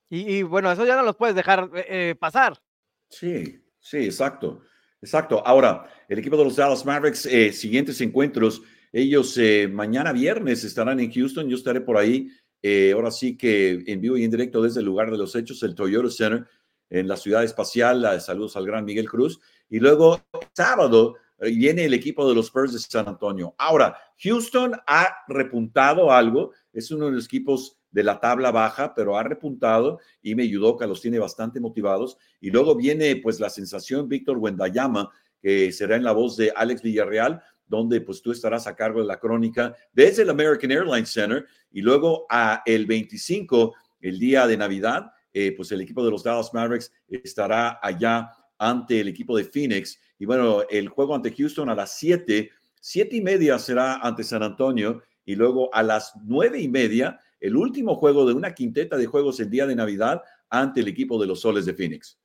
Y, 0.10 0.40
y, 0.40 0.44
bueno, 0.44 0.70
eso 0.70 0.86
ya 0.86 0.98
no 0.98 1.04
los 1.04 1.16
puedes 1.16 1.36
dejar 1.36 1.70
eh, 1.74 1.86
eh, 1.88 2.16
pasar. 2.20 2.62
Sí, 3.08 3.64
sí, 3.80 4.00
exacto. 4.00 4.62
Exacto. 5.04 5.46
Ahora, 5.46 5.86
el 6.08 6.20
equipo 6.20 6.38
de 6.38 6.46
los 6.46 6.56
Dallas 6.56 6.86
Mavericks, 6.86 7.26
eh, 7.26 7.52
siguientes 7.52 8.00
encuentros, 8.00 8.62
ellos 8.94 9.38
eh, 9.38 9.68
mañana 9.68 10.14
viernes 10.14 10.64
estarán 10.64 11.02
en 11.02 11.12
Houston, 11.12 11.50
yo 11.50 11.58
estaré 11.58 11.82
por 11.82 11.98
ahí, 11.98 12.30
eh, 12.62 12.94
ahora 12.94 13.12
sí 13.12 13.36
que 13.36 13.84
en 13.86 14.00
vivo 14.00 14.16
y 14.16 14.24
en 14.24 14.32
directo 14.32 14.62
desde 14.62 14.80
el 14.80 14.86
lugar 14.86 15.12
de 15.12 15.18
los 15.18 15.36
hechos, 15.36 15.62
el 15.64 15.76
Toyota 15.76 16.10
Center, 16.10 16.48
en 16.90 17.10
la 17.10 17.18
ciudad 17.18 17.44
espacial, 17.44 18.22
saludos 18.22 18.56
al 18.56 18.66
gran 18.66 18.86
Miguel 18.86 19.10
Cruz, 19.10 19.42
y 19.70 19.80
luego 19.80 20.22
sábado 20.54 21.16
viene 21.38 21.84
el 21.84 21.94
equipo 21.94 22.26
de 22.30 22.36
los 22.36 22.46
Spurs 22.46 22.72
de 22.72 22.80
San 22.80 23.10
Antonio. 23.10 23.56
Ahora, 23.58 23.98
Houston 24.24 24.72
ha 24.88 25.18
repuntado 25.28 26.14
algo, 26.14 26.52
es 26.72 26.92
uno 26.92 27.08
de 27.08 27.14
los 27.14 27.26
equipos 27.26 27.78
de 27.94 28.04
la 28.04 28.20
tabla 28.20 28.52
baja, 28.52 28.94
pero 28.94 29.18
ha 29.18 29.24
repuntado 29.24 30.00
y 30.22 30.36
me 30.36 30.44
ayudó, 30.44 30.76
que 30.76 30.88
los 30.88 31.00
tiene 31.00 31.20
bastante 31.20 31.60
motivados. 31.60 32.18
Y 32.42 32.50
luego 32.50 32.76
viene 32.76 33.16
pues 33.18 33.40
la 33.40 33.50
sensación 33.50 34.10
Víctor 34.10 34.38
Wendayama, 34.40 35.10
que 35.40 35.72
será 35.72 35.96
en 35.96 36.04
la 36.04 36.12
voz 36.12 36.36
de 36.36 36.52
Alex 36.56 36.82
Villarreal, 36.82 37.42
donde 37.68 38.02
pues 38.02 38.22
tú 38.22 38.32
estarás 38.32 38.66
a 38.68 38.76
cargo 38.76 39.00
de 39.00 39.06
la 39.06 39.20
crónica 39.20 39.76
desde 39.94 40.24
el 40.24 40.30
American 40.32 40.72
Airlines 40.72 41.12
Center 41.12 41.46
y 41.72 41.82
luego 41.82 42.26
a 42.30 42.64
el 42.66 42.86
25, 42.86 43.74
el 44.02 44.20
día 44.20 44.48
de 44.48 44.58
Navidad, 44.58 45.12
eh, 45.32 45.54
pues 45.56 45.72
el 45.72 45.82
equipo 45.82 46.04
de 46.04 46.12
los 46.12 46.24
Dallas 46.24 46.54
Mavericks 46.54 46.92
estará 47.08 47.80
allá 47.82 48.32
ante 48.58 49.02
el 49.02 49.08
equipo 49.08 49.38
de 49.38 49.44
Phoenix. 49.44 50.00
Y 50.18 50.26
bueno, 50.26 50.64
el 50.70 50.90
juego 50.90 51.16
ante 51.16 51.34
Houston 51.34 51.70
a 51.70 51.76
las 51.76 51.98
7, 51.98 52.50
7 52.80 53.16
y 53.16 53.22
media 53.22 53.60
será 53.60 53.96
ante 53.98 54.24
San 54.24 54.42
Antonio 54.42 55.04
y 55.26 55.36
luego 55.36 55.74
a 55.74 55.84
las 55.84 56.14
9 56.24 56.60
y 56.60 56.68
media 56.68 57.20
el 57.44 57.58
último 57.58 57.96
juego 57.96 58.26
de 58.26 58.34
una 58.34 58.56
quinteta 58.56 58.96
de 58.96 59.06
juegos 59.06 59.38
el 59.42 59.50
día 59.50 59.68
de 59.68 59.76
Navidad 59.76 60.24
ante 60.50 60.80
el 60.80 60.88
equipo 60.88 61.20
de 61.20 61.28
los 61.28 61.42
Soles 61.42 61.66
de 61.66 61.74
Phoenix. 61.74 62.18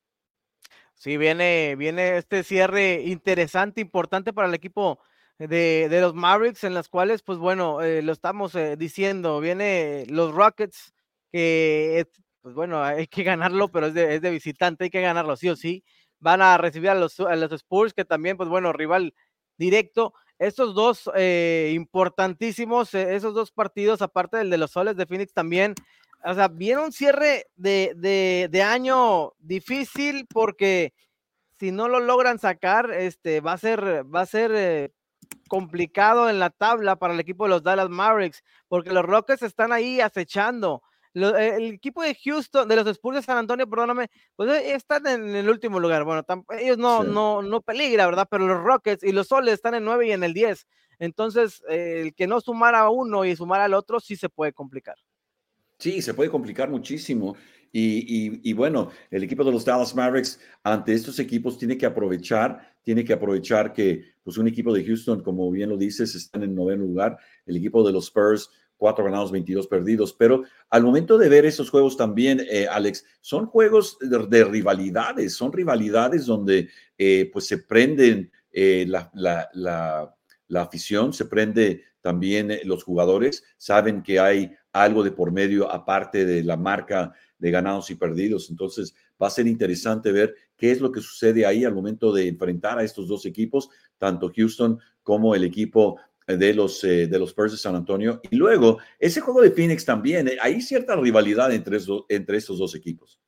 Sí, 0.94 1.16
viene, 1.16 1.74
viene 1.76 2.18
este 2.18 2.44
cierre 2.44 3.02
interesante, 3.02 3.80
importante 3.80 4.32
para 4.32 4.46
el 4.46 4.54
equipo 4.54 5.00
de, 5.36 5.88
de 5.90 6.00
los 6.00 6.14
Mavericks, 6.14 6.62
en 6.62 6.72
las 6.72 6.88
cuales, 6.88 7.22
pues 7.22 7.38
bueno, 7.38 7.82
eh, 7.82 8.00
lo 8.00 8.12
estamos 8.12 8.54
eh, 8.54 8.76
diciendo, 8.76 9.40
viene 9.40 10.04
los 10.08 10.32
Rockets, 10.32 10.94
que, 11.32 12.06
pues 12.40 12.54
bueno, 12.54 12.80
hay 12.84 13.08
que 13.08 13.24
ganarlo, 13.24 13.72
pero 13.72 13.88
es 13.88 13.94
de, 13.94 14.14
es 14.14 14.22
de, 14.22 14.30
visitante, 14.30 14.84
hay 14.84 14.90
que 14.90 15.00
ganarlo 15.00 15.36
sí 15.36 15.48
o 15.48 15.56
sí. 15.56 15.82
Van 16.20 16.42
a 16.42 16.58
recibir 16.58 16.90
a 16.90 16.94
los, 16.94 17.18
a 17.18 17.34
los 17.34 17.50
Spurs, 17.50 17.92
que 17.92 18.04
también, 18.04 18.36
pues 18.36 18.48
bueno, 18.48 18.72
rival 18.72 19.14
directo 19.56 20.14
estos 20.38 20.74
dos 20.74 21.10
eh, 21.14 21.72
importantísimos, 21.74 22.94
eh, 22.94 23.16
esos 23.16 23.34
dos 23.34 23.50
partidos, 23.50 24.02
aparte 24.02 24.36
del 24.38 24.50
de 24.50 24.58
los 24.58 24.70
soles 24.70 24.96
de 24.96 25.06
Phoenix 25.06 25.32
también, 25.32 25.74
o 26.24 26.34
sea, 26.34 26.48
viene 26.48 26.82
un 26.82 26.92
cierre 26.92 27.46
de, 27.56 27.92
de, 27.96 28.48
de 28.50 28.62
año 28.62 29.32
difícil 29.38 30.26
porque 30.26 30.92
si 31.58 31.70
no 31.72 31.88
lo 31.88 32.00
logran 32.00 32.38
sacar, 32.38 32.90
este, 32.92 33.40
va 33.40 33.52
a 33.52 33.58
ser, 33.58 34.04
va 34.14 34.20
a 34.20 34.26
ser, 34.26 34.52
eh, 34.54 34.92
complicado 35.48 36.30
en 36.30 36.38
la 36.38 36.50
tabla 36.50 36.96
para 36.96 37.14
el 37.14 37.20
equipo 37.20 37.44
de 37.44 37.50
los 37.50 37.62
Dallas 37.62 37.88
Mavericks, 37.88 38.44
porque 38.68 38.92
los 38.92 39.04
Rockets 39.04 39.42
están 39.42 39.72
ahí 39.72 40.00
acechando. 40.00 40.82
Eh, 41.14 41.54
el 41.56 41.74
equipo 41.74 42.02
de 42.02 42.14
Houston, 42.14 42.68
de 42.68 42.76
los 42.76 42.86
Spurs 42.86 43.16
de 43.16 43.22
San 43.22 43.38
Antonio, 43.38 43.68
perdóname, 43.68 44.08
pues 44.36 44.50
eh, 44.50 44.74
están 44.74 45.06
en 45.06 45.34
el 45.34 45.48
último 45.48 45.80
lugar. 45.80 46.04
Bueno, 46.04 46.24
ellos 46.58 46.78
no, 46.78 47.02
no, 47.02 47.42
no 47.42 47.60
peligra, 47.60 48.06
¿verdad? 48.06 48.28
Pero 48.30 48.46
los 48.46 48.62
Rockets 48.62 49.02
y 49.02 49.12
los 49.12 49.28
Soles 49.28 49.54
están 49.54 49.74
en 49.74 49.84
9 49.84 50.08
y 50.08 50.12
en 50.12 50.24
el 50.24 50.34
10. 50.34 50.66
Entonces, 50.98 51.62
eh, 51.68 52.02
el 52.02 52.14
que 52.14 52.26
no 52.26 52.40
sumara 52.40 52.80
a 52.80 52.90
uno 52.90 53.24
y 53.24 53.36
sumara 53.36 53.64
al 53.64 53.74
otro, 53.74 54.00
sí 54.00 54.16
se 54.16 54.28
puede 54.28 54.52
complicar. 54.52 54.96
Sí, 55.78 56.02
se 56.02 56.14
puede 56.14 56.30
complicar 56.30 56.68
muchísimo. 56.68 57.36
Y, 57.70 58.52
bueno, 58.54 58.90
el 59.10 59.22
equipo 59.22 59.44
de 59.44 59.52
los 59.52 59.64
Dallas 59.64 59.94
Mavericks 59.94 60.40
ante 60.62 60.94
estos 60.94 61.18
equipos 61.18 61.58
tiene 61.58 61.76
que 61.76 61.86
aprovechar, 61.86 62.76
tiene 62.82 63.04
que 63.04 63.12
aprovechar 63.12 63.72
que 63.72 64.14
pues 64.24 64.38
un 64.38 64.48
equipo 64.48 64.72
de 64.72 64.84
Houston, 64.84 65.22
como 65.22 65.50
bien 65.50 65.68
lo 65.68 65.76
dices, 65.76 66.14
está 66.14 66.38
en 66.42 66.54
noveno 66.54 66.84
lugar, 66.84 67.18
el 67.46 67.58
equipo 67.58 67.86
de 67.86 67.92
los 67.92 68.06
Spurs, 68.06 68.50
cuatro 68.78 69.04
ganados, 69.04 69.30
22 69.30 69.66
perdidos, 69.66 70.14
pero 70.14 70.44
al 70.70 70.82
momento 70.82 71.18
de 71.18 71.28
ver 71.28 71.44
esos 71.44 71.68
juegos 71.68 71.96
también, 71.96 72.40
eh, 72.48 72.66
Alex, 72.66 73.04
son 73.20 73.44
juegos 73.44 73.98
de, 74.00 74.44
rivalidades, 74.44 75.34
son 75.34 75.52
rivalidades 75.52 76.24
donde 76.24 76.70
eh, 76.96 77.28
pues 77.30 77.46
se 77.46 77.58
prenden 77.58 78.30
eh, 78.50 78.86
la, 78.88 79.10
la, 79.12 80.14
la 80.48 80.62
afición, 80.62 81.12
se 81.12 81.26
prende 81.26 81.84
también 82.00 82.50
los 82.64 82.84
jugadores, 82.84 83.44
saben 83.56 84.02
que 84.02 84.18
hay 84.18 84.52
algo 84.72 85.02
de 85.02 85.10
por 85.10 85.32
medio 85.32 85.70
aparte 85.70 86.24
de 86.24 86.42
la 86.42 86.56
marca 86.56 87.12
de 87.38 87.50
ganados 87.50 87.90
y 87.90 87.94
perdidos. 87.94 88.50
Entonces, 88.50 88.94
va 89.20 89.28
a 89.28 89.30
ser 89.30 89.46
interesante 89.46 90.12
ver 90.12 90.34
qué 90.56 90.70
es 90.70 90.80
lo 90.80 90.90
que 90.90 91.00
sucede 91.00 91.46
ahí 91.46 91.64
al 91.64 91.74
momento 91.74 92.12
de 92.12 92.28
enfrentar 92.28 92.78
a 92.78 92.84
estos 92.84 93.08
dos 93.08 93.26
equipos, 93.26 93.68
tanto 93.98 94.32
Houston 94.34 94.78
como 95.02 95.34
el 95.34 95.44
equipo 95.44 95.98
de 96.36 96.54
los, 96.54 96.84
eh, 96.84 97.06
de 97.06 97.18
los 97.18 97.30
Spurs 97.30 97.52
de 97.52 97.58
San 97.58 97.74
Antonio. 97.74 98.20
Y 98.30 98.36
luego, 98.36 98.78
ese 98.98 99.20
juego 99.20 99.40
de 99.40 99.50
Phoenix 99.50 99.84
también, 99.84 100.28
eh, 100.28 100.36
hay 100.40 100.60
cierta 100.60 100.94
rivalidad 100.96 101.52
entre, 101.52 101.78
entre 102.08 102.36
estos 102.36 102.58
dos 102.58 102.74
equipos. 102.74 103.20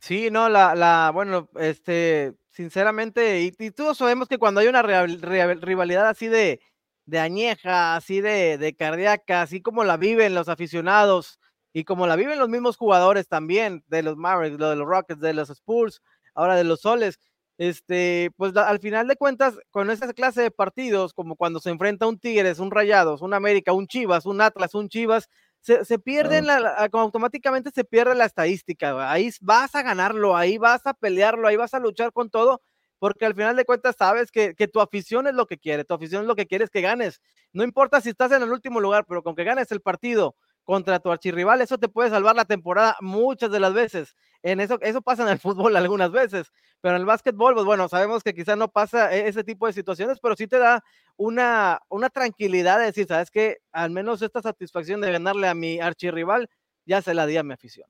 Sí, 0.00 0.30
no, 0.30 0.48
la, 0.48 0.74
la 0.74 1.12
bueno, 1.14 1.48
este, 1.60 2.34
sinceramente, 2.50 3.42
y, 3.42 3.54
y, 3.56 3.70
todos 3.70 3.98
sabemos 3.98 4.26
que 4.26 4.38
cuando 4.38 4.60
hay 4.60 4.66
una 4.66 4.82
rivalidad 4.82 6.08
así 6.08 6.26
de, 6.26 6.60
de 7.06 7.18
añeja, 7.20 7.94
así 7.94 8.20
de, 8.20 8.58
de 8.58 8.74
cardíaca, 8.74 9.42
así 9.42 9.62
como 9.62 9.84
la 9.84 9.96
viven 9.96 10.34
los 10.34 10.48
aficionados, 10.48 11.38
y 11.72 11.84
como 11.84 12.06
la 12.06 12.16
viven 12.16 12.38
los 12.38 12.48
mismos 12.48 12.76
jugadores 12.76 13.28
también, 13.28 13.84
de 13.86 14.02
los 14.02 14.16
Mavericks, 14.16 14.58
de 14.58 14.76
los 14.76 14.86
Rockets, 14.86 15.20
de 15.20 15.32
los 15.32 15.50
Spurs, 15.50 16.02
ahora 16.34 16.56
de 16.56 16.64
los 16.64 16.80
Soles, 16.80 17.18
este, 17.62 18.32
pues 18.36 18.56
al 18.56 18.80
final 18.80 19.06
de 19.06 19.14
cuentas, 19.14 19.56
con 19.70 19.88
esa 19.88 20.12
clase 20.12 20.42
de 20.42 20.50
partidos, 20.50 21.14
como 21.14 21.36
cuando 21.36 21.60
se 21.60 21.70
enfrenta 21.70 22.08
un 22.08 22.18
Tigres, 22.18 22.58
un 22.58 22.72
Rayados, 22.72 23.22
un 23.22 23.34
América, 23.34 23.72
un 23.72 23.86
Chivas, 23.86 24.26
un 24.26 24.40
Atlas, 24.40 24.74
un 24.74 24.88
Chivas, 24.88 25.28
se, 25.60 25.84
se 25.84 26.00
pierden, 26.00 26.48
la, 26.48 26.88
automáticamente 26.92 27.70
se 27.72 27.84
pierde 27.84 28.16
la 28.16 28.24
estadística, 28.24 29.08
ahí 29.08 29.30
vas 29.40 29.76
a 29.76 29.82
ganarlo, 29.82 30.36
ahí 30.36 30.58
vas 30.58 30.84
a 30.86 30.92
pelearlo, 30.92 31.46
ahí 31.46 31.54
vas 31.54 31.72
a 31.72 31.78
luchar 31.78 32.12
con 32.12 32.30
todo, 32.30 32.62
porque 32.98 33.26
al 33.26 33.34
final 33.36 33.54
de 33.54 33.64
cuentas 33.64 33.94
sabes 33.96 34.32
que, 34.32 34.56
que, 34.56 34.66
tu 34.66 34.80
afición 34.80 35.28
es 35.28 35.34
lo 35.34 35.46
que 35.46 35.58
quiere, 35.58 35.84
tu 35.84 35.94
afición 35.94 36.22
es 36.22 36.26
lo 36.26 36.34
que 36.34 36.48
quieres 36.48 36.68
que 36.68 36.80
ganes. 36.80 37.20
No 37.52 37.62
importa 37.62 38.00
si 38.00 38.08
estás 38.08 38.32
en 38.32 38.42
el 38.42 38.50
último 38.50 38.80
lugar, 38.80 39.04
pero 39.06 39.22
con 39.22 39.36
que 39.36 39.44
ganes 39.44 39.70
el 39.70 39.80
partido 39.80 40.34
contra 40.64 41.00
tu 41.00 41.10
archirrival, 41.10 41.60
eso 41.60 41.78
te 41.78 41.88
puede 41.88 42.10
salvar 42.10 42.36
la 42.36 42.44
temporada 42.44 42.96
muchas 43.00 43.50
de 43.50 43.60
las 43.60 43.74
veces. 43.74 44.14
En 44.42 44.60
eso, 44.60 44.78
eso 44.80 45.02
pasa 45.02 45.22
en 45.22 45.28
el 45.28 45.38
fútbol 45.40 45.76
algunas 45.76 46.10
veces, 46.10 46.52
pero 46.80 46.94
en 46.94 47.00
el 47.00 47.06
básquetbol, 47.06 47.54
pues 47.54 47.66
bueno, 47.66 47.88
sabemos 47.88 48.22
que 48.22 48.34
quizás 48.34 48.56
no 48.56 48.68
pasa 48.68 49.14
e, 49.14 49.28
ese 49.28 49.44
tipo 49.44 49.66
de 49.66 49.72
situaciones, 49.72 50.18
pero 50.20 50.36
sí 50.36 50.46
te 50.46 50.58
da 50.58 50.82
una, 51.16 51.80
una 51.88 52.10
tranquilidad 52.10 52.78
de 52.78 52.86
decir, 52.86 53.06
sabes 53.06 53.30
que 53.30 53.58
al 53.72 53.90
menos 53.90 54.22
esta 54.22 54.42
satisfacción 54.42 55.00
de 55.00 55.12
ganarle 55.12 55.48
a 55.48 55.54
mi 55.54 55.80
archirrival, 55.80 56.48
ya 56.84 57.02
se 57.02 57.14
la 57.14 57.26
di 57.26 57.36
a 57.36 57.42
mi 57.42 57.52
afición. 57.52 57.88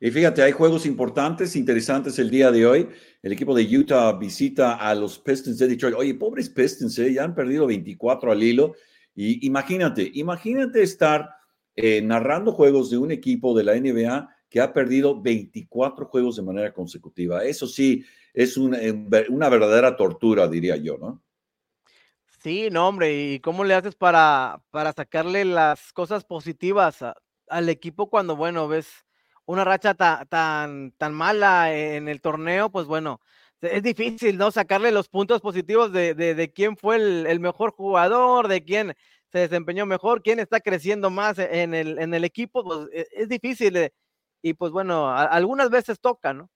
Y 0.00 0.10
fíjate, 0.10 0.42
hay 0.42 0.52
juegos 0.52 0.86
importantes, 0.86 1.56
interesantes 1.56 2.18
el 2.18 2.28
día 2.28 2.50
de 2.50 2.66
hoy. 2.66 2.88
El 3.22 3.32
equipo 3.32 3.54
de 3.54 3.64
Utah 3.64 4.12
visita 4.12 4.74
a 4.74 4.94
los 4.94 5.18
Pistons 5.18 5.58
de 5.58 5.68
Detroit. 5.68 5.94
Oye, 5.96 6.14
pobres 6.14 6.50
Pistons, 6.50 6.98
¿eh? 6.98 7.14
ya 7.14 7.24
han 7.24 7.34
perdido 7.34 7.66
24 7.66 8.32
al 8.32 8.42
hilo. 8.42 8.74
Y 9.14 9.46
imagínate, 9.46 10.10
imagínate 10.14 10.82
estar 10.82 11.30
eh, 11.76 12.00
narrando 12.02 12.52
juegos 12.52 12.90
de 12.90 12.98
un 12.98 13.10
equipo 13.10 13.56
de 13.56 13.64
la 13.64 13.74
NBA 13.74 14.28
que 14.48 14.60
ha 14.60 14.72
perdido 14.72 15.20
24 15.20 16.06
juegos 16.06 16.36
de 16.36 16.42
manera 16.42 16.72
consecutiva. 16.72 17.44
Eso 17.44 17.66
sí, 17.66 18.04
es 18.32 18.56
una, 18.56 18.78
una 19.28 19.48
verdadera 19.48 19.96
tortura, 19.96 20.46
diría 20.48 20.76
yo, 20.76 20.96
¿no? 20.98 21.22
Sí, 22.44 22.68
no, 22.70 22.88
hombre, 22.88 23.32
¿y 23.32 23.40
cómo 23.40 23.64
le 23.64 23.72
haces 23.72 23.94
para, 23.94 24.60
para 24.70 24.92
sacarle 24.92 25.46
las 25.46 25.94
cosas 25.94 26.24
positivas 26.24 26.98
al 27.48 27.68
equipo 27.70 28.10
cuando, 28.10 28.36
bueno, 28.36 28.68
ves 28.68 29.06
una 29.46 29.64
racha 29.64 29.94
tan, 29.94 30.92
tan 30.92 31.14
mala 31.14 31.74
en 31.74 32.06
el 32.06 32.20
torneo? 32.20 32.70
Pues 32.70 32.86
bueno, 32.86 33.20
es 33.62 33.82
difícil, 33.82 34.36
¿no? 34.36 34.50
Sacarle 34.50 34.92
los 34.92 35.08
puntos 35.08 35.40
positivos 35.40 35.92
de, 35.92 36.14
de, 36.14 36.52
quién 36.52 36.76
fue 36.76 36.96
el, 36.96 37.40
mejor 37.40 37.72
jugador, 37.72 38.48
de 38.48 38.62
quién 38.62 38.94
se 39.34 39.40
desempeñó 39.40 39.84
mejor, 39.84 40.22
quién 40.22 40.38
está 40.38 40.60
creciendo 40.60 41.10
más 41.10 41.40
en 41.40 41.74
el, 41.74 41.98
en 41.98 42.14
el 42.14 42.22
equipo, 42.22 42.62
pues 42.62 42.88
e, 42.92 43.04
es, 43.16 43.28
difícil. 43.28 43.90
Y 44.40 44.54
pues 44.54 44.70
bueno, 44.70 45.10
algunas 45.10 45.70
veces 45.70 45.98
toca, 45.98 46.32
¿no? 46.32 46.48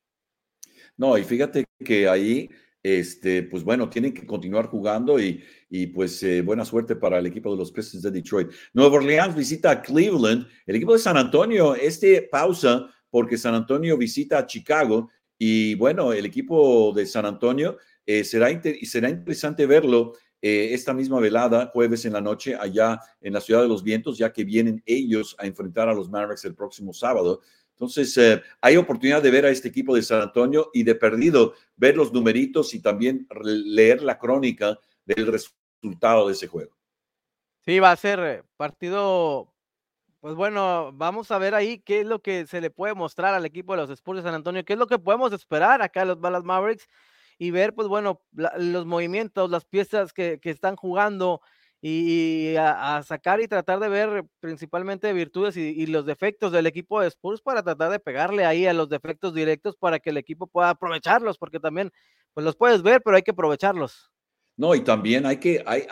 No, 0.97 1.18
y 1.18 1.24
fíjate 1.24 1.64
que 1.85 2.09
ahí, 2.09 2.49
este, 2.81 3.43
pues 3.43 3.64
bueno, 3.64 3.91
tienen 3.91 4.14
que 4.14 4.24
continuar 4.24 4.66
jugando 4.66 5.18
y, 5.18 5.43
y 5.68 5.89
pues 5.89 6.22
eh, 6.22 6.41
buena 6.41 6.64
suerte 6.64 6.95
para 6.95 7.18
el 7.18 7.26
equipo 7.26 7.51
de 7.51 7.57
los 7.57 7.72
Pistons 7.72 8.05
de 8.05 8.12
Detroit. 8.12 8.53
Nueva 8.72 8.99
Orleans 8.99 9.35
visita 9.35 9.72
a 9.72 9.83
Cleveland, 9.83 10.47
el 10.64 10.76
equipo 10.76 10.93
de 10.93 11.01
San 11.01 11.16
Antonio, 11.16 11.74
este 11.74 12.29
pausa 12.31 12.89
porque 13.11 13.37
San 13.37 13.57
Antonio 13.57 13.97
visita 13.99 14.39
a 14.39 14.47
Chicago 14.47 15.11
y 15.37 15.74
bueno, 15.74 16.12
el 16.12 16.26
equipo 16.26 16.93
de 16.95 17.07
San 17.07 17.26
Antonio 17.26 17.76
eh, 18.07 18.22
será, 18.22 18.49
será 18.85 19.11
interesante 19.11 19.66
verlo 19.66 20.12
eh, 20.41 20.68
esta 20.72 20.95
misma 20.95 21.18
velada, 21.18 21.70
jueves 21.72 22.05
en 22.05 22.12
la 22.12 22.20
noche, 22.20 22.55
allá 22.55 23.01
en 23.20 23.32
la 23.32 23.41
Ciudad 23.41 23.62
de 23.62 23.68
los 23.68 23.82
Vientos, 23.82 24.16
ya 24.18 24.32
que 24.32 24.45
vienen 24.45 24.82
ellos 24.86 25.34
a 25.39 25.47
enfrentar 25.47 25.89
a 25.89 25.95
los 25.95 26.09
Mavericks 26.09 26.45
el 26.45 26.55
próximo 26.55 26.93
sábado. 26.93 27.41
Entonces, 27.72 28.16
eh, 28.18 28.43
hay 28.61 28.76
oportunidad 28.76 29.22
de 29.22 29.30
ver 29.30 29.47
a 29.47 29.51
este 29.51 29.68
equipo 29.68 29.95
de 29.95 30.03
San 30.03 30.20
Antonio 30.20 30.70
y 30.72 30.84
de 30.84 30.95
perdido 30.95 31.55
ver 31.76 31.97
los 31.97 32.12
numeritos 32.12 32.74
y 32.74 32.80
también 32.80 33.26
leer 33.45 34.03
la 34.03 34.18
crónica 34.18 34.78
del 35.05 35.26
resultado 35.26 36.26
de 36.26 36.32
ese 36.32 36.47
juego. 36.47 36.76
Sí, 37.64 37.80
va 37.80 37.93
a 37.93 37.97
ser 37.97 38.20
eh, 38.20 38.43
partido, 38.57 39.53
pues 40.20 40.34
bueno, 40.34 40.91
vamos 40.95 41.30
a 41.30 41.39
ver 41.39 41.55
ahí 41.55 41.80
qué 41.80 42.01
es 42.01 42.07
lo 42.07 42.20
que 42.20 42.47
se 42.47 42.61
le 42.61 42.70
puede 42.70 42.95
mostrar 42.95 43.34
al 43.34 43.45
equipo 43.45 43.74
de 43.74 43.82
los 43.82 43.91
Spurs 43.91 44.18
de 44.18 44.22
San 44.22 44.34
Antonio, 44.34 44.64
qué 44.64 44.72
es 44.74 44.78
lo 44.78 44.86
que 44.86 44.99
podemos 44.99 45.32
esperar 45.32 45.82
acá 45.82 46.05
los 46.05 46.20
Dallas 46.20 46.45
Mavericks 46.45 46.89
y 47.39 47.51
ver, 47.53 47.74
pues 47.74 47.89
bueno, 47.89 48.20
los 48.32 48.84
movimientos, 48.84 49.51
las 49.51 49.64
piezas 49.64 50.12
que, 50.12 50.41
están 50.43 50.76
jugando 50.76 51.41
y, 51.80 52.57
a, 52.57 53.03
sacar 53.05 53.41
y 53.41 53.47
tratar 53.47 53.78
de 53.78 53.89
ver 53.89 54.24
principalmente 54.41 55.12
virtudes 55.12 55.57
y, 55.57 55.86
los 55.86 56.05
defectos 56.05 56.51
del 56.51 56.66
equipo 56.66 57.01
de 57.01 57.07
Spurs 57.09 57.41
para 57.41 57.62
tratar 57.62 57.91
de 57.91 58.01
pegarle 58.01 58.45
ahí 58.45 58.66
a 58.66 58.72
los 58.72 58.89
defectos 58.89 59.32
directos 59.32 59.76
para 59.76 60.01
que 60.01 60.11
el 60.11 60.16
equipo 60.16 60.49
pueda 60.49 60.70
aprovecharlos, 60.70 61.39
porque 61.39 61.61
también, 61.61 61.93
pues 62.34 62.45
los 62.45 62.57
puedes 62.57 62.82
ver, 62.82 63.01
pero 63.05 63.16
hay 63.16 63.22
que 63.22 63.30
aprovecharlos. 63.30 64.11
No, 64.59 64.74
y 64.74 64.80
también 64.80 65.24
hay 65.24 65.36
que, 65.36 65.62
hay, 65.64 65.86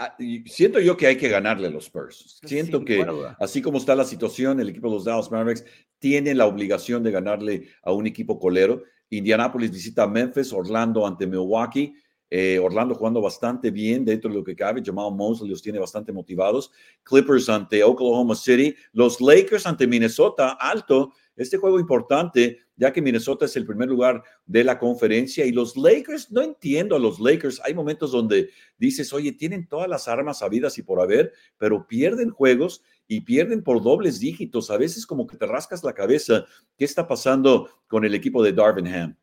siento 0.46 0.80
yo 0.80 0.96
que 0.96 1.06
hay 1.06 1.16
que 1.16 1.28
ganarle 1.28 1.68
a 1.68 1.70
los 1.70 1.84
Spurs. 1.84 2.40
Siento 2.44 2.84
que 2.84 3.06
así 3.38 3.62
como 3.62 3.78
está 3.78 3.94
la 3.94 4.04
situación, 4.04 4.58
el 4.58 4.70
equipo 4.70 4.88
de 4.88 4.94
los 4.94 5.04
Dallas 5.04 5.30
Mavericks 5.30 5.64
tiene 6.00 6.34
la 6.34 6.46
obligación 6.46 7.04
de 7.04 7.12
ganarle 7.12 7.68
a 7.84 7.92
un 7.92 8.08
equipo 8.08 8.40
colero. 8.40 8.82
Indianapolis 9.10 9.70
visita 9.70 10.06
Memphis, 10.06 10.52
Orlando 10.52 11.06
ante 11.06 11.26
Milwaukee. 11.26 11.94
Eh, 12.28 12.58
Orlando 12.58 12.94
jugando 12.94 13.20
bastante 13.20 13.70
bien 13.70 14.04
dentro 14.04 14.28
de 14.30 14.36
lo 14.36 14.44
que 14.44 14.56
cabe. 14.56 14.82
Jamal 14.84 15.14
Mosley 15.14 15.48
los 15.48 15.62
tiene 15.62 15.78
bastante 15.78 16.12
motivados. 16.12 16.72
Clippers 17.04 17.48
ante 17.48 17.84
Oklahoma 17.84 18.34
City. 18.34 18.74
Los 18.92 19.20
Lakers 19.20 19.66
ante 19.66 19.86
Minnesota. 19.86 20.56
Alto. 20.58 21.12
Este 21.36 21.58
juego 21.58 21.78
importante, 21.78 22.60
ya 22.76 22.90
que 22.92 23.02
Minnesota 23.02 23.44
es 23.44 23.54
el 23.56 23.66
primer 23.66 23.88
lugar 23.90 24.22
de 24.46 24.64
la 24.64 24.78
conferencia 24.78 25.44
y 25.44 25.52
los 25.52 25.76
Lakers, 25.76 26.32
no 26.32 26.40
entiendo 26.40 26.96
a 26.96 26.98
los 26.98 27.20
Lakers. 27.20 27.60
Hay 27.62 27.74
momentos 27.74 28.10
donde 28.10 28.48
dices, 28.78 29.12
oye, 29.12 29.32
tienen 29.32 29.68
todas 29.68 29.88
las 29.88 30.08
armas 30.08 30.42
habidas 30.42 30.78
y 30.78 30.82
por 30.82 30.98
haber, 30.98 31.34
pero 31.58 31.86
pierden 31.86 32.30
juegos 32.30 32.82
y 33.08 33.20
pierden 33.20 33.62
por 33.62 33.82
dobles 33.82 34.20
dígitos. 34.20 34.70
A 34.70 34.76
veces 34.76 35.06
como 35.06 35.26
que 35.26 35.36
te 35.36 35.46
rascas 35.46 35.84
la 35.84 35.92
cabeza. 35.92 36.44
¿Qué 36.76 36.84
está 36.84 37.06
pasando 37.06 37.68
con 37.86 38.04
el 38.04 38.14
equipo 38.14 38.42
de 38.42 38.52
Darvinham? 38.52 39.16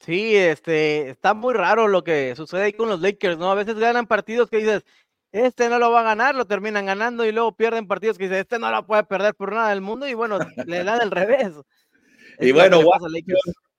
Sí, 0.00 0.36
este, 0.36 1.10
está 1.10 1.32
muy 1.32 1.54
raro 1.54 1.88
lo 1.88 2.04
que 2.04 2.34
sucede 2.36 2.62
ahí 2.62 2.72
con 2.72 2.88
los 2.88 3.00
Lakers, 3.00 3.38
¿no? 3.38 3.50
A 3.50 3.54
veces 3.54 3.76
ganan 3.76 4.06
partidos 4.06 4.50
que 4.50 4.58
dices, 4.58 4.84
este 5.32 5.68
no 5.68 5.78
lo 5.78 5.90
va 5.90 6.00
a 6.00 6.04
ganar, 6.04 6.34
lo 6.34 6.46
terminan 6.46 6.86
ganando 6.86 7.24
y 7.24 7.32
luego 7.32 7.56
pierden 7.56 7.86
partidos 7.86 8.18
que 8.18 8.24
dices, 8.24 8.40
este 8.40 8.58
no 8.58 8.70
lo 8.70 8.86
puede 8.86 9.04
perder 9.04 9.34
por 9.34 9.52
nada 9.52 9.70
del 9.70 9.80
mundo 9.80 10.06
y 10.06 10.14
bueno, 10.14 10.38
le 10.66 10.84
dan 10.84 11.00
el 11.00 11.10
revés. 11.10 11.52
y 12.38 12.52
bueno, 12.52 12.80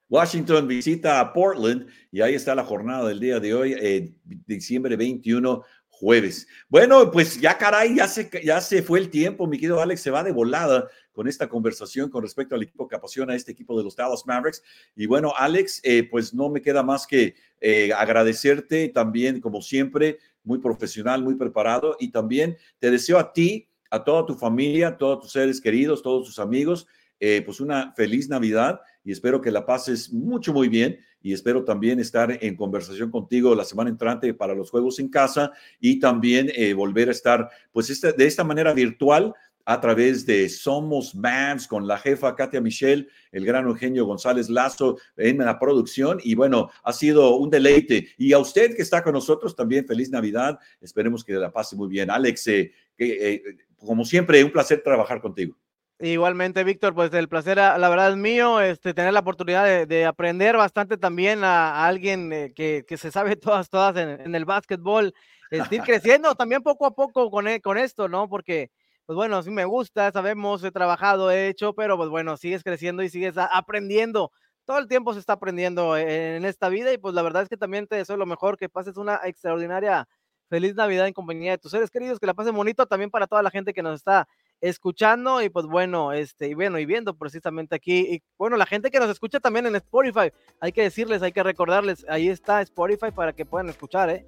Washington, 0.07 0.67
visita 0.67 1.19
a 1.19 1.33
Portland 1.33 1.87
y 2.11 2.21
ahí 2.21 2.35
está 2.35 2.55
la 2.55 2.63
jornada 2.63 3.07
del 3.07 3.19
día 3.19 3.39
de 3.39 3.53
hoy, 3.53 3.73
eh, 3.73 4.13
diciembre 4.23 4.95
21, 4.95 5.63
jueves. 6.05 6.47
Bueno, 6.69 7.09
pues 7.09 7.41
ya 7.41 7.57
caray, 7.57 7.95
ya 7.95 8.07
se, 8.07 8.29
ya 8.43 8.61
se 8.61 8.83
fue 8.83 8.99
el 8.99 9.09
tiempo, 9.09 9.47
mi 9.47 9.57
querido 9.57 9.81
Alex, 9.81 10.01
se 10.01 10.11
va 10.11 10.21
de 10.23 10.31
volada 10.31 10.87
con 11.11 11.27
esta 11.27 11.49
conversación 11.49 12.11
con 12.11 12.21
respecto 12.21 12.53
al 12.53 12.61
equipo 12.61 12.87
que 12.87 12.95
apasiona 12.95 13.33
este 13.33 13.53
equipo 13.53 13.75
de 13.75 13.83
los 13.83 13.95
Dallas 13.95 14.23
Mavericks. 14.23 14.61
Y 14.95 15.07
bueno, 15.07 15.33
Alex, 15.35 15.81
eh, 15.83 16.07
pues 16.07 16.31
no 16.31 16.47
me 16.49 16.61
queda 16.61 16.83
más 16.83 17.07
que 17.07 17.33
eh, 17.59 17.91
agradecerte 17.91 18.89
también, 18.89 19.41
como 19.41 19.63
siempre, 19.63 20.19
muy 20.43 20.59
profesional, 20.59 21.23
muy 21.23 21.33
preparado. 21.33 21.97
Y 21.99 22.11
también 22.11 22.55
te 22.77 22.91
deseo 22.91 23.17
a 23.17 23.33
ti, 23.33 23.67
a 23.89 24.03
toda 24.03 24.27
tu 24.27 24.35
familia, 24.35 24.89
a 24.89 24.97
todos 24.99 25.21
tus 25.21 25.31
seres 25.31 25.59
queridos, 25.59 26.03
todos 26.03 26.27
tus 26.27 26.37
amigos, 26.37 26.85
eh, 27.19 27.41
pues 27.43 27.59
una 27.59 27.93
feliz 27.95 28.29
Navidad 28.29 28.79
y 29.03 29.11
espero 29.11 29.41
que 29.41 29.49
la 29.49 29.65
pases 29.65 30.13
mucho, 30.13 30.53
muy 30.53 30.67
bien 30.67 30.99
y 31.25 31.33
espero 31.33 31.63
también 31.63 31.99
estar 31.99 32.37
en 32.39 32.55
conversación 32.55 33.09
contigo 33.09 33.55
la 33.55 33.65
semana 33.65 33.89
entrante 33.89 34.31
para 34.35 34.53
los 34.53 34.69
juegos 34.69 34.99
en 34.99 35.09
casa 35.09 35.51
y 35.79 35.99
también 35.99 36.51
volver 36.75 37.09
a 37.09 37.13
estar 37.13 37.49
pues 37.71 37.89
este, 37.89 38.13
de 38.13 38.27
esta 38.27 38.43
manera 38.43 38.73
virtual 38.73 39.33
a 39.65 39.81
través 39.81 40.25
de 40.25 40.47
Somos 40.47 41.15
Mavs 41.15 41.67
con 41.67 41.87
la 41.87 41.97
jefa 41.97 42.35
Katia 42.35 42.61
Michelle, 42.61 43.07
el 43.31 43.45
gran 43.45 43.65
Eugenio 43.65 44.05
González 44.05 44.49
Lazo 44.49 44.97
en 45.17 45.39
la 45.39 45.59
producción. 45.59 46.19
Y 46.23 46.35
bueno, 46.35 46.69
ha 46.83 46.93
sido 46.93 47.35
un 47.37 47.49
deleite. 47.49 48.09
Y 48.17 48.33
a 48.33 48.39
usted 48.39 48.75
que 48.75 48.83
está 48.83 49.03
con 49.03 49.13
nosotros 49.13 49.55
también, 49.55 49.87
feliz 49.87 50.11
Navidad. 50.11 50.59
Esperemos 50.79 51.23
que 51.23 51.33
la 51.33 51.51
pase 51.51 51.75
muy 51.75 51.87
bien. 51.87 52.11
Alex, 52.11 52.47
eh, 52.47 52.71
eh, 52.99 53.41
como 53.77 54.05
siempre, 54.05 54.43
un 54.43 54.51
placer 54.51 54.83
trabajar 54.83 55.19
contigo. 55.19 55.57
Igualmente, 55.99 56.65
Víctor, 56.65 56.93
pues 56.93 57.13
el 57.13 57.29
placer, 57.29 57.57
ah, 57.57 57.77
la 57.77 57.87
verdad 57.87 58.11
es 58.11 58.17
mío, 58.17 58.59
este, 58.59 58.93
tener 58.93 59.13
la 59.13 59.21
oportunidad 59.21 59.87
de, 59.87 60.05
aprender 60.05 60.57
bastante 60.57 60.97
también 60.97 61.45
a, 61.45 61.87
alguien 61.87 62.33
eh, 62.33 62.53
que, 62.53 62.97
se 62.97 63.11
sabe 63.11 63.35
todas, 63.37 63.69
todas 63.69 63.95
en, 63.95 64.35
el 64.35 64.43
básquetbol, 64.43 65.13
este, 65.51 65.75
ir 65.75 65.81
creciendo 65.83 66.35
también 66.35 66.61
poco 66.61 66.85
a 66.85 66.91
poco 66.91 67.31
con, 67.31 67.45
con 67.61 67.77
esto, 67.77 68.09
¿no? 68.09 68.27
Porque 68.27 68.71
pues 69.05 69.15
bueno, 69.15 69.41
sí 69.43 69.51
me 69.51 69.65
gusta, 69.65 70.11
sabemos, 70.11 70.63
he 70.63 70.71
trabajado, 70.71 71.29
he 71.31 71.47
hecho, 71.47 71.73
pero 71.73 71.95
pues 71.95 72.09
bueno, 72.09 72.37
sigues 72.37 72.63
creciendo 72.63 73.03
y 73.03 73.09
sigues 73.09 73.35
aprendiendo. 73.37 74.31
Todo 74.65 74.79
el 74.79 74.87
tiempo 74.87 75.13
se 75.13 75.19
está 75.19 75.33
aprendiendo 75.33 75.95
en 75.95 76.43
esta 76.43 76.69
vida 76.69 76.91
y 76.91 76.97
pues 76.97 77.13
la 77.13 77.21
verdad 77.21 77.43
es 77.43 77.49
que 77.49 77.57
también 77.57 77.85
te 77.87 77.97
deseo 77.97 78.17
lo 78.17 78.25
mejor, 78.25 78.57
que 78.57 78.67
pases 78.67 78.97
una 78.97 79.21
extraordinaria 79.23 80.07
feliz 80.49 80.75
Navidad 80.75 81.07
en 81.07 81.13
compañía 81.13 81.51
de 81.51 81.57
tus 81.59 81.71
seres 81.71 81.91
queridos, 81.91 82.19
que 82.19 82.25
la 82.25 82.33
pasen 82.33 82.55
bonito 82.55 82.87
también 82.87 83.11
para 83.11 83.27
toda 83.27 83.43
la 83.43 83.51
gente 83.51 83.73
que 83.73 83.83
nos 83.83 83.95
está 83.95 84.27
escuchando 84.61 85.41
y 85.41 85.49
pues 85.49 85.65
bueno, 85.65 86.13
este, 86.13 86.47
y 86.47 86.53
bueno, 86.53 86.79
y 86.79 86.85
viendo 86.85 87.15
precisamente 87.15 87.75
aquí, 87.75 87.99
y 87.99 88.23
bueno, 88.37 88.57
la 88.57 88.65
gente 88.65 88.91
que 88.91 88.99
nos 88.99 89.09
escucha 89.09 89.39
también 89.39 89.65
en 89.65 89.75
Spotify, 89.75 90.31
hay 90.59 90.71
que 90.71 90.83
decirles, 90.83 91.21
hay 91.21 91.31
que 91.31 91.43
recordarles, 91.43 92.05
ahí 92.09 92.29
está 92.29 92.61
Spotify 92.61 93.11
para 93.13 93.33
que 93.33 93.45
puedan 93.45 93.69
escuchar, 93.69 94.09
¿eh? 94.09 94.25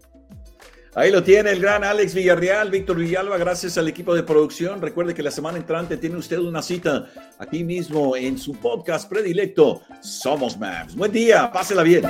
Ahí 0.96 1.12
lo 1.12 1.22
tiene 1.22 1.52
el 1.52 1.62
gran 1.62 1.84
Alex 1.84 2.16
Villarreal, 2.16 2.72
Víctor 2.72 2.98
Villalba, 2.98 3.38
gracias 3.38 3.78
al 3.78 3.88
equipo 3.88 4.16
de 4.16 4.24
producción. 4.24 4.82
Recuerde 4.82 5.14
que 5.14 5.22
la 5.22 5.30
semana 5.30 5.60
entrante 5.60 5.98
tiene 5.98 6.16
usted 6.16 6.40
una 6.40 6.64
cita 6.64 7.06
aquí 7.38 7.64
mismo 7.64 8.16
en 8.16 8.38
su 8.40 8.54
podcast 8.54 9.08
predilecto, 9.08 9.84
Somos 10.02 10.58
Maps. 10.58 10.96
Buen 10.96 11.12
día, 11.12 11.52
pásela 11.52 11.84
bien. 11.84 12.04